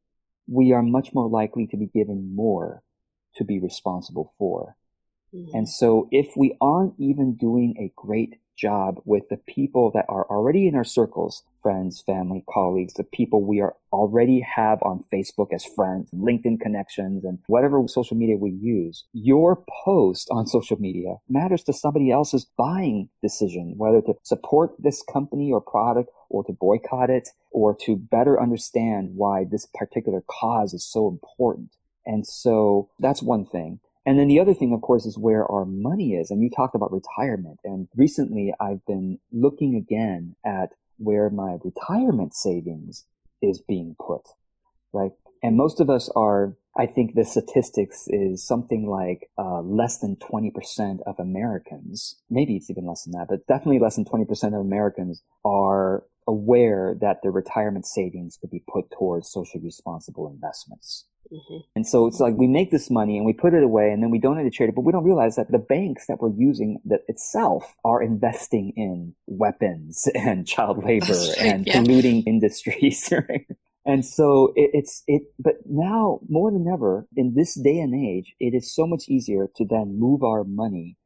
we 0.47 0.71
are 0.71 0.81
much 0.81 1.13
more 1.13 1.29
likely 1.29 1.67
to 1.67 1.77
be 1.77 1.88
given 1.88 2.35
more 2.35 2.83
to 3.35 3.43
be 3.43 3.59
responsible 3.59 4.33
for. 4.38 4.75
Mm-hmm. 5.33 5.57
And 5.57 5.69
so 5.69 6.07
if 6.12 6.35
we 6.35 6.55
aren't 6.59 6.93
even 6.97 7.35
doing 7.35 7.75
a 7.79 7.93
great 7.95 8.39
job 8.60 8.95
with 9.06 9.24
the 9.30 9.38
people 9.38 9.91
that 9.91 10.06
are 10.10 10.26
already 10.30 10.67
in 10.67 10.76
our 10.76 10.84
circles, 10.84 11.43
friends, 11.62 12.02
family, 12.06 12.43
colleagues, 12.52 12.93
the 12.93 13.04
people 13.04 13.43
we 13.43 13.62
are 13.62 13.76
already 13.91 14.41
have 14.41 14.80
on 14.82 15.04
Facebook 15.12 15.54
as 15.54 15.65
friends, 15.65 16.10
LinkedIn 16.12 16.60
connections, 16.60 17.24
and 17.24 17.39
whatever 17.48 17.82
social 17.88 18.17
media 18.17 18.38
we 18.38 18.52
use. 18.52 19.06
Your 19.13 19.63
post 19.84 20.28
on 20.32 20.48
social 20.48 20.78
media 20.80 21.15
matters 21.30 21.63
to 21.63 21.74
somebody 21.74 22.12
else's 22.12 22.45
buying 22.58 23.10
decision, 23.22 23.74
whether 23.78 24.02
to 24.02 24.13
support 24.24 24.72
this 24.80 25.04
company 25.12 25.52
or 25.52 25.62
product 25.62 26.10
or 26.30 26.43
to 26.43 26.54
boycott 26.54 27.10
it 27.10 27.30
or 27.52 27.76
to 27.86 27.95
better 27.95 28.41
understand 28.41 29.12
why 29.15 29.45
this 29.50 29.67
particular 29.74 30.24
cause 30.28 30.74
is 30.74 30.86
so 30.86 31.08
important. 31.08 31.72
And 32.06 32.26
so 32.26 32.89
that's 33.00 33.22
one 33.22 33.45
thing. 33.45 33.80
And 34.05 34.17
then 34.17 34.27
the 34.27 34.39
other 34.39 34.53
thing, 34.53 34.73
of 34.73 34.81
course, 34.81 35.05
is 35.05 35.17
where 35.17 35.45
our 35.51 35.65
money 35.65 36.13
is. 36.13 36.31
And 36.31 36.41
you 36.41 36.49
talked 36.49 36.75
about 36.75 36.91
retirement. 36.91 37.59
And 37.63 37.88
recently 37.95 38.53
I've 38.59 38.85
been 38.85 39.19
looking 39.31 39.75
again 39.75 40.35
at 40.45 40.69
where 40.97 41.29
my 41.29 41.57
retirement 41.63 42.33
savings 42.33 43.05
is 43.41 43.62
being 43.62 43.95
put, 43.99 44.21
right? 44.93 45.12
And 45.41 45.55
most 45.55 45.79
of 45.79 45.89
us 45.89 46.09
are, 46.15 46.55
I 46.77 46.85
think 46.85 47.15
the 47.15 47.23
statistics 47.23 48.05
is 48.07 48.45
something 48.45 48.88
like 48.88 49.29
uh, 49.38 49.62
less 49.62 49.99
than 49.99 50.17
20% 50.17 50.99
of 51.05 51.15
Americans, 51.19 52.15
maybe 52.29 52.55
it's 52.55 52.69
even 52.69 52.85
less 52.85 53.03
than 53.03 53.13
that, 53.13 53.27
but 53.29 53.47
definitely 53.47 53.79
less 53.79 53.95
than 53.95 54.05
20% 54.05 54.47
of 54.47 54.53
Americans 54.59 55.21
are 55.45 56.03
aware 56.27 56.95
that 57.01 57.21
their 57.23 57.31
retirement 57.31 57.88
savings 57.88 58.38
could 58.39 58.51
be 58.51 58.63
put 58.71 58.91
towards 58.91 59.31
socially 59.31 59.63
responsible 59.63 60.29
investments. 60.29 61.05
Mm-hmm. 61.31 61.57
And 61.75 61.87
so 61.87 62.07
it's 62.07 62.19
like 62.19 62.35
we 62.35 62.47
make 62.47 62.71
this 62.71 62.89
money 62.89 63.17
and 63.17 63.25
we 63.25 63.33
put 63.33 63.53
it 63.53 63.63
away 63.63 63.91
and 63.91 64.01
then 64.01 64.09
we 64.09 64.19
donate 64.19 64.45
to 64.45 64.51
charity, 64.51 64.73
but 64.75 64.81
we 64.81 64.91
don't 64.91 65.03
realize 65.03 65.35
that 65.35 65.51
the 65.51 65.59
banks 65.59 66.07
that 66.07 66.19
we're 66.21 66.33
using 66.35 66.79
that 66.85 67.01
itself 67.07 67.75
are 67.85 68.01
investing 68.01 68.73
in 68.75 69.13
weapons 69.27 70.07
and 70.15 70.47
child 70.47 70.83
labor 70.83 71.05
right, 71.05 71.37
and 71.37 71.67
yeah. 71.67 71.81
polluting 71.81 72.23
industries. 72.23 73.11
Right? 73.29 73.45
And 73.85 74.05
so 74.05 74.53
it, 74.55 74.71
it's 74.73 75.03
it, 75.07 75.23
but 75.39 75.55
now 75.65 76.19
more 76.29 76.51
than 76.51 76.67
ever 76.67 77.07
in 77.15 77.33
this 77.35 77.55
day 77.55 77.79
and 77.79 77.93
age, 77.93 78.33
it 78.39 78.53
is 78.53 78.73
so 78.73 78.85
much 78.85 79.05
easier 79.07 79.49
to 79.55 79.65
then 79.65 79.99
move 79.99 80.23
our 80.23 80.43
money 80.43 80.97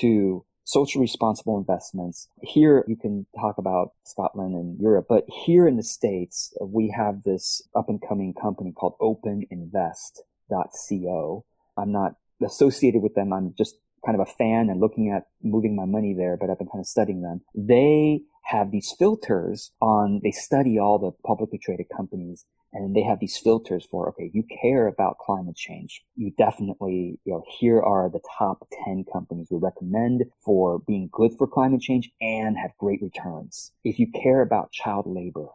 to 0.00 0.44
social 0.64 1.00
responsible 1.00 1.56
investments. 1.58 2.28
Here 2.42 2.84
you 2.86 2.96
can 2.96 3.26
talk 3.38 3.58
about 3.58 3.92
Scotland 4.04 4.54
and 4.54 4.80
Europe, 4.80 5.06
but 5.08 5.24
here 5.28 5.66
in 5.66 5.76
the 5.76 5.82
States, 5.82 6.56
we 6.60 6.94
have 6.96 7.24
this 7.24 7.62
up 7.74 7.88
and 7.88 8.00
coming 8.06 8.32
company 8.34 8.72
called 8.72 8.94
openinvest.co. 9.00 11.44
I'm 11.76 11.92
not 11.92 12.14
associated 12.44 13.02
with 13.02 13.14
them. 13.14 13.32
I'm 13.32 13.54
just 13.56 13.76
kind 14.04 14.20
of 14.20 14.26
a 14.26 14.32
fan 14.32 14.68
and 14.68 14.80
looking 14.80 15.10
at 15.10 15.28
moving 15.42 15.76
my 15.76 15.84
money 15.84 16.14
there, 16.14 16.36
but 16.36 16.50
I've 16.50 16.58
been 16.58 16.68
kind 16.68 16.80
of 16.80 16.86
studying 16.86 17.22
them. 17.22 17.42
They 17.54 18.22
have 18.44 18.72
these 18.72 18.92
filters 18.98 19.70
on, 19.80 20.20
they 20.22 20.32
study 20.32 20.78
all 20.78 20.98
the 20.98 21.12
publicly 21.26 21.58
traded 21.58 21.86
companies 21.94 22.44
and 22.72 22.96
they 22.96 23.02
have 23.02 23.20
these 23.20 23.36
filters 23.36 23.86
for, 23.90 24.08
okay, 24.10 24.30
you 24.32 24.44
care 24.62 24.86
about 24.86 25.18
climate 25.18 25.56
change. 25.56 26.02
You 26.16 26.32
definitely, 26.38 27.18
you 27.24 27.32
know, 27.32 27.44
here 27.58 27.82
are 27.82 28.08
the 28.08 28.20
top 28.38 28.66
10 28.84 29.04
companies 29.12 29.48
we 29.50 29.58
recommend 29.58 30.24
for 30.44 30.78
being 30.80 31.08
good 31.12 31.32
for 31.36 31.46
climate 31.46 31.82
change 31.82 32.10
and 32.20 32.56
have 32.56 32.76
great 32.78 33.02
returns. 33.02 33.72
If 33.84 33.98
you 33.98 34.06
care 34.10 34.40
about 34.40 34.72
child 34.72 35.06
labor, 35.06 35.48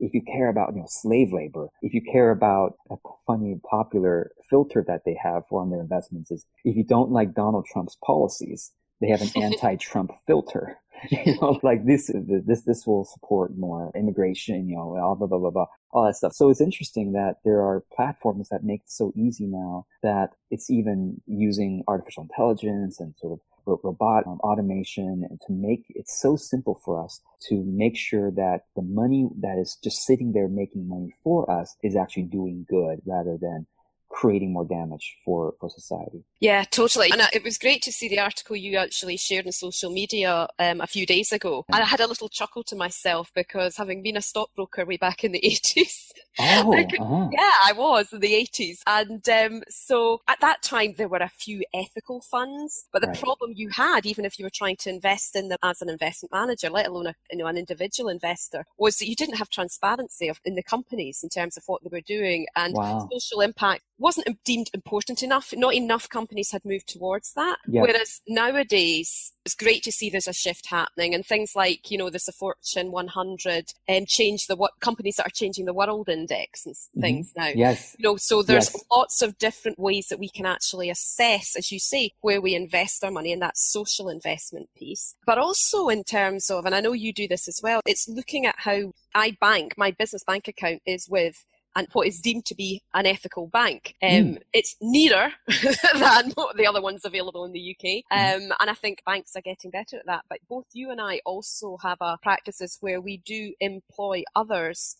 if 0.00 0.12
you 0.12 0.22
care 0.22 0.48
about 0.48 0.74
you 0.74 0.80
know 0.80 0.86
slave 0.88 1.32
labor, 1.32 1.68
if 1.82 1.94
you 1.94 2.02
care 2.02 2.30
about 2.30 2.74
a 2.90 2.96
funny 3.26 3.58
popular 3.68 4.32
filter 4.48 4.84
that 4.86 5.02
they 5.06 5.16
have 5.22 5.46
for 5.48 5.62
on 5.62 5.70
their 5.70 5.80
investments 5.80 6.30
is 6.30 6.44
if 6.64 6.76
you 6.76 6.84
don't 6.84 7.10
like 7.10 7.34
Donald 7.34 7.66
Trump's 7.66 7.96
policies, 8.04 8.72
they 9.00 9.08
have 9.08 9.22
an 9.22 9.30
anti-Trump 9.42 10.12
filter. 10.26 10.78
You 11.10 11.38
know, 11.40 11.60
like 11.62 11.84
this, 11.84 12.10
this, 12.14 12.62
this 12.62 12.86
will 12.86 13.04
support 13.04 13.56
more 13.56 13.92
immigration, 13.94 14.68
you 14.68 14.76
know, 14.76 14.94
blah, 14.94 15.14
blah, 15.14 15.26
blah, 15.26 15.38
blah, 15.38 15.50
blah, 15.50 15.66
all 15.92 16.06
that 16.06 16.16
stuff. 16.16 16.32
So 16.32 16.50
it's 16.50 16.60
interesting 16.60 17.12
that 17.12 17.36
there 17.44 17.60
are 17.60 17.84
platforms 17.94 18.48
that 18.48 18.64
make 18.64 18.80
it 18.80 18.90
so 18.90 19.12
easy 19.16 19.46
now 19.46 19.86
that 20.02 20.30
it's 20.50 20.70
even 20.70 21.20
using 21.26 21.84
artificial 21.86 22.24
intelligence 22.24 23.00
and 23.00 23.14
sort 23.18 23.34
of 23.34 23.40
robot 23.66 24.26
um, 24.26 24.38
automation 24.40 25.26
and 25.28 25.40
to 25.46 25.52
make 25.52 25.84
it 25.88 26.08
so 26.08 26.36
simple 26.36 26.80
for 26.84 27.02
us 27.02 27.20
to 27.48 27.62
make 27.66 27.96
sure 27.96 28.30
that 28.30 28.62
the 28.76 28.82
money 28.82 29.28
that 29.40 29.58
is 29.58 29.76
just 29.82 30.04
sitting 30.04 30.32
there 30.32 30.48
making 30.48 30.88
money 30.88 31.12
for 31.24 31.50
us 31.50 31.76
is 31.82 31.96
actually 31.96 32.22
doing 32.22 32.64
good 32.68 33.00
rather 33.04 33.36
than 33.40 33.66
creating 34.16 34.50
more 34.50 34.64
damage 34.64 35.18
for, 35.26 35.52
for 35.60 35.68
society. 35.68 36.24
Yeah, 36.40 36.64
totally. 36.70 37.10
And 37.12 37.20
it 37.34 37.44
was 37.44 37.58
great 37.58 37.82
to 37.82 37.92
see 37.92 38.08
the 38.08 38.18
article 38.18 38.56
you 38.56 38.78
actually 38.78 39.18
shared 39.18 39.44
on 39.44 39.52
social 39.52 39.90
media 39.90 40.48
um, 40.58 40.80
a 40.80 40.86
few 40.86 41.04
days 41.04 41.32
ago. 41.32 41.66
And 41.70 41.82
I 41.82 41.86
had 41.86 42.00
a 42.00 42.06
little 42.06 42.30
chuckle 42.30 42.64
to 42.64 42.76
myself 42.76 43.30
because 43.34 43.76
having 43.76 44.02
been 44.02 44.16
a 44.16 44.22
stockbroker 44.22 44.86
way 44.86 44.96
back 44.96 45.22
in 45.22 45.32
the 45.32 45.40
80s, 45.44 46.12
oh, 46.38 46.72
uh-huh. 46.72 47.28
yeah, 47.30 47.52
I 47.64 47.74
was 47.76 48.10
in 48.10 48.20
the 48.20 48.32
80s. 48.32 48.78
And 48.86 49.28
um, 49.28 49.62
so 49.68 50.22
at 50.28 50.40
that 50.40 50.62
time, 50.62 50.94
there 50.96 51.08
were 51.08 51.18
a 51.18 51.28
few 51.28 51.62
ethical 51.74 52.22
funds. 52.22 52.86
But 52.94 53.02
the 53.02 53.08
right. 53.08 53.20
problem 53.20 53.52
you 53.54 53.68
had, 53.68 54.06
even 54.06 54.24
if 54.24 54.38
you 54.38 54.46
were 54.46 54.50
trying 54.50 54.76
to 54.76 54.90
invest 54.90 55.36
in 55.36 55.48
them 55.48 55.58
as 55.62 55.82
an 55.82 55.90
investment 55.90 56.32
manager, 56.32 56.70
let 56.70 56.86
alone 56.86 57.08
a, 57.08 57.14
you 57.30 57.36
know, 57.36 57.46
an 57.48 57.58
individual 57.58 58.08
investor, 58.08 58.64
was 58.78 58.96
that 58.96 59.08
you 59.08 59.14
didn't 59.14 59.36
have 59.36 59.50
transparency 59.50 60.28
of, 60.28 60.40
in 60.46 60.54
the 60.54 60.62
companies 60.62 61.20
in 61.22 61.28
terms 61.28 61.58
of 61.58 61.64
what 61.66 61.82
they 61.82 61.90
were 61.92 62.00
doing. 62.00 62.46
And 62.56 62.72
wow. 62.72 63.06
social 63.12 63.42
impact 63.42 63.82
wasn't 64.06 64.38
deemed 64.44 64.70
important 64.72 65.20
enough. 65.20 65.52
Not 65.56 65.74
enough 65.74 66.08
companies 66.08 66.52
had 66.52 66.64
moved 66.64 66.86
towards 66.86 67.32
that. 67.32 67.56
Whereas 67.66 68.20
nowadays, 68.28 69.32
it's 69.44 69.56
great 69.56 69.82
to 69.82 69.90
see 69.90 70.08
there's 70.08 70.28
a 70.28 70.32
shift 70.32 70.66
happening 70.66 71.12
and 71.12 71.26
things 71.26 71.56
like, 71.56 71.90
you 71.90 71.98
know, 71.98 72.08
the 72.08 72.20
Fortune 72.20 72.92
100 72.92 73.72
and 73.88 74.02
um, 74.02 74.06
change 74.06 74.46
the 74.46 74.54
what 74.54 74.78
companies 74.78 75.16
that 75.16 75.26
are 75.26 75.34
changing 75.34 75.64
the 75.64 75.74
world 75.74 76.08
index 76.08 76.66
and 76.66 76.76
mm-hmm. 76.76 77.00
things 77.00 77.32
now. 77.36 77.48
Yes. 77.48 77.96
You 77.98 78.04
know, 78.04 78.16
so 78.16 78.44
there's 78.44 78.72
yes. 78.72 78.84
lots 78.92 79.22
of 79.22 79.38
different 79.38 79.76
ways 79.76 80.06
that 80.06 80.20
we 80.20 80.28
can 80.28 80.46
actually 80.46 80.88
assess, 80.88 81.56
as 81.56 81.72
you 81.72 81.80
say, 81.80 82.12
where 82.20 82.40
we 82.40 82.54
invest 82.54 83.02
our 83.02 83.10
money 83.10 83.32
in 83.32 83.40
that 83.40 83.56
social 83.56 84.08
investment 84.08 84.68
piece. 84.76 85.16
But 85.26 85.38
also 85.38 85.88
in 85.88 86.04
terms 86.04 86.48
of, 86.48 86.64
and 86.64 86.76
I 86.76 86.80
know 86.80 86.92
you 86.92 87.12
do 87.12 87.26
this 87.26 87.48
as 87.48 87.58
well, 87.60 87.80
it's 87.86 88.08
looking 88.08 88.46
at 88.46 88.54
how 88.58 88.92
I 89.16 89.36
bank, 89.40 89.74
my 89.76 89.90
business 89.90 90.22
bank 90.22 90.46
account 90.46 90.82
is 90.86 91.08
with 91.08 91.44
and 91.76 91.86
what 91.92 92.08
is 92.08 92.20
deemed 92.20 92.46
to 92.46 92.54
be 92.54 92.82
an 92.94 93.06
ethical 93.06 93.46
bank. 93.46 93.94
Um, 94.02 94.10
mm. 94.10 94.38
It's 94.52 94.76
nearer 94.80 95.30
than 95.46 96.32
the 96.56 96.66
other 96.68 96.80
ones 96.80 97.04
available 97.04 97.44
in 97.44 97.52
the 97.52 97.76
UK. 97.76 98.02
Hmm. 98.10 98.44
Um, 98.44 98.52
and 98.58 98.70
I 98.70 98.74
think 98.74 99.02
banks 99.04 99.36
are 99.36 99.42
getting 99.42 99.70
better 99.70 99.98
at 99.98 100.06
that. 100.06 100.24
But 100.28 100.38
both 100.48 100.66
you 100.72 100.90
and 100.90 101.00
I 101.00 101.20
also 101.26 101.76
have 101.82 101.98
our 102.00 102.18
practices 102.22 102.78
where 102.80 103.00
we 103.00 103.18
do 103.18 103.52
employ 103.60 104.22
others 104.34 104.96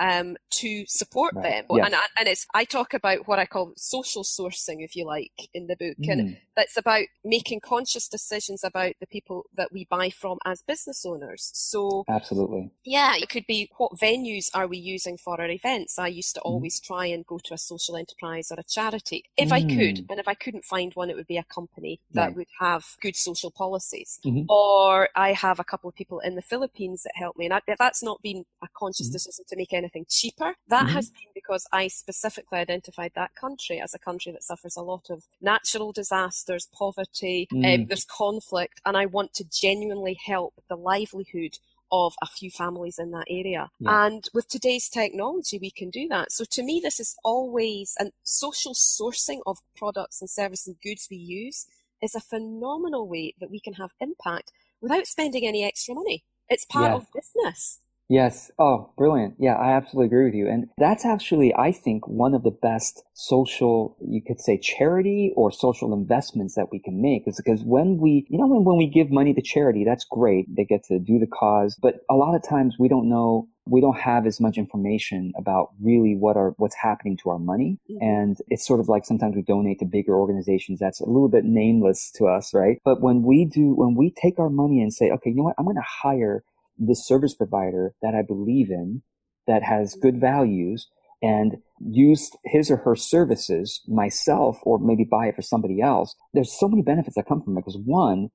um, 0.00 0.36
to 0.50 0.84
support 0.86 1.34
right. 1.34 1.42
them. 1.42 1.64
Yes. 1.70 1.86
And, 1.86 1.94
and 2.18 2.28
it's, 2.28 2.46
I 2.54 2.64
talk 2.64 2.94
about 2.94 3.26
what 3.26 3.38
I 3.38 3.46
call 3.46 3.72
social 3.76 4.22
sourcing, 4.22 4.84
if 4.84 4.96
you 4.96 5.06
like, 5.06 5.32
in 5.54 5.66
the 5.66 5.76
book. 5.76 5.96
Mm. 5.98 6.12
And 6.12 6.36
that's 6.56 6.76
about 6.76 7.04
making 7.24 7.60
conscious 7.60 8.08
decisions 8.08 8.64
about 8.64 8.94
the 9.00 9.06
people 9.06 9.46
that 9.56 9.72
we 9.72 9.86
buy 9.90 10.10
from 10.10 10.38
as 10.44 10.62
business 10.62 11.04
owners. 11.06 11.50
So, 11.54 12.04
absolutely. 12.08 12.70
Yeah, 12.84 13.14
it 13.16 13.28
could 13.28 13.46
be 13.46 13.70
what 13.76 13.92
venues 13.98 14.50
are 14.54 14.66
we 14.66 14.78
using 14.78 15.16
for 15.16 15.40
our 15.40 15.48
events? 15.48 15.98
I 15.98 16.08
used 16.08 16.34
to 16.34 16.40
mm. 16.40 16.46
always 16.46 16.80
try 16.80 17.06
and 17.06 17.26
go 17.26 17.38
to 17.44 17.54
a 17.54 17.58
social 17.58 17.96
enterprise 17.96 18.50
or 18.50 18.58
a 18.58 18.64
charity 18.64 19.24
if 19.36 19.50
mm. 19.50 19.52
I 19.52 19.60
could. 19.62 19.96
Mm. 19.98 20.06
And 20.10 20.20
if 20.20 20.28
I 20.28 20.34
couldn't 20.34 20.64
find 20.64 20.92
one, 20.94 21.10
it 21.10 21.16
would 21.16 21.26
be 21.26 21.36
a 21.36 21.44
company 21.44 22.00
that 22.12 22.26
right. 22.26 22.36
would 22.36 22.48
have 22.60 22.84
good 23.00 23.16
social 23.16 23.50
policies. 23.50 24.18
Mm-hmm. 24.24 24.44
Or 24.48 25.08
I 25.14 25.32
have 25.32 25.60
a 25.60 25.64
couple 25.64 25.88
of 25.88 25.94
people 25.94 26.20
in 26.20 26.34
the 26.34 26.42
Philippines 26.42 27.02
that 27.02 27.12
help 27.14 27.36
me. 27.36 27.46
And 27.46 27.54
I, 27.54 27.60
that's 27.78 28.02
not 28.02 28.22
been 28.22 28.44
a 28.62 28.68
conscious 28.76 29.08
mm-hmm. 29.08 29.12
decision 29.14 29.44
to 29.48 29.56
make 29.56 29.72
anything 29.88 30.06
cheaper. 30.08 30.54
That 30.68 30.86
mm-hmm. 30.86 30.94
has 30.94 31.10
been 31.10 31.30
because 31.34 31.66
I 31.72 31.88
specifically 31.88 32.58
identified 32.58 33.12
that 33.14 33.34
country 33.34 33.80
as 33.80 33.94
a 33.94 33.98
country 33.98 34.32
that 34.32 34.42
suffers 34.42 34.76
a 34.76 34.82
lot 34.82 35.10
of 35.10 35.24
natural 35.40 35.92
disasters 35.92 36.68
poverty, 36.72 37.48
um, 37.52 37.62
mm. 37.62 37.74
um, 37.74 37.86
there's 37.86 38.04
conflict, 38.04 38.80
and 38.84 38.96
I 38.96 39.06
want 39.06 39.34
to 39.34 39.44
genuinely 39.50 40.18
help 40.24 40.54
the 40.68 40.76
livelihood 40.76 41.58
of 41.90 42.12
a 42.22 42.26
few 42.26 42.50
families 42.50 42.98
in 42.98 43.10
that 43.12 43.24
area. 43.30 43.70
Yeah. 43.80 44.06
And 44.06 44.28
with 44.34 44.48
today's 44.48 44.90
technology, 44.90 45.58
we 45.58 45.70
can 45.70 45.88
do 45.88 46.06
that. 46.08 46.32
So 46.32 46.44
to 46.50 46.62
me, 46.62 46.80
this 46.82 47.00
is 47.00 47.16
always, 47.24 47.94
and 47.98 48.12
social 48.22 48.74
sourcing 48.74 49.40
of 49.46 49.58
products 49.74 50.20
and 50.20 50.28
services 50.28 50.66
and 50.66 50.76
goods 50.82 51.08
we 51.10 51.16
use 51.16 51.66
is 52.02 52.14
a 52.14 52.20
phenomenal 52.20 53.08
way 53.08 53.34
that 53.40 53.50
we 53.50 53.58
can 53.58 53.74
have 53.74 53.90
impact 54.00 54.52
without 54.82 55.06
spending 55.06 55.46
any 55.46 55.64
extra 55.64 55.94
money. 55.94 56.24
It's 56.50 56.64
part 56.64 56.92
of 56.92 57.06
business. 57.12 57.80
Yes. 58.08 58.50
Oh, 58.58 58.90
brilliant. 58.96 59.34
Yeah, 59.38 59.54
I 59.54 59.72
absolutely 59.72 60.06
agree 60.06 60.24
with 60.24 60.34
you. 60.34 60.48
And 60.48 60.68
that's 60.78 61.04
actually, 61.04 61.54
I 61.54 61.72
think, 61.72 62.08
one 62.08 62.34
of 62.34 62.42
the 62.42 62.50
best 62.50 63.04
social, 63.12 63.96
you 64.00 64.22
could 64.22 64.40
say 64.40 64.56
charity 64.56 65.32
or 65.36 65.52
social 65.52 65.92
investments 65.92 66.54
that 66.54 66.72
we 66.72 66.78
can 66.78 67.02
make 67.02 67.28
is 67.28 67.36
because 67.36 67.62
when 67.62 67.98
we, 67.98 68.26
you 68.30 68.38
know, 68.38 68.46
when, 68.46 68.64
when 68.64 68.78
we 68.78 68.86
give 68.86 69.10
money 69.10 69.34
to 69.34 69.42
charity, 69.42 69.84
that's 69.84 70.04
great. 70.04 70.46
They 70.54 70.64
get 70.64 70.84
to 70.84 70.98
do 70.98 71.18
the 71.18 71.26
cause. 71.26 71.76
But 71.80 72.00
a 72.08 72.14
lot 72.14 72.34
of 72.34 72.42
times 72.42 72.76
we 72.78 72.88
don't 72.88 73.08
know 73.08 73.48
we 73.70 73.82
don't 73.82 73.98
have 73.98 74.26
as 74.26 74.40
much 74.40 74.56
information 74.56 75.30
about 75.36 75.72
really 75.82 76.16
what 76.16 76.38
are 76.38 76.54
what's 76.56 76.74
happening 76.74 77.18
to 77.18 77.28
our 77.28 77.38
money 77.38 77.78
mm-hmm. 77.90 78.02
and 78.02 78.38
it's 78.48 78.66
sort 78.66 78.80
of 78.80 78.88
like 78.88 79.04
sometimes 79.04 79.36
we 79.36 79.42
donate 79.42 79.78
to 79.78 79.84
bigger 79.84 80.14
organizations 80.14 80.78
that's 80.78 81.00
a 81.00 81.04
little 81.04 81.28
bit 81.28 81.44
nameless 81.44 82.10
to 82.10 82.26
us 82.26 82.54
right 82.54 82.80
but 82.82 83.02
when 83.02 83.22
we 83.22 83.44
do 83.44 83.74
when 83.74 83.94
we 83.94 84.10
take 84.10 84.38
our 84.38 84.48
money 84.48 84.80
and 84.80 84.94
say 84.94 85.10
okay 85.10 85.28
you 85.28 85.36
know 85.36 85.42
what 85.42 85.54
i'm 85.58 85.66
going 85.66 85.76
to 85.76 85.82
hire 85.82 86.42
this 86.78 87.06
service 87.06 87.34
provider 87.34 87.94
that 88.02 88.14
I 88.14 88.22
believe 88.22 88.70
in, 88.70 89.02
that 89.46 89.62
has 89.62 89.94
good 89.94 90.14
mm-hmm. 90.14 90.20
values, 90.20 90.88
and 91.22 91.56
use 91.80 92.30
his 92.44 92.70
or 92.70 92.76
her 92.76 92.94
services 92.94 93.80
myself 93.88 94.58
or 94.62 94.78
maybe 94.78 95.04
buy 95.04 95.26
it 95.26 95.36
for 95.36 95.42
somebody 95.42 95.80
else. 95.80 96.14
There's 96.32 96.52
so 96.52 96.68
many 96.68 96.82
benefits 96.82 97.16
that 97.16 97.26
come 97.26 97.42
from 97.42 97.56
it 97.56 97.60
because 97.60 97.80
one, 97.84 98.28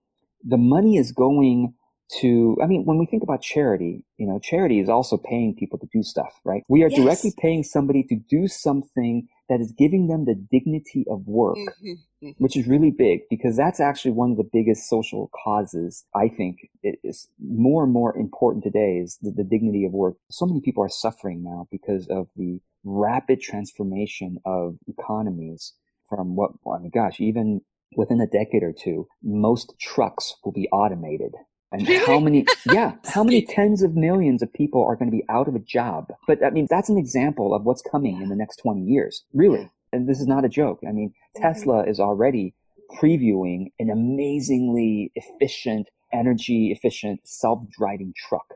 the 0.43 0.57
money 0.57 0.97
is 0.97 1.11
going 1.11 1.73
to, 2.19 2.57
I 2.61 2.67
mean, 2.67 2.83
when 2.83 2.97
we 2.97 3.05
think 3.05 3.23
about 3.23 3.41
charity, 3.41 4.03
you 4.17 4.27
know, 4.27 4.39
charity 4.39 4.79
is 4.79 4.89
also 4.89 5.17
paying 5.17 5.55
people 5.55 5.79
to 5.79 5.87
do 5.93 6.03
stuff, 6.03 6.33
right? 6.43 6.63
We 6.67 6.83
are 6.83 6.89
yes. 6.89 6.99
directly 6.99 7.33
paying 7.37 7.63
somebody 7.63 8.03
to 8.03 8.15
do 8.29 8.47
something 8.47 9.27
that 9.49 9.59
is 9.59 9.73
giving 9.77 10.07
them 10.07 10.25
the 10.25 10.35
dignity 10.35 11.05
of 11.09 11.27
work, 11.27 11.57
mm-hmm, 11.57 11.91
mm-hmm. 12.25 12.29
which 12.37 12.55
is 12.55 12.67
really 12.67 12.91
big 12.91 13.21
because 13.29 13.57
that's 13.57 13.79
actually 13.79 14.11
one 14.11 14.31
of 14.31 14.37
the 14.37 14.49
biggest 14.51 14.89
social 14.89 15.29
causes. 15.43 16.05
I 16.15 16.29
think 16.29 16.69
it 16.81 16.99
is 17.03 17.27
more 17.39 17.83
and 17.83 17.91
more 17.91 18.17
important 18.17 18.63
today 18.63 18.97
is 18.97 19.17
the, 19.21 19.31
the 19.31 19.43
dignity 19.43 19.85
of 19.85 19.91
work. 19.91 20.15
So 20.31 20.45
many 20.45 20.61
people 20.61 20.83
are 20.83 20.89
suffering 20.89 21.43
now 21.43 21.67
because 21.71 22.07
of 22.07 22.27
the 22.35 22.59
rapid 22.83 23.41
transformation 23.41 24.37
of 24.45 24.77
economies 24.87 25.73
from 26.09 26.35
what, 26.35 26.51
I 26.71 26.79
mean, 26.79 26.91
gosh, 26.93 27.19
even 27.19 27.61
within 27.95 28.21
a 28.21 28.27
decade 28.27 28.63
or 28.63 28.73
two, 28.73 29.07
most 29.21 29.73
trucks 29.79 30.35
will 30.43 30.51
be 30.51 30.67
automated. 30.69 31.33
And 31.73 31.87
really? 31.87 32.05
how 32.05 32.19
many, 32.19 32.45
yeah, 32.71 32.93
how 33.05 33.23
many 33.23 33.45
tens 33.45 33.81
of 33.81 33.95
millions 33.95 34.41
of 34.41 34.53
people 34.53 34.85
are 34.85 34.95
going 34.95 35.11
to 35.11 35.17
be 35.17 35.25
out 35.27 35.47
of 35.47 35.55
a 35.55 35.59
job? 35.59 36.13
But 36.27 36.45
I 36.45 36.51
mean, 36.51 36.67
that's 36.69 36.87
an 36.87 36.97
example 36.97 37.53
of 37.53 37.63
what's 37.63 37.81
coming 37.81 38.21
in 38.21 38.29
the 38.29 38.35
next 38.35 38.57
20 38.57 38.81
years, 38.83 39.23
really. 39.33 39.69
And 39.91 40.07
this 40.07 40.21
is 40.21 40.27
not 40.27 40.45
a 40.45 40.49
joke. 40.49 40.79
I 40.87 40.91
mean. 40.91 41.13
Tesla 41.35 41.83
is 41.85 41.99
already 41.99 42.53
previewing 42.99 43.71
an 43.79 43.89
amazingly 43.89 45.11
efficient, 45.15 45.89
energy 46.13 46.71
efficient, 46.71 47.21
self-driving 47.23 48.13
truck. 48.27 48.53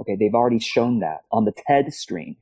Okay. 0.00 0.16
They've 0.16 0.34
already 0.34 0.58
shown 0.58 1.00
that 1.00 1.22
on 1.30 1.44
the 1.44 1.52
TED 1.52 1.92
stream. 1.92 2.36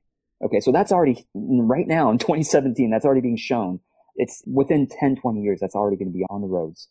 Okay. 0.44 0.61
So 0.61 0.72
that's 0.72 0.92
already 0.92 1.27
right 1.35 1.87
now 1.87 2.11
in 2.11 2.18
2017, 2.18 2.90
that's 2.90 3.05
already 3.05 3.20
being 3.20 3.37
shown. 3.37 3.81
It's 4.16 4.42
within 4.46 4.87
10, 4.87 5.16
20 5.16 5.40
years, 5.40 5.59
that's 5.61 5.74
already 5.74 5.96
going 5.96 6.12
to 6.12 6.16
be 6.16 6.24
on 6.31 6.40
the 6.40 6.46
roads. 6.46 6.88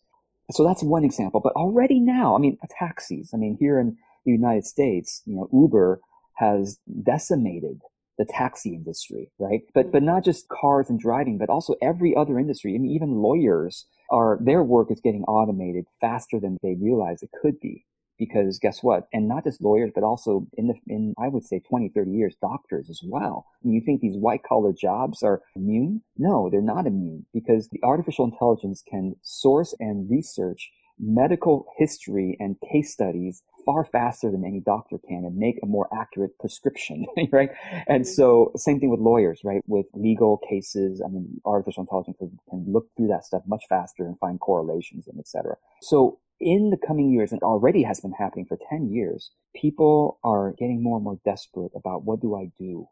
So 0.50 0.64
that's 0.64 0.82
one 0.82 1.04
example. 1.04 1.40
But 1.40 1.54
already 1.54 2.00
now, 2.00 2.34
I 2.34 2.38
mean, 2.38 2.58
taxis. 2.78 3.30
I 3.32 3.36
mean, 3.36 3.56
here 3.58 3.78
in 3.78 3.96
the 4.24 4.32
United 4.32 4.64
States, 4.64 5.22
you 5.26 5.36
know, 5.36 5.48
Uber 5.52 6.00
has 6.34 6.78
decimated 7.02 7.80
the 8.18 8.24
taxi 8.24 8.74
industry, 8.74 9.30
right? 9.38 9.62
But, 9.74 9.90
but 9.90 10.02
not 10.02 10.24
just 10.24 10.48
cars 10.48 10.88
and 10.88 11.00
driving, 11.00 11.38
but 11.38 11.48
also 11.48 11.74
every 11.82 12.14
other 12.14 12.38
industry. 12.38 12.74
I 12.74 12.78
mean, 12.78 12.92
even 12.92 13.22
lawyers 13.22 13.86
are, 14.10 14.38
their 14.40 14.62
work 14.62 14.90
is 14.90 15.00
getting 15.00 15.24
automated 15.24 15.86
faster 16.00 16.38
than 16.38 16.58
they 16.62 16.76
realize 16.80 17.22
it 17.22 17.30
could 17.40 17.58
be. 17.60 17.84
Because 18.18 18.58
guess 18.58 18.82
what? 18.82 19.08
And 19.12 19.28
not 19.28 19.44
just 19.44 19.62
lawyers, 19.62 19.90
but 19.94 20.04
also 20.04 20.46
in 20.56 20.68
the, 20.68 20.74
in, 20.86 21.14
I 21.18 21.28
would 21.28 21.44
say 21.44 21.60
20, 21.60 21.90
30 21.94 22.10
years, 22.10 22.36
doctors 22.40 22.88
as 22.90 23.00
well. 23.04 23.46
you 23.62 23.80
think 23.80 24.00
these 24.00 24.16
white 24.16 24.42
collar 24.42 24.72
jobs 24.72 25.22
are 25.22 25.42
immune? 25.56 26.02
No, 26.16 26.48
they're 26.50 26.62
not 26.62 26.86
immune 26.86 27.26
because 27.32 27.68
the 27.70 27.80
artificial 27.82 28.24
intelligence 28.24 28.82
can 28.88 29.16
source 29.22 29.74
and 29.80 30.08
research 30.10 30.70
medical 30.98 31.66
history 31.76 32.36
and 32.38 32.56
case 32.72 32.92
studies 32.92 33.42
far 33.64 33.84
faster 33.84 34.30
than 34.30 34.44
any 34.44 34.60
doctor 34.60 34.98
can 35.08 35.24
and 35.24 35.36
make 35.36 35.58
a 35.62 35.66
more 35.66 35.88
accurate 35.98 36.38
prescription, 36.38 37.06
right? 37.32 37.50
And 37.88 38.04
mm-hmm. 38.04 38.12
so 38.12 38.52
same 38.56 38.78
thing 38.78 38.90
with 38.90 39.00
lawyers, 39.00 39.40
right? 39.42 39.62
With 39.66 39.86
legal 39.94 40.38
cases, 40.48 41.02
I 41.04 41.08
mean, 41.08 41.40
artificial 41.44 41.82
intelligence 41.82 42.18
can 42.18 42.64
look 42.68 42.88
through 42.96 43.08
that 43.08 43.24
stuff 43.24 43.42
much 43.46 43.64
faster 43.68 44.04
and 44.04 44.18
find 44.18 44.38
correlations 44.38 45.08
and 45.08 45.18
etc. 45.18 45.56
So 45.80 46.18
in 46.40 46.70
the 46.70 46.86
coming 46.86 47.12
years, 47.12 47.32
and 47.32 47.42
already 47.42 47.82
has 47.82 48.00
been 48.00 48.12
happening 48.12 48.46
for 48.46 48.58
10 48.70 48.90
years, 48.90 49.30
people 49.54 50.18
are 50.24 50.52
getting 50.58 50.82
more 50.82 50.96
and 50.96 51.04
more 51.04 51.18
desperate 51.24 51.72
about 51.74 52.04
what 52.04 52.20
do 52.20 52.34
I 52.34 52.50
do 52.58 52.88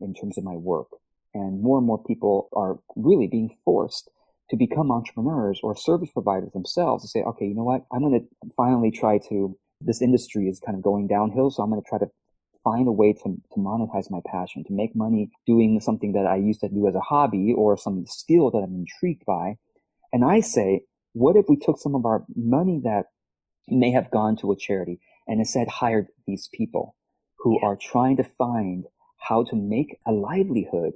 in 0.00 0.14
terms 0.14 0.38
of 0.38 0.44
my 0.44 0.56
work? 0.56 0.88
And 1.34 1.60
more 1.60 1.78
and 1.78 1.86
more 1.86 2.02
people 2.02 2.48
are 2.52 2.78
really 2.96 3.26
being 3.26 3.50
forced 3.64 4.10
to 4.50 4.56
become 4.56 4.92
entrepreneurs 4.92 5.58
or 5.62 5.74
service 5.74 6.10
providers 6.12 6.52
themselves 6.52 7.02
to 7.02 7.08
say, 7.08 7.22
okay, 7.22 7.46
you 7.46 7.54
know 7.54 7.64
what? 7.64 7.84
I'm 7.92 8.00
going 8.00 8.20
to 8.20 8.50
finally 8.56 8.90
try 8.90 9.18
to, 9.30 9.56
this 9.80 10.02
industry 10.02 10.48
is 10.48 10.60
kind 10.60 10.76
of 10.76 10.82
going 10.82 11.08
downhill. 11.08 11.50
So 11.50 11.62
I'm 11.62 11.70
going 11.70 11.82
to 11.82 11.88
try 11.88 11.98
to 11.98 12.10
find 12.62 12.86
a 12.86 12.92
way 12.92 13.12
to, 13.12 13.22
to 13.22 13.58
monetize 13.58 14.10
my 14.10 14.20
passion, 14.26 14.64
to 14.64 14.72
make 14.72 14.94
money 14.94 15.30
doing 15.46 15.80
something 15.80 16.12
that 16.12 16.26
I 16.26 16.36
used 16.36 16.60
to 16.60 16.68
do 16.68 16.86
as 16.86 16.94
a 16.94 17.00
hobby 17.00 17.52
or 17.56 17.76
some 17.76 18.06
skill 18.06 18.50
that 18.50 18.58
I'm 18.58 18.74
intrigued 18.74 19.24
by. 19.26 19.56
And 20.12 20.24
I 20.24 20.40
say, 20.40 20.82
what 21.14 21.36
if 21.36 21.46
we 21.48 21.56
took 21.56 21.78
some 21.78 21.94
of 21.94 22.04
our 22.04 22.24
money 22.36 22.80
that 22.84 23.06
may 23.68 23.90
have 23.90 24.10
gone 24.10 24.36
to 24.36 24.52
a 24.52 24.56
charity 24.56 25.00
and 25.26 25.40
instead 25.40 25.68
hired 25.68 26.08
these 26.26 26.50
people 26.52 26.96
who 27.38 27.58
yeah. 27.60 27.68
are 27.68 27.76
trying 27.76 28.16
to 28.16 28.24
find 28.24 28.84
how 29.16 29.42
to 29.44 29.56
make 29.56 29.98
a 30.06 30.12
livelihood 30.12 30.92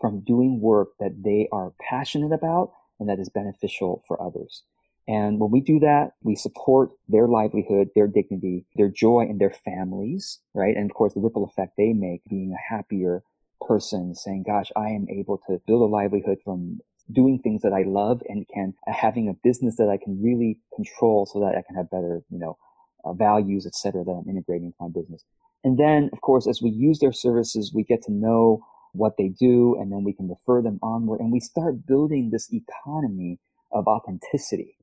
from 0.00 0.20
doing 0.20 0.60
work 0.60 0.88
that 0.98 1.22
they 1.22 1.48
are 1.52 1.72
passionate 1.80 2.32
about 2.32 2.72
and 2.98 3.08
that 3.08 3.20
is 3.20 3.28
beneficial 3.28 4.02
for 4.08 4.20
others. 4.20 4.62
And 5.06 5.40
when 5.40 5.50
we 5.50 5.60
do 5.60 5.78
that, 5.80 6.12
we 6.22 6.34
support 6.34 6.90
their 7.08 7.26
livelihood, 7.28 7.88
their 7.94 8.08
dignity, 8.08 8.66
their 8.76 8.88
joy 8.90 9.22
and 9.22 9.40
their 9.40 9.50
families, 9.50 10.40
right? 10.54 10.76
And 10.76 10.90
of 10.90 10.94
course, 10.94 11.14
the 11.14 11.20
ripple 11.20 11.44
effect 11.44 11.74
they 11.76 11.92
make 11.92 12.22
being 12.28 12.52
a 12.52 12.74
happier 12.74 13.22
person 13.66 14.14
saying, 14.14 14.44
gosh, 14.46 14.70
I 14.76 14.88
am 14.90 15.06
able 15.08 15.40
to 15.48 15.60
build 15.66 15.82
a 15.82 15.86
livelihood 15.86 16.38
from 16.44 16.80
doing 17.10 17.38
things 17.38 17.62
that 17.62 17.72
I 17.72 17.82
love 17.82 18.22
and 18.28 18.46
can 18.52 18.74
uh, 18.86 18.92
having 18.92 19.28
a 19.28 19.34
business 19.42 19.76
that 19.76 19.88
I 19.88 19.96
can 20.02 20.22
really 20.22 20.58
control 20.74 21.26
so 21.26 21.40
that 21.40 21.56
I 21.56 21.62
can 21.62 21.76
have 21.76 21.90
better, 21.90 22.22
you 22.30 22.38
know, 22.38 22.56
uh, 23.04 23.12
values, 23.12 23.66
et 23.66 23.74
cetera, 23.74 24.04
that 24.04 24.10
I'm 24.10 24.28
integrating 24.28 24.66
into 24.66 24.76
my 24.80 24.88
business. 24.88 25.24
And 25.64 25.78
then, 25.78 26.10
of 26.12 26.20
course, 26.20 26.46
as 26.46 26.60
we 26.62 26.70
use 26.70 26.98
their 27.00 27.12
services, 27.12 27.72
we 27.74 27.82
get 27.82 28.02
to 28.02 28.12
know 28.12 28.64
what 28.92 29.16
they 29.18 29.28
do, 29.28 29.76
and 29.78 29.92
then 29.92 30.04
we 30.04 30.12
can 30.12 30.28
refer 30.28 30.62
them 30.62 30.78
onward. 30.82 31.20
And 31.20 31.32
we 31.32 31.40
start 31.40 31.86
building 31.86 32.30
this 32.30 32.48
economy 32.52 33.38
of 33.72 33.86
authenticity. 33.86 34.76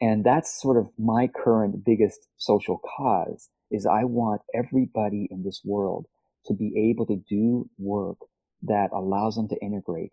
And 0.00 0.24
that's 0.24 0.60
sort 0.60 0.76
of 0.76 0.90
my 0.98 1.28
current 1.28 1.84
biggest 1.84 2.28
social 2.36 2.80
cause 2.96 3.48
is 3.70 3.86
I 3.86 4.04
want 4.04 4.42
everybody 4.54 5.28
in 5.30 5.44
this 5.44 5.60
world 5.64 6.06
to 6.46 6.54
be 6.54 6.90
able 6.90 7.06
to 7.06 7.16
do 7.28 7.70
work 7.78 8.18
that 8.62 8.90
allows 8.92 9.36
them 9.36 9.48
to 9.48 9.56
integrate 9.62 10.12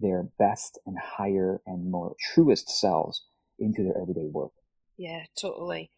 their 0.00 0.24
best 0.38 0.78
and 0.86 0.98
higher 0.98 1.60
and 1.66 1.90
more 1.90 2.14
truest 2.34 2.68
selves 2.68 3.24
into 3.58 3.82
their 3.82 4.00
everyday 4.00 4.26
work. 4.26 4.52
Yeah, 4.96 5.24
totally. 5.40 5.90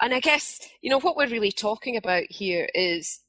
And 0.00 0.12
I 0.12 0.20
guess, 0.20 0.60
you 0.80 0.90
know, 0.90 1.00
what 1.00 1.16
we're 1.16 1.28
really 1.28 1.52
talking 1.52 1.96
about 1.96 2.24
here 2.28 2.68
is 2.74 3.20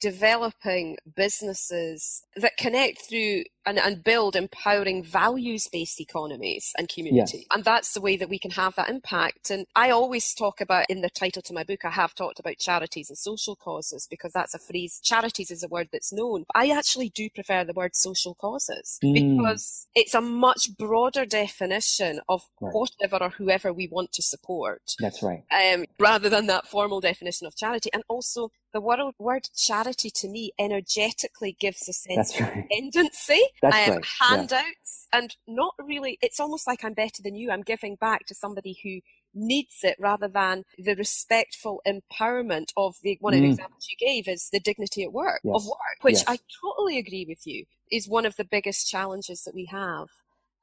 developing 0.00 0.96
businesses 1.14 2.22
that 2.36 2.56
connect 2.56 3.02
through 3.02 3.44
and, 3.66 3.78
and 3.78 4.04
build 4.04 4.36
empowering 4.36 5.02
values 5.02 5.68
based 5.68 6.00
economies 6.00 6.72
and 6.76 6.88
communities. 6.88 7.40
Yes. 7.40 7.46
And 7.50 7.64
that's 7.64 7.92
the 7.94 8.00
way 8.00 8.16
that 8.16 8.28
we 8.28 8.38
can 8.38 8.50
have 8.52 8.74
that 8.76 8.88
impact. 8.88 9.50
And 9.50 9.66
I 9.74 9.90
always 9.90 10.34
talk 10.34 10.60
about 10.60 10.86
in 10.88 11.00
the 11.00 11.10
title 11.10 11.42
to 11.42 11.54
my 11.54 11.64
book, 11.64 11.84
I 11.84 11.90
have 11.90 12.14
talked 12.14 12.38
about 12.38 12.58
charities 12.58 13.08
and 13.08 13.18
social 13.18 13.56
causes 13.56 14.06
because 14.08 14.32
that's 14.32 14.54
a 14.54 14.58
phrase. 14.58 15.00
Charities 15.02 15.50
is 15.50 15.62
a 15.62 15.68
word 15.68 15.88
that's 15.92 16.12
known. 16.12 16.44
I 16.54 16.70
actually 16.70 17.10
do 17.10 17.28
prefer 17.30 17.64
the 17.64 17.72
word 17.72 17.96
social 17.96 18.34
causes 18.34 18.98
mm. 19.02 19.14
because 19.14 19.86
it's 19.94 20.14
a 20.14 20.20
much 20.20 20.76
broader 20.76 21.24
definition 21.24 22.20
of 22.28 22.42
right. 22.60 22.72
whatever 22.72 23.22
or 23.24 23.30
whoever 23.30 23.72
we 23.72 23.88
want 23.88 24.12
to 24.12 24.22
support. 24.22 24.94
That's 24.98 25.22
right. 25.22 25.44
Um, 25.50 25.84
rather 25.98 26.28
than 26.28 26.46
that 26.46 26.66
formal 26.66 27.00
definition 27.00 27.46
of 27.46 27.56
charity. 27.56 27.90
And 27.92 28.02
also 28.08 28.50
the 28.72 28.80
word, 28.80 28.98
word 29.18 29.48
charity 29.56 30.10
to 30.10 30.28
me 30.28 30.52
energetically 30.58 31.56
gives 31.58 31.88
a 31.88 31.92
sense 31.92 32.32
That's 32.32 32.40
of 32.40 32.46
right. 32.46 32.68
dependency 32.68 33.42
that's 33.62 33.88
um, 33.88 33.94
right. 33.94 34.04
handouts 34.20 35.08
yeah. 35.12 35.20
and 35.20 35.36
not 35.46 35.74
really 35.78 36.18
it's 36.22 36.40
almost 36.40 36.66
like 36.66 36.84
i'm 36.84 36.94
better 36.94 37.22
than 37.22 37.34
you 37.34 37.50
i'm 37.50 37.62
giving 37.62 37.96
back 37.96 38.26
to 38.26 38.34
somebody 38.34 38.76
who 38.82 39.00
needs 39.34 39.78
it 39.82 39.96
rather 39.98 40.28
than 40.28 40.64
the 40.78 40.94
respectful 40.94 41.82
empowerment 41.86 42.68
of 42.76 42.94
the 43.02 43.18
one 43.20 43.34
of 43.34 43.40
the 43.40 43.46
mm. 43.46 43.50
examples 43.50 43.88
you 43.90 44.06
gave 44.06 44.28
is 44.28 44.48
the 44.52 44.60
dignity 44.60 45.02
at 45.02 45.12
work 45.12 45.40
yes. 45.42 45.54
of 45.56 45.64
work 45.66 46.02
which 46.02 46.14
yes. 46.14 46.24
i 46.28 46.38
totally 46.62 46.98
agree 46.98 47.24
with 47.28 47.46
you 47.46 47.64
is 47.90 48.08
one 48.08 48.26
of 48.26 48.36
the 48.36 48.44
biggest 48.44 48.88
challenges 48.88 49.42
that 49.42 49.54
we 49.54 49.64
have 49.66 50.08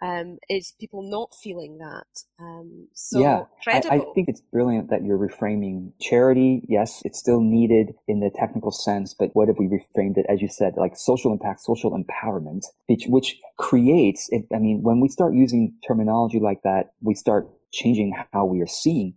um, 0.02 0.38
is 0.50 0.74
people 0.80 1.04
not 1.04 1.34
feeling 1.44 1.78
that. 1.78 2.08
Um, 2.40 2.88
so 2.94 3.20
yeah, 3.20 3.44
I, 3.68 3.78
I, 3.78 4.00
think 4.16 4.30
it's 4.30 4.42
brilliant 4.42 4.90
that 4.90 5.04
you're 5.04 5.18
reframing 5.18 5.92
charity. 6.00 6.64
Yes, 6.68 7.02
it's 7.06 7.20
still 7.20 7.40
needed 7.40 7.94
in 8.08 8.20
the 8.20 8.32
technical 8.32 8.72
sense, 8.72 9.14
but 9.14 9.30
what 9.34 9.50
if 9.50 9.58
we 9.60 9.68
reframed 9.68 10.18
it, 10.18 10.26
as 10.28 10.42
you 10.42 10.48
said, 10.48 10.74
like 10.76 10.98
social 10.98 11.32
impact, 11.32 11.62
social 11.62 11.92
empowerment, 11.92 12.66
which, 12.88 13.06
which 13.08 13.40
creates, 13.58 14.30
I 14.34 14.58
mean, 14.58 14.82
when 14.82 15.00
we 15.00 15.08
start 15.08 15.36
using 15.36 15.76
terminology 15.88 16.40
like 16.40 16.64
that, 16.64 16.94
we 17.02 17.14
start 17.14 17.48
changing 17.72 18.16
how 18.34 18.46
we 18.46 18.60
are 18.62 18.68
seeing 18.68 19.14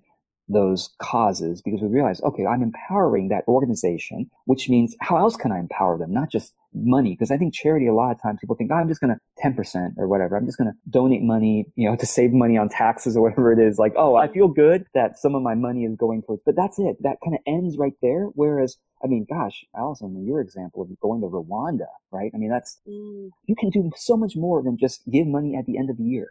those 0.48 0.90
causes 0.98 1.62
because 1.62 1.80
we 1.80 1.88
realize, 1.88 2.20
okay, 2.22 2.46
I'm 2.46 2.62
empowering 2.62 3.28
that 3.28 3.44
organization, 3.48 4.30
which 4.44 4.68
means 4.68 4.94
how 5.00 5.16
else 5.16 5.37
can 5.37 5.52
I 5.52 5.59
empower 5.59 5.98
them? 5.98 6.12
Not 6.12 6.30
just 6.30 6.52
money. 6.74 7.12
Because 7.12 7.30
I 7.30 7.37
think 7.37 7.54
charity, 7.54 7.87
a 7.87 7.94
lot 7.94 8.11
of 8.11 8.20
times 8.20 8.38
people 8.40 8.57
think, 8.57 8.70
oh, 8.72 8.76
I'm 8.76 8.88
just 8.88 9.00
going 9.00 9.14
to 9.14 9.42
10% 9.42 9.94
or 9.96 10.09
whatever. 10.09 10.37
I'm 10.37 10.46
just 10.46 10.59
going 10.59 10.70
to 10.70 10.76
donate 10.88 11.22
money, 11.22 11.66
you 11.76 11.88
know, 11.88 11.96
to 12.00 12.07
save 12.07 12.33
money 12.33 12.59
on 12.59 12.68
taxes 12.68 13.16
or 13.16 13.22
whatever 13.22 13.52
it 13.52 13.59
is. 13.59 13.78
Like, 13.78 13.94
oh, 13.96 14.16
I 14.16 14.28
feel 14.28 14.48
good 14.48 14.87
that 14.94 15.18
some 15.18 15.35
of 15.35 15.42
my 15.42 15.54
money 15.54 15.85
is 15.85 15.96
going 15.96 16.22
towards, 16.22 16.42
but 16.44 16.57
that's 16.57 16.78
it. 16.78 16.96
That 17.02 17.18
kind 17.24 17.35
of 17.35 17.40
ends 17.46 17.78
right 17.78 17.94
there. 18.02 18.24
Whereas, 18.35 18.76
I 19.02 19.07
mean, 19.07 19.26
gosh, 19.28 19.64
Alisoun, 19.74 20.26
your 20.26 20.40
example 20.40 20.83
of 20.83 20.88
going 21.00 21.20
to 21.22 21.28
Rwanda, 21.28 21.87
right? 22.11 22.30
I 22.35 22.38
mean, 22.38 22.50
that's, 22.50 22.78
mm. 22.88 23.30
you 23.46 23.57
can 23.57 23.70
do 23.70 23.90
so 23.96 24.16
much 24.16 24.37
more 24.37 24.62
than 24.62 24.76
just 24.78 25.02
give 25.11 25.26
money 25.26 25.57
at 25.57 25.66
the 25.66 25.78
end 25.78 25.90
of 25.90 25.96
the 25.96 26.04
year, 26.04 26.30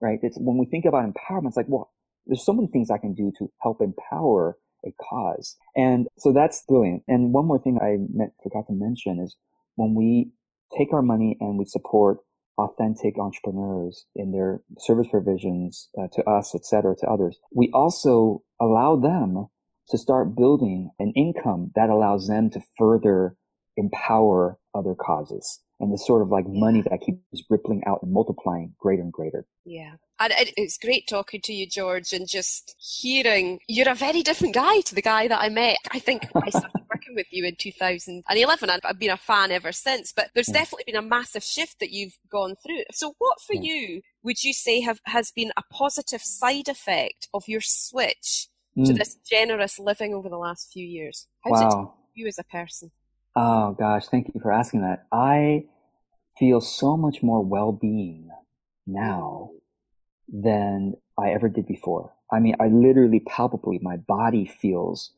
right? 0.00 0.18
It's 0.22 0.36
when 0.38 0.58
we 0.58 0.66
think 0.66 0.84
about 0.84 1.04
empowerment, 1.04 1.48
it's 1.48 1.56
like, 1.56 1.66
well, 1.68 1.90
there's 2.26 2.44
so 2.44 2.52
many 2.52 2.68
things 2.68 2.90
I 2.90 2.98
can 2.98 3.14
do 3.14 3.32
to 3.38 3.50
help 3.60 3.80
empower 3.80 4.56
a 4.86 4.92
cause. 5.02 5.56
And 5.76 6.06
so 6.18 6.32
that's 6.32 6.62
brilliant. 6.68 7.02
And 7.08 7.32
one 7.32 7.46
more 7.46 7.58
thing 7.58 7.78
I 7.80 7.96
meant, 8.12 8.32
forgot 8.42 8.66
to 8.68 8.72
mention 8.72 9.20
is 9.20 9.36
when 9.76 9.94
we 9.94 10.30
take 10.76 10.92
our 10.92 11.02
money 11.02 11.36
and 11.40 11.58
we 11.58 11.64
support 11.64 12.18
authentic 12.58 13.18
entrepreneurs 13.18 14.06
in 14.14 14.30
their 14.30 14.60
service 14.78 15.08
provisions 15.10 15.88
uh, 15.98 16.06
to 16.12 16.22
us, 16.28 16.54
et 16.54 16.64
cetera, 16.64 16.94
to 16.96 17.06
others, 17.06 17.38
we 17.52 17.70
also 17.74 18.42
allow 18.60 18.96
them 18.96 19.46
to 19.88 19.98
start 19.98 20.36
building 20.36 20.90
an 20.98 21.12
income 21.16 21.70
that 21.74 21.90
allows 21.90 22.28
them 22.28 22.50
to 22.50 22.60
further 22.78 23.36
empower 23.76 24.58
other 24.74 24.94
causes 24.94 25.60
and 25.84 25.92
the 25.92 25.98
sort 25.98 26.22
of 26.22 26.30
like 26.30 26.46
money 26.48 26.82
that 26.82 27.00
keeps 27.00 27.18
just 27.30 27.44
rippling 27.50 27.82
out 27.86 28.02
and 28.02 28.10
multiplying 28.10 28.74
greater 28.78 29.02
and 29.02 29.12
greater. 29.12 29.46
Yeah. 29.64 29.92
And 30.18 30.32
it's 30.56 30.78
great 30.78 31.06
talking 31.06 31.40
to 31.42 31.52
you, 31.52 31.68
George, 31.68 32.12
and 32.12 32.26
just 32.26 32.74
hearing 32.78 33.60
you're 33.68 33.88
a 33.88 33.94
very 33.94 34.22
different 34.22 34.54
guy 34.54 34.80
to 34.80 34.94
the 34.94 35.02
guy 35.02 35.28
that 35.28 35.40
I 35.40 35.48
met. 35.50 35.76
I 35.90 35.98
think 35.98 36.26
I 36.34 36.48
started 36.48 36.70
working 36.90 37.14
with 37.14 37.26
you 37.30 37.44
in 37.44 37.56
2011 37.56 38.70
and 38.70 38.80
I've 38.84 38.98
been 38.98 39.10
a 39.10 39.16
fan 39.16 39.50
ever 39.52 39.72
since, 39.72 40.12
but 40.12 40.30
there's 40.34 40.48
yeah. 40.48 40.54
definitely 40.54 40.84
been 40.86 41.04
a 41.04 41.06
massive 41.06 41.44
shift 41.44 41.80
that 41.80 41.90
you've 41.90 42.16
gone 42.30 42.54
through. 42.64 42.84
So 42.92 43.14
what 43.18 43.40
for 43.46 43.54
yeah. 43.54 43.62
you 43.62 44.02
would 44.22 44.42
you 44.42 44.54
say 44.54 44.80
have, 44.80 45.00
has 45.04 45.30
been 45.32 45.52
a 45.56 45.62
positive 45.70 46.22
side 46.22 46.68
effect 46.68 47.28
of 47.34 47.44
your 47.46 47.60
switch 47.60 48.48
mm. 48.78 48.86
to 48.86 48.94
this 48.94 49.16
generous 49.28 49.78
living 49.78 50.14
over 50.14 50.30
the 50.30 50.38
last 50.38 50.72
few 50.72 50.86
years? 50.86 51.26
How's 51.44 51.60
wow. 51.60 51.94
it 52.14 52.20
you 52.20 52.26
as 52.26 52.38
a 52.38 52.44
person? 52.44 52.90
Oh 53.36 53.72
gosh, 53.72 54.06
thank 54.06 54.28
you 54.32 54.40
for 54.40 54.52
asking 54.52 54.82
that. 54.82 55.06
I 55.10 55.64
feel 56.38 56.60
so 56.60 56.96
much 56.96 57.22
more 57.22 57.42
well-being 57.42 58.30
now 58.86 59.50
than 60.28 60.94
I 61.18 61.30
ever 61.30 61.48
did 61.48 61.66
before. 61.66 62.12
I 62.32 62.40
mean, 62.40 62.56
I 62.60 62.68
literally 62.68 63.20
palpably, 63.20 63.78
my 63.82 63.96
body 63.96 64.46
feels 64.46 65.12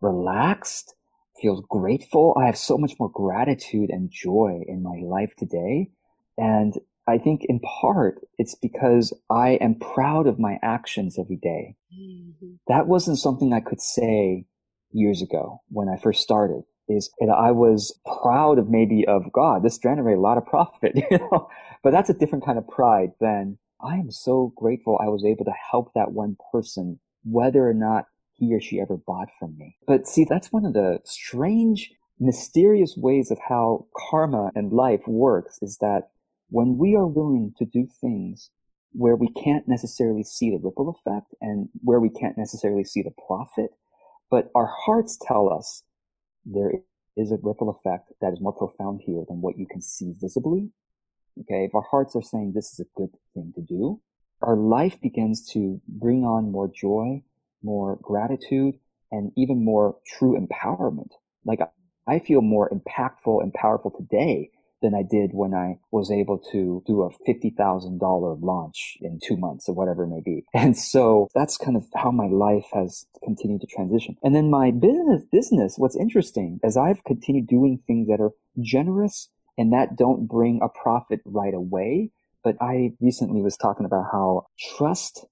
relaxed, 0.00 0.94
feels 1.40 1.62
grateful. 1.68 2.36
I 2.40 2.46
have 2.46 2.56
so 2.56 2.78
much 2.78 2.92
more 2.98 3.10
gratitude 3.10 3.90
and 3.90 4.10
joy 4.10 4.62
in 4.66 4.82
my 4.82 5.00
life 5.04 5.34
today. 5.36 5.90
And 6.38 6.74
I 7.06 7.18
think 7.18 7.44
in 7.44 7.60
part 7.60 8.20
it's 8.38 8.54
because 8.54 9.12
I 9.30 9.50
am 9.60 9.74
proud 9.74 10.26
of 10.26 10.38
my 10.38 10.58
actions 10.62 11.18
every 11.18 11.36
day. 11.36 11.76
Mm-hmm. 11.92 12.52
That 12.68 12.86
wasn't 12.86 13.18
something 13.18 13.52
I 13.52 13.60
could 13.60 13.80
say 13.80 14.46
years 14.92 15.22
ago 15.22 15.60
when 15.68 15.88
I 15.88 15.96
first 15.96 16.22
started 16.22 16.62
is 16.90 17.10
that 17.20 17.30
I 17.30 17.50
was 17.50 17.98
proud 18.22 18.58
of 18.58 18.68
maybe 18.68 19.06
of 19.06 19.32
God. 19.32 19.62
This 19.62 19.78
generated 19.78 20.18
a 20.18 20.22
lot 20.22 20.38
of 20.38 20.46
profit, 20.46 20.92
you 21.10 21.18
know, 21.18 21.48
but 21.82 21.90
that's 21.90 22.10
a 22.10 22.14
different 22.14 22.44
kind 22.44 22.58
of 22.58 22.68
pride 22.68 23.12
than 23.20 23.58
I 23.82 23.96
am 23.96 24.10
so 24.10 24.52
grateful 24.56 24.98
I 25.00 25.08
was 25.08 25.24
able 25.24 25.44
to 25.44 25.54
help 25.70 25.92
that 25.94 26.12
one 26.12 26.36
person, 26.52 27.00
whether 27.24 27.68
or 27.68 27.74
not 27.74 28.06
he 28.34 28.54
or 28.54 28.60
she 28.60 28.80
ever 28.80 28.96
bought 28.96 29.28
from 29.38 29.56
me. 29.56 29.76
But 29.86 30.06
see, 30.06 30.24
that's 30.24 30.52
one 30.52 30.64
of 30.64 30.72
the 30.72 31.00
strange, 31.04 31.90
mysterious 32.18 32.94
ways 32.96 33.30
of 33.30 33.38
how 33.48 33.86
karma 33.96 34.50
and 34.54 34.72
life 34.72 35.06
works 35.06 35.58
is 35.62 35.78
that 35.80 36.10
when 36.48 36.78
we 36.78 36.96
are 36.96 37.06
willing 37.06 37.54
to 37.58 37.64
do 37.64 37.86
things 38.00 38.50
where 38.92 39.14
we 39.14 39.28
can't 39.28 39.68
necessarily 39.68 40.24
see 40.24 40.50
the 40.50 40.58
ripple 40.62 40.88
effect 40.88 41.32
and 41.40 41.68
where 41.82 42.00
we 42.00 42.10
can't 42.10 42.36
necessarily 42.36 42.84
see 42.84 43.02
the 43.02 43.14
profit, 43.26 43.70
but 44.30 44.50
our 44.54 44.66
hearts 44.66 45.18
tell 45.22 45.52
us 45.52 45.84
there 46.44 46.72
is 47.16 47.32
a 47.32 47.38
ripple 47.42 47.70
effect 47.70 48.12
that 48.20 48.32
is 48.32 48.40
more 48.40 48.52
profound 48.52 49.00
here 49.04 49.24
than 49.28 49.40
what 49.40 49.58
you 49.58 49.66
can 49.66 49.80
see 49.80 50.14
visibly. 50.20 50.70
Okay. 51.40 51.64
If 51.64 51.74
our 51.74 51.82
hearts 51.90 52.16
are 52.16 52.22
saying 52.22 52.52
this 52.52 52.72
is 52.72 52.80
a 52.80 52.98
good 52.98 53.10
thing 53.34 53.52
to 53.54 53.62
do, 53.62 54.00
our 54.42 54.56
life 54.56 55.00
begins 55.00 55.46
to 55.52 55.80
bring 55.86 56.24
on 56.24 56.50
more 56.50 56.70
joy, 56.74 57.22
more 57.62 57.98
gratitude, 58.02 58.74
and 59.10 59.32
even 59.36 59.64
more 59.64 59.96
true 60.06 60.38
empowerment. 60.38 61.10
Like 61.44 61.60
I 62.06 62.18
feel 62.18 62.40
more 62.40 62.70
impactful 62.70 63.42
and 63.42 63.52
powerful 63.52 63.90
today 63.90 64.50
than 64.82 64.94
I 64.94 65.02
did 65.02 65.30
when 65.32 65.54
I 65.54 65.78
was 65.90 66.10
able 66.10 66.38
to 66.52 66.82
do 66.86 67.02
a 67.02 67.10
$50,000 67.30 68.42
launch 68.42 68.96
in 69.00 69.20
two 69.22 69.36
months 69.36 69.68
or 69.68 69.74
whatever 69.74 70.04
it 70.04 70.08
may 70.08 70.20
be. 70.20 70.44
And 70.54 70.76
so 70.76 71.28
that's 71.34 71.56
kind 71.56 71.76
of 71.76 71.84
how 71.94 72.10
my 72.10 72.26
life 72.26 72.66
has 72.72 73.06
continued 73.24 73.62
to 73.62 73.66
transition. 73.66 74.16
And 74.22 74.34
then 74.34 74.50
my 74.50 74.70
business, 74.70 75.22
business, 75.32 75.74
what's 75.78 75.96
interesting 75.96 76.60
is 76.62 76.76
I've 76.76 77.02
continued 77.04 77.46
doing 77.46 77.78
things 77.86 78.08
that 78.08 78.20
are 78.20 78.32
generous 78.60 79.28
and 79.56 79.72
that 79.72 79.96
don't 79.96 80.26
bring 80.26 80.60
a 80.62 80.68
profit 80.68 81.20
right 81.24 81.54
away. 81.54 82.10
But 82.42 82.56
I 82.60 82.92
recently 83.00 83.42
was 83.42 83.56
talking 83.56 83.84
about 83.84 84.06
how 84.12 84.46
trust 84.76 85.26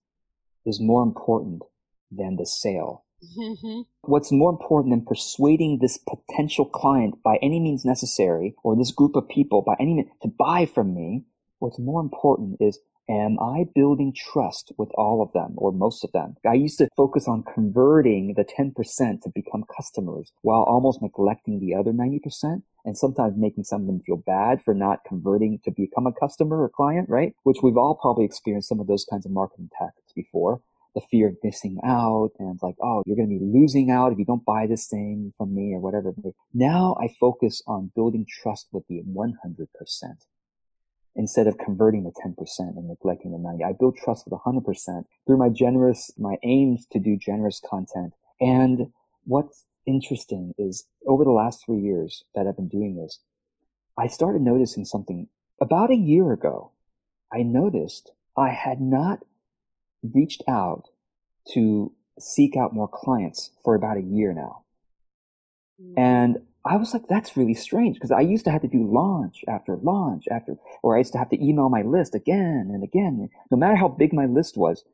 is 0.67 0.81
more 0.81 1.03
important 1.03 1.63
than 2.11 2.37
the 2.37 2.47
sale. 2.47 3.05
Mm-hmm. 3.23 3.81
What's 4.03 4.31
more 4.31 4.51
important 4.51 4.93
than 4.93 5.05
persuading 5.05 5.79
this 5.81 5.99
potential 5.99 6.65
client 6.65 7.23
by 7.23 7.39
any 7.43 7.61
means 7.61 7.85
necessary, 7.85 8.55
or 8.63 8.77
this 8.77 8.93
group 8.93 9.17
of 9.17 9.29
people 9.29 9.63
by 9.63 9.75
any 9.81 9.95
means 9.95 10.09
to 10.23 10.29
buy 10.29 10.67
from 10.67 10.95
me? 10.95 11.25
What's 11.59 11.79
more 11.79 12.01
important 12.01 12.59
is 12.61 12.79
am 13.11 13.39
I 13.41 13.65
building 13.75 14.13
trust 14.15 14.73
with 14.77 14.91
all 14.95 15.23
of 15.23 15.33
them 15.33 15.55
or 15.57 15.73
most 15.73 16.05
of 16.05 16.13
them? 16.13 16.37
I 16.47 16.55
used 16.55 16.79
to 16.79 16.89
focus 16.97 17.27
on 17.27 17.43
converting 17.43 18.35
the 18.35 18.45
10% 18.45 18.75
to 19.23 19.31
become 19.35 19.65
customers 19.75 20.33
while 20.43 20.63
almost 20.63 21.03
neglecting 21.03 21.59
the 21.59 21.75
other 21.75 21.93
90% 21.93 22.63
and 22.85 22.97
sometimes 22.97 23.37
making 23.37 23.65
some 23.65 23.83
of 23.83 23.87
them 23.87 24.01
feel 24.01 24.19
bad 24.19 24.63
for 24.63 24.75
not 24.75 25.01
converting 25.07 25.59
to 25.65 25.71
become 25.71 26.07
a 26.07 26.13
customer 26.13 26.63
or 26.63 26.69
client, 26.69 27.09
right? 27.09 27.35
Which 27.43 27.59
we've 27.63 27.77
all 27.77 27.95
probably 28.01 28.25
experienced 28.25 28.69
some 28.69 28.81
of 28.81 28.87
those 28.87 29.07
kinds 29.11 29.27
of 29.27 29.33
marketing 29.33 29.71
tactics 29.77 30.13
before 30.15 30.61
the 30.99 31.07
fear 31.11 31.29
of 31.29 31.37
missing 31.43 31.79
out 31.85 32.31
and 32.39 32.59
like, 32.63 32.75
oh, 32.83 33.03
you're 33.07 33.17
going 33.17 33.29
to 33.29 33.39
be 33.39 33.59
losing 33.59 33.91
out 33.91 34.13
if 34.13 34.19
you 34.19 34.25
don't 34.25 34.45
buy 34.45 34.67
this 34.67 34.87
thing 34.87 35.33
from 35.39 35.55
me 35.55 35.73
or 35.73 35.81
whatever. 35.81 36.13
Now 36.53 36.97
I 37.01 37.09
focus 37.21 37.63
on 37.67 37.93
building 37.95 38.27
trust 38.29 38.69
with 38.73 38.87
the 38.89 39.03
100% 39.03 39.29
instead 41.15 41.47
of 41.47 41.59
converting 41.59 42.05
the 42.05 42.13
10% 42.25 42.59
and 42.59 42.89
neglecting 42.89 43.33
the 43.33 43.39
90. 43.39 43.65
I 43.65 43.73
build 43.79 43.97
trust 43.97 44.27
with 44.27 44.39
100% 44.41 45.05
through 45.27 45.37
my 45.37 45.49
generous, 45.49 46.11
my 46.19 46.37
aims 46.43 46.87
to 46.93 46.99
do 46.99 47.17
generous 47.17 47.61
content. 47.69 48.15
And 48.41 48.93
what's 49.25 49.67
interesting 49.87 50.53
is 50.59 50.85
over 51.07 51.25
the 51.25 51.31
last 51.31 51.65
three 51.65 51.81
years 51.81 52.25
that 52.35 52.47
I've 52.47 52.57
been 52.57 52.69
doing 52.69 52.97
this, 52.97 53.21
I 53.97 54.07
started 54.07 54.43
noticing 54.43 54.85
something 54.85 55.29
about 55.61 55.91
a 55.91 55.97
year 55.97 56.33
ago. 56.33 56.73
I 57.33 57.43
noticed 57.43 58.13
I 58.37 58.51
had 58.51 58.81
not 58.81 59.25
reached 60.03 60.43
out 60.49 60.85
to 61.53 61.93
seek 62.19 62.57
out 62.57 62.75
more 62.75 62.89
clients 62.89 63.51
for 63.65 63.75
about 63.75 63.97
a 63.97 64.03
year 64.03 64.33
now. 64.33 64.65
Mm. 65.81 65.95
And 65.97 66.39
I 66.65 66.77
was 66.77 66.93
like, 66.93 67.09
that's 67.09 67.37
really 67.37 67.55
strange 67.55 67.97
because 67.97 68.11
I 68.11 68.21
used 68.21 68.45
to 68.45 68.51
have 68.51 68.63
to 68.63 68.69
do 68.69 68.85
launch 68.93 69.45
after 69.49 69.77
launch 69.77 70.27
after, 70.31 70.57
or 70.83 70.97
I 70.97 70.99
used 70.99 71.13
to 71.13 71.19
have 71.19 71.31
to 71.31 71.43
email 71.43 71.69
my 71.69 71.83
list 71.83 72.15
again 72.15 72.71
and 72.73 72.83
again. 72.83 73.29
No 73.51 73.57
matter 73.57 73.77
how 73.77 73.89
big 73.89 74.13
my 74.13 74.27
list 74.27 74.57
was, 74.57 74.85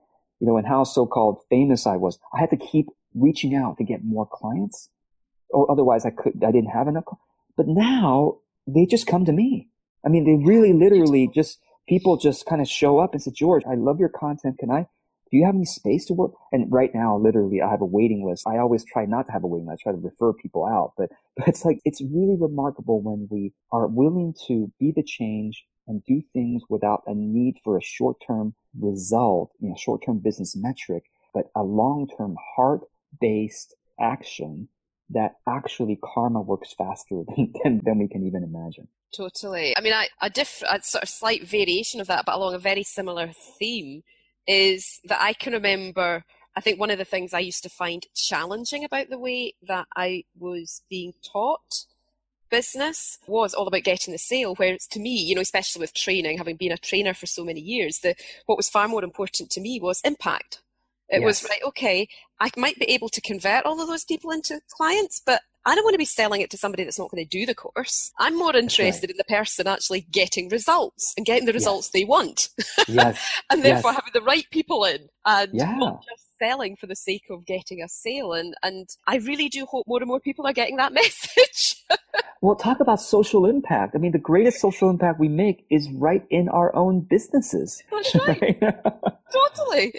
you 0.40 0.47
know, 0.47 0.57
and 0.57 0.67
how 0.67 0.85
so-called 0.85 1.40
famous 1.49 1.87
I 1.87 1.97
was, 1.97 2.19
I 2.33 2.40
had 2.40 2.51
to 2.51 2.57
keep 2.57 2.87
reaching 3.14 3.55
out 3.55 3.79
to 3.79 3.85
get 3.85 4.05
more 4.05 4.29
clients 4.31 4.90
or 5.51 5.71
otherwise 5.71 6.05
I 6.05 6.11
could, 6.11 6.43
I 6.45 6.53
didn't 6.53 6.71
have 6.71 6.88
enough. 6.88 7.05
But 7.57 7.67
now 7.69 8.38
they 8.67 8.87
just 8.87 9.07
come 9.07 9.25
to 9.25 9.33
me. 9.33 9.69
I 10.05 10.09
mean, 10.09 10.25
they 10.25 10.45
really 10.47 10.73
literally 10.73 11.31
just 11.35 11.61
people 11.88 12.17
just 12.17 12.47
kind 12.47 12.61
of 12.61 12.69
show 12.69 12.99
up 12.99 13.14
and 13.14 13.23
say, 13.23 13.31
George, 13.31 13.64
I 13.69 13.75
love 13.75 14.01
your 14.01 14.09
content. 14.09 14.59
Can 14.59 14.71
I, 14.71 14.87
do 15.35 15.38
you 15.38 15.47
have 15.47 15.57
any 15.57 15.64
space 15.64 16.05
to 16.05 16.14
work? 16.14 16.31
And 16.53 16.70
right 16.70 16.94
now, 16.94 17.18
literally, 17.18 17.61
I 17.61 17.68
have 17.68 17.81
a 17.81 17.85
waiting 17.85 18.25
list. 18.25 18.47
I 18.47 18.59
always 18.59 18.85
try 18.85 19.05
not 19.05 19.27
to 19.27 19.33
have 19.33 19.42
a 19.42 19.49
waiting 19.49 19.66
list. 19.66 19.83
I 19.83 19.90
try 19.90 19.92
to 19.92 19.99
refer 19.99 20.33
people 20.33 20.64
out, 20.64 20.92
but, 20.97 21.11
but 21.37 21.49
it's 21.49 21.64
like, 21.64 21.81
it's 21.85 22.01
really 22.01 22.37
remarkable 22.38 23.03
when 23.03 23.27
we 23.29 23.53
are 23.73 23.88
willing 23.88 24.33
to 24.47 24.70
be 24.79 24.92
the 24.94 25.03
change 25.03 25.64
and 25.88 26.05
do 26.05 26.23
things 26.33 26.62
without 26.68 27.03
a 27.09 27.14
need 27.16 27.57
for 27.64 27.77
a 27.77 27.83
short-term 27.83 28.55
result, 28.79 29.51
you 29.59 29.70
know, 29.70 29.75
short-term 29.77 30.20
business 30.20 30.55
metric, 30.55 31.03
but 31.35 31.47
a 31.57 31.64
long-term 31.64 32.37
heart-based 32.55 33.75
action 34.01 34.68
that 35.11 35.33
actually 35.49 35.99
karma 36.14 36.42
works 36.42 36.73
faster 36.79 37.25
than, 37.37 37.53
than, 37.64 37.81
than, 37.85 37.99
we 37.99 38.07
can 38.07 38.25
even 38.25 38.44
imagine. 38.44 38.87
Totally. 39.12 39.77
I 39.77 39.81
mean, 39.81 39.94
I, 39.94 40.07
a, 40.23 40.31
diff, 40.31 40.62
a 40.62 40.81
sort 40.81 41.03
of 41.03 41.09
slight 41.09 41.44
variation 41.44 42.01
of 42.01 42.07
that, 42.07 42.25
but 42.25 42.37
along 42.37 42.55
a 42.55 42.59
very 42.61 42.85
similar 42.85 43.33
theme, 43.59 44.05
is 44.46 45.00
that 45.04 45.20
I 45.20 45.33
can 45.33 45.52
remember. 45.52 46.24
I 46.57 46.61
think 46.61 46.78
one 46.78 46.90
of 46.90 46.98
the 46.98 47.04
things 47.04 47.35
I 47.35 47.40
used 47.40 47.62
to 47.64 47.68
find 47.68 48.07
challenging 48.14 48.85
about 48.85 49.11
the 49.11 49.18
way 49.18 49.54
that 49.66 49.87
I 49.96 50.24
was 50.38 50.83
being 50.88 51.14
taught 51.22 51.87
business 52.50 53.18
was 53.26 53.52
all 53.52 53.66
about 53.66 53.83
getting 53.83 54.12
the 54.12 54.18
sale. 54.18 54.54
Whereas 54.54 54.87
to 54.88 55.00
me, 55.00 55.16
you 55.16 55.35
know, 55.35 55.40
especially 55.40 55.80
with 55.80 55.94
training, 55.94 56.38
having 56.38 56.57
been 56.57 56.70
a 56.70 56.78
trainer 56.78 57.12
for 57.12 57.26
so 57.26 57.44
many 57.44 57.61
years, 57.61 57.98
the 57.98 58.14
what 58.46 58.57
was 58.57 58.68
far 58.68 58.87
more 58.87 59.02
important 59.02 59.50
to 59.50 59.61
me 59.61 59.80
was 59.80 60.00
impact. 60.04 60.61
It 61.09 61.20
yes. 61.20 61.26
was 61.26 61.50
right, 61.50 61.62
okay, 61.64 62.09
I 62.40 62.50
might 62.57 62.78
be 62.78 62.87
able 62.87 63.09
to 63.11 63.20
convert 63.20 63.66
all 63.66 63.80
of 63.80 63.88
those 63.88 64.04
people 64.04 64.30
into 64.30 64.61
clients, 64.70 65.20
but 65.24 65.42
I 65.66 65.74
don't 65.74 65.85
want 65.85 65.94
to 65.94 65.98
be 65.98 66.05
selling 66.05 66.40
it 66.40 66.50
to 66.50 66.59
somebody 66.59 66.85
that's 66.85 66.98
not 66.98 67.11
going 67.11 67.24
to 67.24 67.29
do 67.29 67.46
the 67.46 67.55
course. 67.55 68.12
I'm 68.18 68.37
more 68.37 68.55
interested 68.55 69.09
right. 69.09 69.11
in 69.11 69.16
the 69.16 69.24
person 69.24 69.66
actually 69.66 70.03
getting 70.11 70.48
results 70.48 71.14
and 71.16 71.24
getting 71.24 71.46
the 71.46 71.53
results 71.53 71.88
yes. 71.88 71.92
they 71.92 72.05
want. 72.05 72.48
Yes. 72.87 73.40
and 73.50 73.62
therefore 73.64 73.92
yes. 73.92 74.00
having 74.05 74.12
the 74.12 74.27
right 74.27 74.46
people 74.50 74.85
in 74.85 75.09
and 75.24 75.50
yeah. 75.55 75.74
not 75.77 76.05
just 76.05 76.24
selling 76.38 76.77
for 76.77 76.87
the 76.87 76.96
sake 76.96 77.24
of 77.31 77.46
getting 77.46 77.83
a 77.83 77.88
sale. 77.88 78.33
And, 78.33 78.55
and 78.62 78.88
I 79.07 79.16
really 79.16 79.48
do 79.48 79.64
hope 79.64 79.87
more 79.87 79.98
and 80.00 80.09
more 80.09 80.20
people 80.20 80.46
are 80.46 80.53
getting 80.53 80.77
that 80.77 80.92
message. 80.92 81.83
well, 82.42 82.57
talk 82.57 82.81
about 82.81 83.00
social 83.00 83.46
impact. 83.46 83.94
I 83.94 83.98
mean, 83.98 84.12
the 84.12 84.18
greatest 84.18 84.61
social 84.61 84.90
impact 84.90 85.18
we 85.18 85.29
make 85.29 85.64
is 85.70 85.88
right 85.92 86.24
in 86.31 86.48
our 86.48 86.74
own 86.74 87.00
businesses. 87.00 87.83
That's 87.90 88.14
right. 88.29 88.61
totally. 89.33 89.94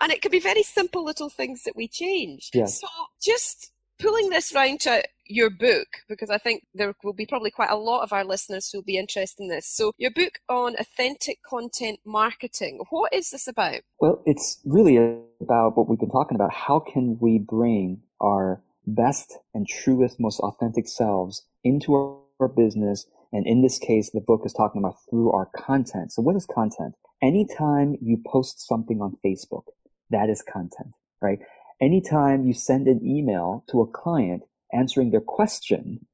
And 0.00 0.12
it 0.12 0.22
could 0.22 0.32
be 0.32 0.40
very 0.40 0.62
simple 0.62 1.04
little 1.04 1.28
things 1.28 1.62
that 1.64 1.76
we 1.76 1.88
change. 1.88 2.50
Yes. 2.52 2.80
So 2.80 2.88
just 3.22 3.70
pulling 3.98 4.30
this 4.30 4.54
round 4.54 4.80
to 4.80 5.02
your 5.26 5.50
book, 5.50 5.86
because 6.08 6.30
I 6.30 6.38
think 6.38 6.66
there 6.74 6.94
will 7.02 7.12
be 7.12 7.26
probably 7.26 7.50
quite 7.50 7.70
a 7.70 7.76
lot 7.76 8.02
of 8.02 8.12
our 8.12 8.24
listeners 8.24 8.70
who 8.70 8.78
will 8.78 8.84
be 8.84 8.98
interested 8.98 9.42
in 9.42 9.48
this. 9.48 9.66
So, 9.66 9.92
your 9.96 10.10
book 10.10 10.38
on 10.48 10.76
authentic 10.78 11.38
content 11.48 12.00
marketing, 12.04 12.80
what 12.90 13.12
is 13.12 13.30
this 13.30 13.46
about? 13.46 13.80
Well, 14.00 14.22
it's 14.26 14.60
really 14.64 14.96
about 15.40 15.76
what 15.76 15.88
we've 15.88 15.98
been 15.98 16.10
talking 16.10 16.34
about. 16.34 16.52
How 16.52 16.80
can 16.80 17.18
we 17.20 17.38
bring 17.38 18.02
our 18.20 18.62
best 18.86 19.38
and 19.54 19.66
truest, 19.66 20.20
most 20.20 20.40
authentic 20.40 20.88
selves 20.88 21.44
into 21.62 21.94
our, 21.94 22.18
our 22.40 22.48
business? 22.48 23.06
And 23.32 23.46
in 23.46 23.62
this 23.62 23.78
case, 23.78 24.10
the 24.10 24.20
book 24.20 24.42
is 24.44 24.52
talking 24.52 24.80
about 24.80 24.96
through 25.10 25.32
our 25.32 25.46
content. 25.56 26.12
So, 26.12 26.22
what 26.22 26.36
is 26.36 26.46
content? 26.46 26.94
Anytime 27.22 27.96
you 28.02 28.22
post 28.26 28.66
something 28.66 29.00
on 29.00 29.16
Facebook, 29.24 29.64
that 30.10 30.28
is 30.28 30.42
content, 30.42 30.92
right? 31.22 31.38
Anytime 31.80 32.46
you 32.46 32.54
send 32.54 32.88
an 32.88 33.00
email 33.04 33.64
to 33.70 33.80
a 33.80 33.86
client 33.86 34.42
answering 34.72 35.10
their 35.10 35.20
question, 35.20 36.06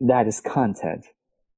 that 0.00 0.26
is 0.26 0.40
content, 0.40 1.06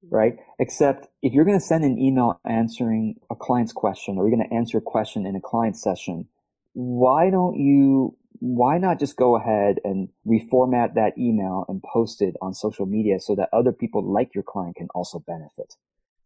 mm-hmm. 0.04 0.14
right? 0.14 0.36
Except 0.58 1.08
if 1.22 1.32
you're 1.32 1.44
going 1.44 1.58
to 1.58 1.64
send 1.64 1.84
an 1.84 1.98
email 1.98 2.40
answering 2.44 3.16
a 3.30 3.36
client's 3.36 3.72
question 3.72 4.16
or 4.16 4.28
you're 4.28 4.36
going 4.36 4.48
to 4.48 4.54
answer 4.54 4.78
a 4.78 4.82
question 4.82 5.26
in 5.26 5.36
a 5.36 5.40
client 5.40 5.76
session, 5.76 6.28
why 6.72 7.30
don't 7.30 7.58
you 7.58 8.16
why 8.40 8.78
not 8.78 9.00
just 9.00 9.16
go 9.16 9.36
ahead 9.36 9.80
and 9.82 10.08
reformat 10.24 10.94
that 10.94 11.18
email 11.18 11.64
and 11.68 11.82
post 11.82 12.22
it 12.22 12.36
on 12.40 12.54
social 12.54 12.86
media 12.86 13.18
so 13.18 13.34
that 13.34 13.48
other 13.52 13.72
people 13.72 14.00
like 14.02 14.32
your 14.32 14.44
client 14.44 14.76
can 14.76 14.86
also 14.94 15.18
benefit? 15.18 15.74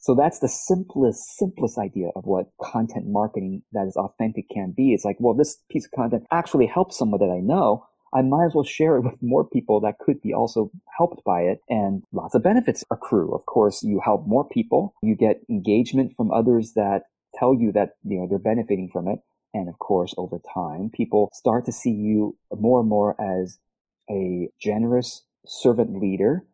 So 0.02 0.16
that's 0.16 0.40
the 0.40 0.48
simplest, 0.48 1.36
simplest 1.36 1.78
idea 1.78 2.08
of 2.16 2.24
what 2.26 2.50
content 2.60 3.06
marketing 3.06 3.62
that 3.70 3.86
is 3.86 3.96
authentic 3.96 4.46
can 4.52 4.74
be. 4.76 4.92
It's 4.92 5.04
like, 5.04 5.16
well, 5.20 5.32
this 5.32 5.58
piece 5.70 5.86
of 5.86 5.92
content 5.92 6.24
actually 6.32 6.66
helps 6.66 6.98
someone 6.98 7.20
that 7.20 7.32
I 7.32 7.38
know. 7.38 7.86
I 8.12 8.22
might 8.22 8.46
as 8.46 8.52
well 8.52 8.64
share 8.64 8.96
it 8.96 9.04
with 9.04 9.22
more 9.22 9.48
people 9.48 9.80
that 9.82 10.00
could 10.00 10.20
be 10.20 10.34
also 10.34 10.72
helped 10.98 11.22
by 11.24 11.42
it. 11.42 11.60
And 11.68 12.02
lots 12.12 12.34
of 12.34 12.42
benefits 12.42 12.82
accrue. 12.90 13.32
Of 13.32 13.46
course, 13.46 13.84
you 13.84 14.00
help 14.04 14.26
more 14.26 14.46
people. 14.46 14.92
You 15.02 15.14
get 15.14 15.40
engagement 15.48 16.14
from 16.16 16.32
others 16.32 16.72
that 16.74 17.04
tell 17.36 17.54
you 17.54 17.70
that, 17.72 17.90
you 18.02 18.18
know, 18.18 18.26
they're 18.28 18.40
benefiting 18.40 18.90
from 18.92 19.06
it. 19.06 19.20
And 19.54 19.68
of 19.68 19.78
course, 19.78 20.14
over 20.18 20.40
time, 20.52 20.90
people 20.92 21.30
start 21.32 21.64
to 21.66 21.72
see 21.72 21.92
you 21.92 22.36
more 22.52 22.80
and 22.80 22.88
more 22.88 23.14
as 23.20 23.58
a 24.10 24.48
generous 24.60 25.22
servant 25.46 26.00
leader, 26.00 26.44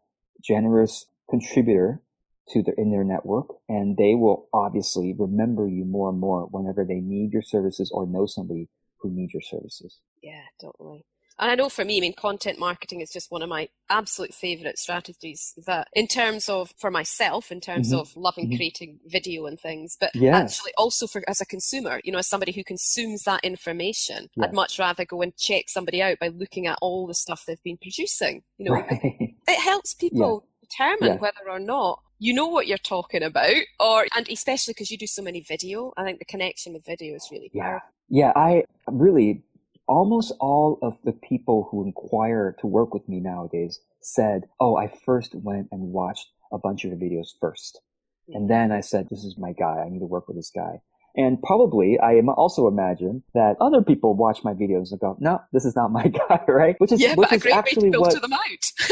generous 0.44 1.06
contributor 1.30 2.02
to 2.50 2.62
their 2.62 2.74
in 2.74 2.90
their 2.90 3.04
network 3.04 3.48
and 3.68 3.96
they 3.96 4.14
will 4.14 4.48
obviously 4.52 5.14
remember 5.18 5.68
you 5.68 5.84
more 5.84 6.10
and 6.10 6.18
more 6.18 6.46
whenever 6.50 6.84
they 6.84 7.00
need 7.00 7.32
your 7.32 7.42
services 7.42 7.90
or 7.92 8.06
know 8.06 8.26
somebody 8.26 8.68
who 9.00 9.10
needs 9.10 9.32
your 9.32 9.42
services. 9.42 9.98
Yeah, 10.22 10.42
totally. 10.60 11.04
And 11.40 11.50
I 11.50 11.54
know 11.54 11.68
for 11.68 11.84
me, 11.84 11.98
I 11.98 12.00
mean, 12.00 12.14
content 12.14 12.58
marketing 12.58 13.00
is 13.00 13.10
just 13.10 13.30
one 13.30 13.42
of 13.42 13.48
my 13.48 13.68
absolute 13.88 14.34
favorite 14.34 14.76
strategies 14.76 15.54
that 15.66 15.86
in 15.92 16.08
terms 16.08 16.48
of, 16.48 16.72
for 16.78 16.90
myself, 16.90 17.52
in 17.52 17.60
terms 17.60 17.90
mm-hmm. 17.90 18.00
of 18.00 18.16
loving 18.16 18.46
mm-hmm. 18.46 18.56
creating 18.56 18.98
video 19.06 19.46
and 19.46 19.58
things, 19.60 19.96
but 20.00 20.10
yes. 20.14 20.34
actually 20.34 20.72
also 20.76 21.06
for, 21.06 21.22
as 21.28 21.40
a 21.40 21.46
consumer, 21.46 22.00
you 22.02 22.10
know, 22.10 22.18
as 22.18 22.26
somebody 22.26 22.50
who 22.50 22.64
consumes 22.64 23.22
that 23.22 23.44
information, 23.44 24.28
I'd 24.42 24.52
much 24.52 24.80
rather 24.80 25.04
go 25.04 25.22
and 25.22 25.36
check 25.36 25.68
somebody 25.68 26.02
out 26.02 26.18
by 26.18 26.28
looking 26.28 26.66
at 26.66 26.78
all 26.82 27.06
the 27.06 27.14
stuff 27.14 27.44
they've 27.46 27.62
been 27.62 27.78
producing, 27.80 28.42
you 28.56 28.64
know, 28.64 28.72
right. 28.72 29.00
it 29.00 29.60
helps 29.60 29.94
people 30.00 30.44
yeah. 30.44 30.68
determine 30.68 31.14
yeah. 31.14 31.20
whether 31.20 31.48
or 31.48 31.60
not 31.60 32.02
you 32.18 32.32
know 32.32 32.46
what 32.46 32.66
you're 32.66 32.78
talking 32.78 33.22
about 33.22 33.56
or 33.80 34.06
and 34.16 34.28
especially 34.28 34.74
because 34.74 34.90
you 34.90 34.98
do 34.98 35.06
so 35.06 35.22
many 35.22 35.40
video 35.40 35.92
i 35.96 36.04
think 36.04 36.18
the 36.18 36.24
connection 36.24 36.72
with 36.72 36.84
video 36.84 37.14
is 37.14 37.28
really 37.30 37.50
yeah. 37.52 37.62
powerful. 37.62 37.88
yeah 38.08 38.32
i 38.36 38.64
really 38.88 39.42
almost 39.86 40.32
all 40.40 40.78
of 40.82 40.98
the 41.04 41.12
people 41.12 41.68
who 41.70 41.84
inquire 41.84 42.54
to 42.60 42.66
work 42.66 42.92
with 42.92 43.08
me 43.08 43.20
nowadays 43.20 43.80
said 44.00 44.48
oh 44.60 44.76
i 44.76 44.88
first 45.04 45.34
went 45.34 45.68
and 45.72 45.80
watched 45.80 46.28
a 46.50 46.58
bunch 46.58 46.82
of 46.84 46.90
your 46.90 46.98
videos 46.98 47.28
first. 47.40 47.80
Hmm. 48.28 48.36
And 48.36 48.50
then 48.50 48.72
i 48.72 48.80
said 48.80 49.08
this 49.08 49.24
is 49.24 49.36
my 49.38 49.52
guy 49.52 49.82
i 49.84 49.88
need 49.88 50.00
to 50.00 50.06
work 50.06 50.28
with 50.28 50.36
this 50.36 50.50
guy 50.54 50.80
and 51.16 51.40
probably 51.42 51.98
I 52.00 52.20
also 52.36 52.68
imagine 52.68 53.22
that 53.34 53.56
other 53.60 53.82
people 53.82 54.14
watch 54.14 54.44
my 54.44 54.52
videos 54.52 54.90
and 54.90 55.00
go, 55.00 55.16
no, 55.18 55.40
this 55.52 55.64
is 55.64 55.74
not 55.74 55.90
my 55.92 56.08
guy, 56.08 56.44
right? 56.46 56.76
Which 56.78 56.92
is, 56.92 57.00
yeah, 57.00 57.14
which 57.14 57.32
is 57.32 57.46
actually 57.46 57.90
what, 57.90 58.14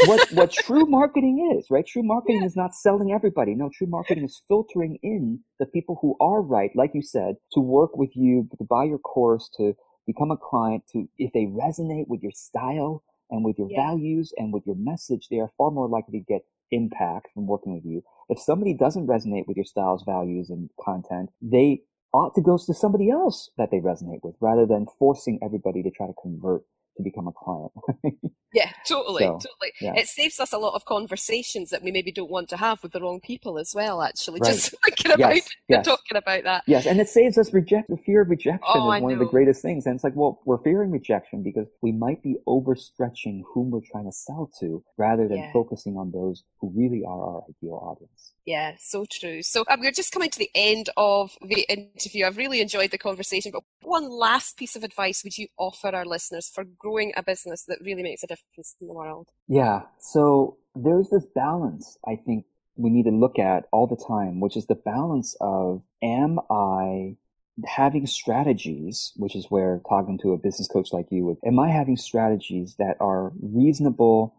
what, 0.05 0.31
what 0.31 0.51
true 0.65 0.85
marketing 0.85 1.55
is, 1.57 1.67
right? 1.69 1.85
True 1.85 2.03
marketing 2.03 2.41
yeah. 2.41 2.47
is 2.47 2.55
not 2.55 2.73
selling 2.73 3.11
everybody. 3.11 3.55
No, 3.55 3.69
true 3.73 3.87
marketing 3.87 4.25
is 4.25 4.41
filtering 4.47 4.97
in 5.03 5.39
the 5.59 5.65
people 5.65 5.97
who 6.01 6.15
are 6.19 6.41
right, 6.41 6.71
like 6.75 6.91
you 6.93 7.01
said, 7.01 7.35
to 7.53 7.59
work 7.59 7.95
with 7.95 8.11
you, 8.15 8.47
to 8.57 8.63
buy 8.63 8.83
your 8.83 8.99
course, 8.99 9.49
to 9.57 9.73
become 10.05 10.31
a 10.31 10.37
client, 10.37 10.83
to, 10.93 11.07
if 11.17 11.31
they 11.33 11.45
resonate 11.45 12.07
with 12.07 12.21
your 12.21 12.31
style 12.33 13.03
and 13.29 13.43
with 13.43 13.57
your 13.57 13.69
yeah. 13.69 13.87
values 13.87 14.33
and 14.37 14.53
with 14.53 14.63
your 14.65 14.75
message, 14.77 15.27
they 15.29 15.39
are 15.39 15.51
far 15.57 15.71
more 15.71 15.87
likely 15.87 16.19
to 16.19 16.25
get 16.25 16.41
impact 16.71 17.27
from 17.33 17.47
working 17.47 17.73
with 17.73 17.85
you. 17.85 18.03
If 18.29 18.39
somebody 18.39 18.73
doesn't 18.73 19.07
resonate 19.07 19.47
with 19.47 19.57
your 19.57 19.65
styles, 19.65 20.03
values, 20.05 20.49
and 20.49 20.69
content, 20.83 21.29
they 21.41 21.81
ought 22.13 22.33
to 22.35 22.41
go 22.41 22.57
to 22.57 22.73
somebody 22.73 23.09
else 23.09 23.49
that 23.57 23.69
they 23.71 23.79
resonate 23.79 24.23
with 24.23 24.35
rather 24.39 24.65
than 24.65 24.87
forcing 24.97 25.39
everybody 25.43 25.83
to 25.83 25.91
try 25.91 26.07
to 26.07 26.13
convert 26.21 26.63
to 26.97 27.03
become 27.03 27.27
a 27.27 27.31
client. 27.31 27.71
yeah, 28.53 28.71
totally, 28.87 29.23
so, 29.23 29.33
totally. 29.33 29.71
Yeah. 29.79 29.93
It 29.95 30.07
saves 30.07 30.39
us 30.39 30.51
a 30.51 30.57
lot 30.57 30.73
of 30.73 30.85
conversations 30.85 31.69
that 31.69 31.83
we 31.83 31.91
maybe 31.91 32.11
don't 32.11 32.29
want 32.29 32.49
to 32.49 32.57
have 32.57 32.81
with 32.83 32.91
the 32.91 32.99
wrong 32.99 33.19
people 33.21 33.57
as 33.57 33.73
well. 33.73 34.01
Actually, 34.01 34.41
right. 34.41 34.51
just 34.51 34.75
thinking 34.85 35.11
about 35.11 35.35
yes, 35.35 35.49
yes. 35.69 35.85
talking 35.85 36.17
about 36.17 36.43
that. 36.43 36.63
Yes, 36.67 36.85
and 36.85 36.99
it 36.99 37.07
saves 37.07 37.37
us 37.37 37.53
reject 37.53 37.89
the 37.89 37.97
fear 37.97 38.21
of 38.21 38.29
rejection 38.29 38.59
oh, 38.67 38.91
is 38.91 38.97
I 38.97 38.99
one 38.99 39.13
know. 39.13 39.13
of 39.13 39.19
the 39.19 39.31
greatest 39.31 39.61
things. 39.61 39.85
And 39.85 39.95
it's 39.95 40.03
like, 40.03 40.15
well, 40.15 40.41
we're 40.45 40.61
fearing 40.61 40.91
rejection 40.91 41.43
because 41.43 41.67
we 41.81 41.91
might 41.91 42.21
be 42.23 42.35
overstretching 42.47 43.43
whom 43.53 43.71
we're 43.71 43.81
trying 43.91 44.05
to 44.05 44.11
sell 44.11 44.49
to, 44.59 44.83
rather 44.97 45.27
than 45.27 45.37
yeah. 45.37 45.53
focusing 45.53 45.97
on 45.97 46.11
those 46.11 46.43
who 46.59 46.71
really 46.75 47.03
are 47.07 47.21
our 47.21 47.43
ideal 47.49 47.75
audience. 47.75 48.33
Yeah, 48.45 48.75
so 48.79 49.05
true. 49.11 49.43
So 49.43 49.63
um, 49.69 49.81
we're 49.81 49.91
just 49.91 50.11
coming 50.11 50.29
to 50.29 50.39
the 50.39 50.49
end 50.55 50.89
of 50.97 51.31
the 51.41 51.65
interview. 51.69 52.25
I've 52.25 52.37
really 52.37 52.61
enjoyed 52.61 52.91
the 52.91 52.97
conversation, 52.97 53.51
but 53.51 53.63
one 53.81 54.09
last 54.09 54.57
piece 54.57 54.75
of 54.75 54.83
advice 54.83 55.23
would 55.23 55.37
you 55.37 55.47
offer 55.57 55.89
our 55.89 56.05
listeners 56.05 56.49
for 56.53 56.63
growing 56.87 57.13
a 57.15 57.23
business 57.23 57.65
that 57.67 57.79
really 57.81 58.03
makes 58.03 58.23
a 58.23 58.27
difference 58.27 58.75
in 58.81 58.87
the 58.87 58.93
world? 58.93 59.27
Yeah. 59.47 59.81
So 59.99 60.57
there's 60.75 61.09
this 61.09 61.25
balance 61.35 61.97
I 62.07 62.15
think 62.15 62.45
we 62.75 62.89
need 62.89 63.05
to 63.05 63.11
look 63.11 63.39
at 63.39 63.65
all 63.71 63.87
the 63.87 64.01
time, 64.07 64.39
which 64.39 64.55
is 64.55 64.67
the 64.67 64.75
balance 64.75 65.35
of 65.41 65.81
am 66.03 66.39
I 66.49 67.17
having 67.65 68.05
strategies, 68.05 69.13
which 69.15 69.35
is 69.35 69.47
where 69.49 69.81
talking 69.89 70.19
to 70.19 70.33
a 70.33 70.37
business 70.37 70.67
coach 70.67 70.89
like 70.93 71.07
you 71.09 71.25
would, 71.25 71.37
am 71.45 71.59
I 71.59 71.69
having 71.69 71.97
strategies 71.97 72.75
that 72.77 72.97
are 72.99 73.31
reasonable 73.41 74.35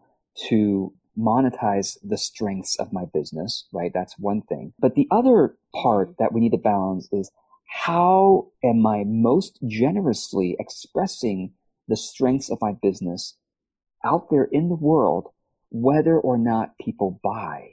to 0.47 0.93
monetize 1.17 1.97
the 2.01 2.17
strengths 2.17 2.77
of 2.79 2.93
my 2.93 3.03
business, 3.13 3.67
right? 3.73 3.91
That's 3.93 4.17
one 4.17 4.41
thing. 4.43 4.73
But 4.79 4.95
the 4.95 5.07
other 5.11 5.57
part 5.75 6.11
mm-hmm. 6.11 6.23
that 6.23 6.31
we 6.31 6.39
need 6.39 6.53
to 6.53 6.57
balance 6.57 7.09
is 7.11 7.29
how 7.67 8.47
am 8.63 8.87
I 8.87 9.03
most 9.05 9.59
generously 9.67 10.55
expressing 10.59 11.51
the 11.89 11.97
strengths 11.97 12.49
of 12.49 12.61
my 12.61 12.71
business 12.81 13.35
out 14.05 14.29
there 14.29 14.45
in 14.45 14.69
the 14.69 14.75
world, 14.75 15.27
whether 15.69 16.17
or 16.17 16.37
not 16.37 16.77
people 16.79 17.19
buy? 17.21 17.71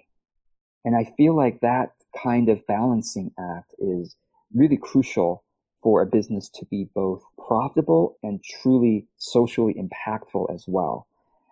And 0.84 0.96
I 0.96 1.12
feel 1.16 1.36
like 1.36 1.60
that 1.60 1.92
kind 2.20 2.48
of 2.48 2.66
balancing 2.66 3.30
act 3.38 3.72
is 3.78 4.16
really 4.52 4.76
crucial 4.76 5.44
for 5.82 6.02
a 6.02 6.06
business 6.06 6.48
to 6.48 6.64
be 6.66 6.88
both 6.94 7.22
profitable 7.46 8.18
and 8.22 8.42
truly 8.42 9.06
socially 9.18 9.74
impactful 9.74 10.52
as 10.52 10.64
well. 10.66 11.06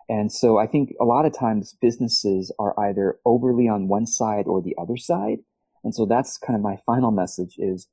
And 0.09 0.31
so 0.31 0.57
I 0.57 0.67
think 0.67 0.93
a 0.99 1.05
lot 1.05 1.25
of 1.25 1.37
times 1.37 1.77
businesses 1.81 2.51
are 2.59 2.77
either 2.79 3.17
overly 3.25 3.67
on 3.67 3.87
one 3.87 4.05
side 4.05 4.45
or 4.45 4.61
the 4.61 4.75
other 4.77 4.97
side. 4.97 5.39
And 5.83 5.95
so 5.95 6.05
that's 6.05 6.37
kind 6.37 6.55
of 6.55 6.61
my 6.61 6.77
final 6.85 7.11
message 7.11 7.55
is 7.57 7.87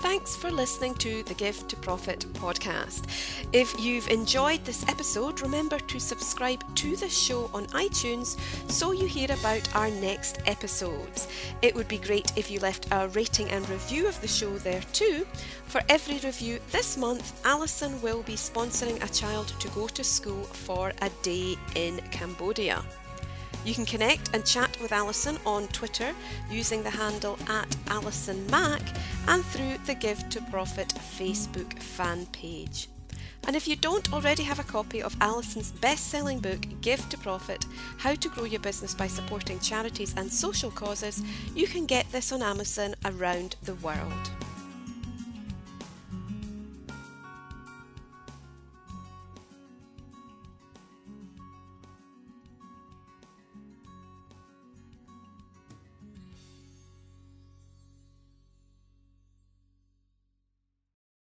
Thanks 0.00 0.34
for 0.34 0.50
listening 0.50 0.94
to 0.94 1.22
the 1.24 1.34
Give 1.34 1.68
to 1.68 1.76
Profit 1.76 2.20
podcast. 2.32 3.04
If 3.52 3.78
you've 3.78 4.08
enjoyed 4.08 4.64
this 4.64 4.82
episode, 4.88 5.42
remember 5.42 5.78
to 5.78 6.00
subscribe 6.00 6.64
to 6.76 6.96
the 6.96 7.10
show 7.10 7.50
on 7.52 7.66
iTunes 7.66 8.38
so 8.70 8.92
you 8.92 9.06
hear 9.06 9.30
about 9.30 9.76
our 9.76 9.90
next 9.90 10.38
episodes. 10.46 11.28
It 11.60 11.74
would 11.74 11.86
be 11.86 11.98
great 11.98 12.32
if 12.34 12.50
you 12.50 12.60
left 12.60 12.86
a 12.90 13.08
rating 13.08 13.50
and 13.50 13.68
review 13.68 14.08
of 14.08 14.18
the 14.22 14.28
show 14.28 14.56
there 14.56 14.82
too. 14.94 15.26
For 15.66 15.82
every 15.90 16.16
review 16.20 16.60
this 16.72 16.96
month, 16.96 17.42
Alisoun 17.42 18.00
will 18.00 18.22
be 18.22 18.36
sponsoring 18.36 19.04
a 19.04 19.12
child 19.12 19.48
to 19.60 19.68
go 19.68 19.86
to 19.86 20.02
school 20.02 20.44
for 20.44 20.94
a 21.02 21.10
day 21.22 21.56
in 21.74 21.98
Cambodia. 22.10 22.82
You 23.64 23.74
can 23.74 23.84
connect 23.84 24.34
and 24.34 24.44
chat 24.44 24.80
with 24.80 24.90
Alisoun 24.90 25.38
on 25.46 25.68
Twitter 25.68 26.12
using 26.50 26.82
the 26.82 26.90
handle 26.90 27.38
at 27.46 27.68
Alisoun 27.86 28.48
Mack 28.50 28.80
and 29.28 29.44
through 29.44 29.76
the 29.84 29.94
Give 29.94 30.28
to 30.30 30.40
Profit 30.50 30.88
Facebook 30.88 31.78
fan 31.78 32.26
page. 32.26 32.88
And 33.46 33.56
if 33.56 33.68
you 33.68 33.76
don't 33.76 34.12
already 34.12 34.42
have 34.44 34.58
a 34.58 34.64
copy 34.64 35.02
of 35.02 35.18
Alisoun's 35.18 35.72
best 35.72 36.08
selling 36.08 36.40
book, 36.40 36.60
Give 36.80 37.06
to 37.10 37.18
Profit 37.18 37.66
How 37.98 38.14
to 38.14 38.28
Grow 38.28 38.44
Your 38.44 38.60
Business 38.60 38.94
by 38.94 39.06
Supporting 39.06 39.58
Charities 39.60 40.14
and 40.16 40.32
Social 40.32 40.70
Causes, 40.70 41.22
you 41.54 41.66
can 41.66 41.84
get 41.84 42.10
this 42.12 42.32
on 42.32 42.42
Amazon 42.42 42.94
around 43.04 43.56
the 43.62 43.74
world. 43.76 44.30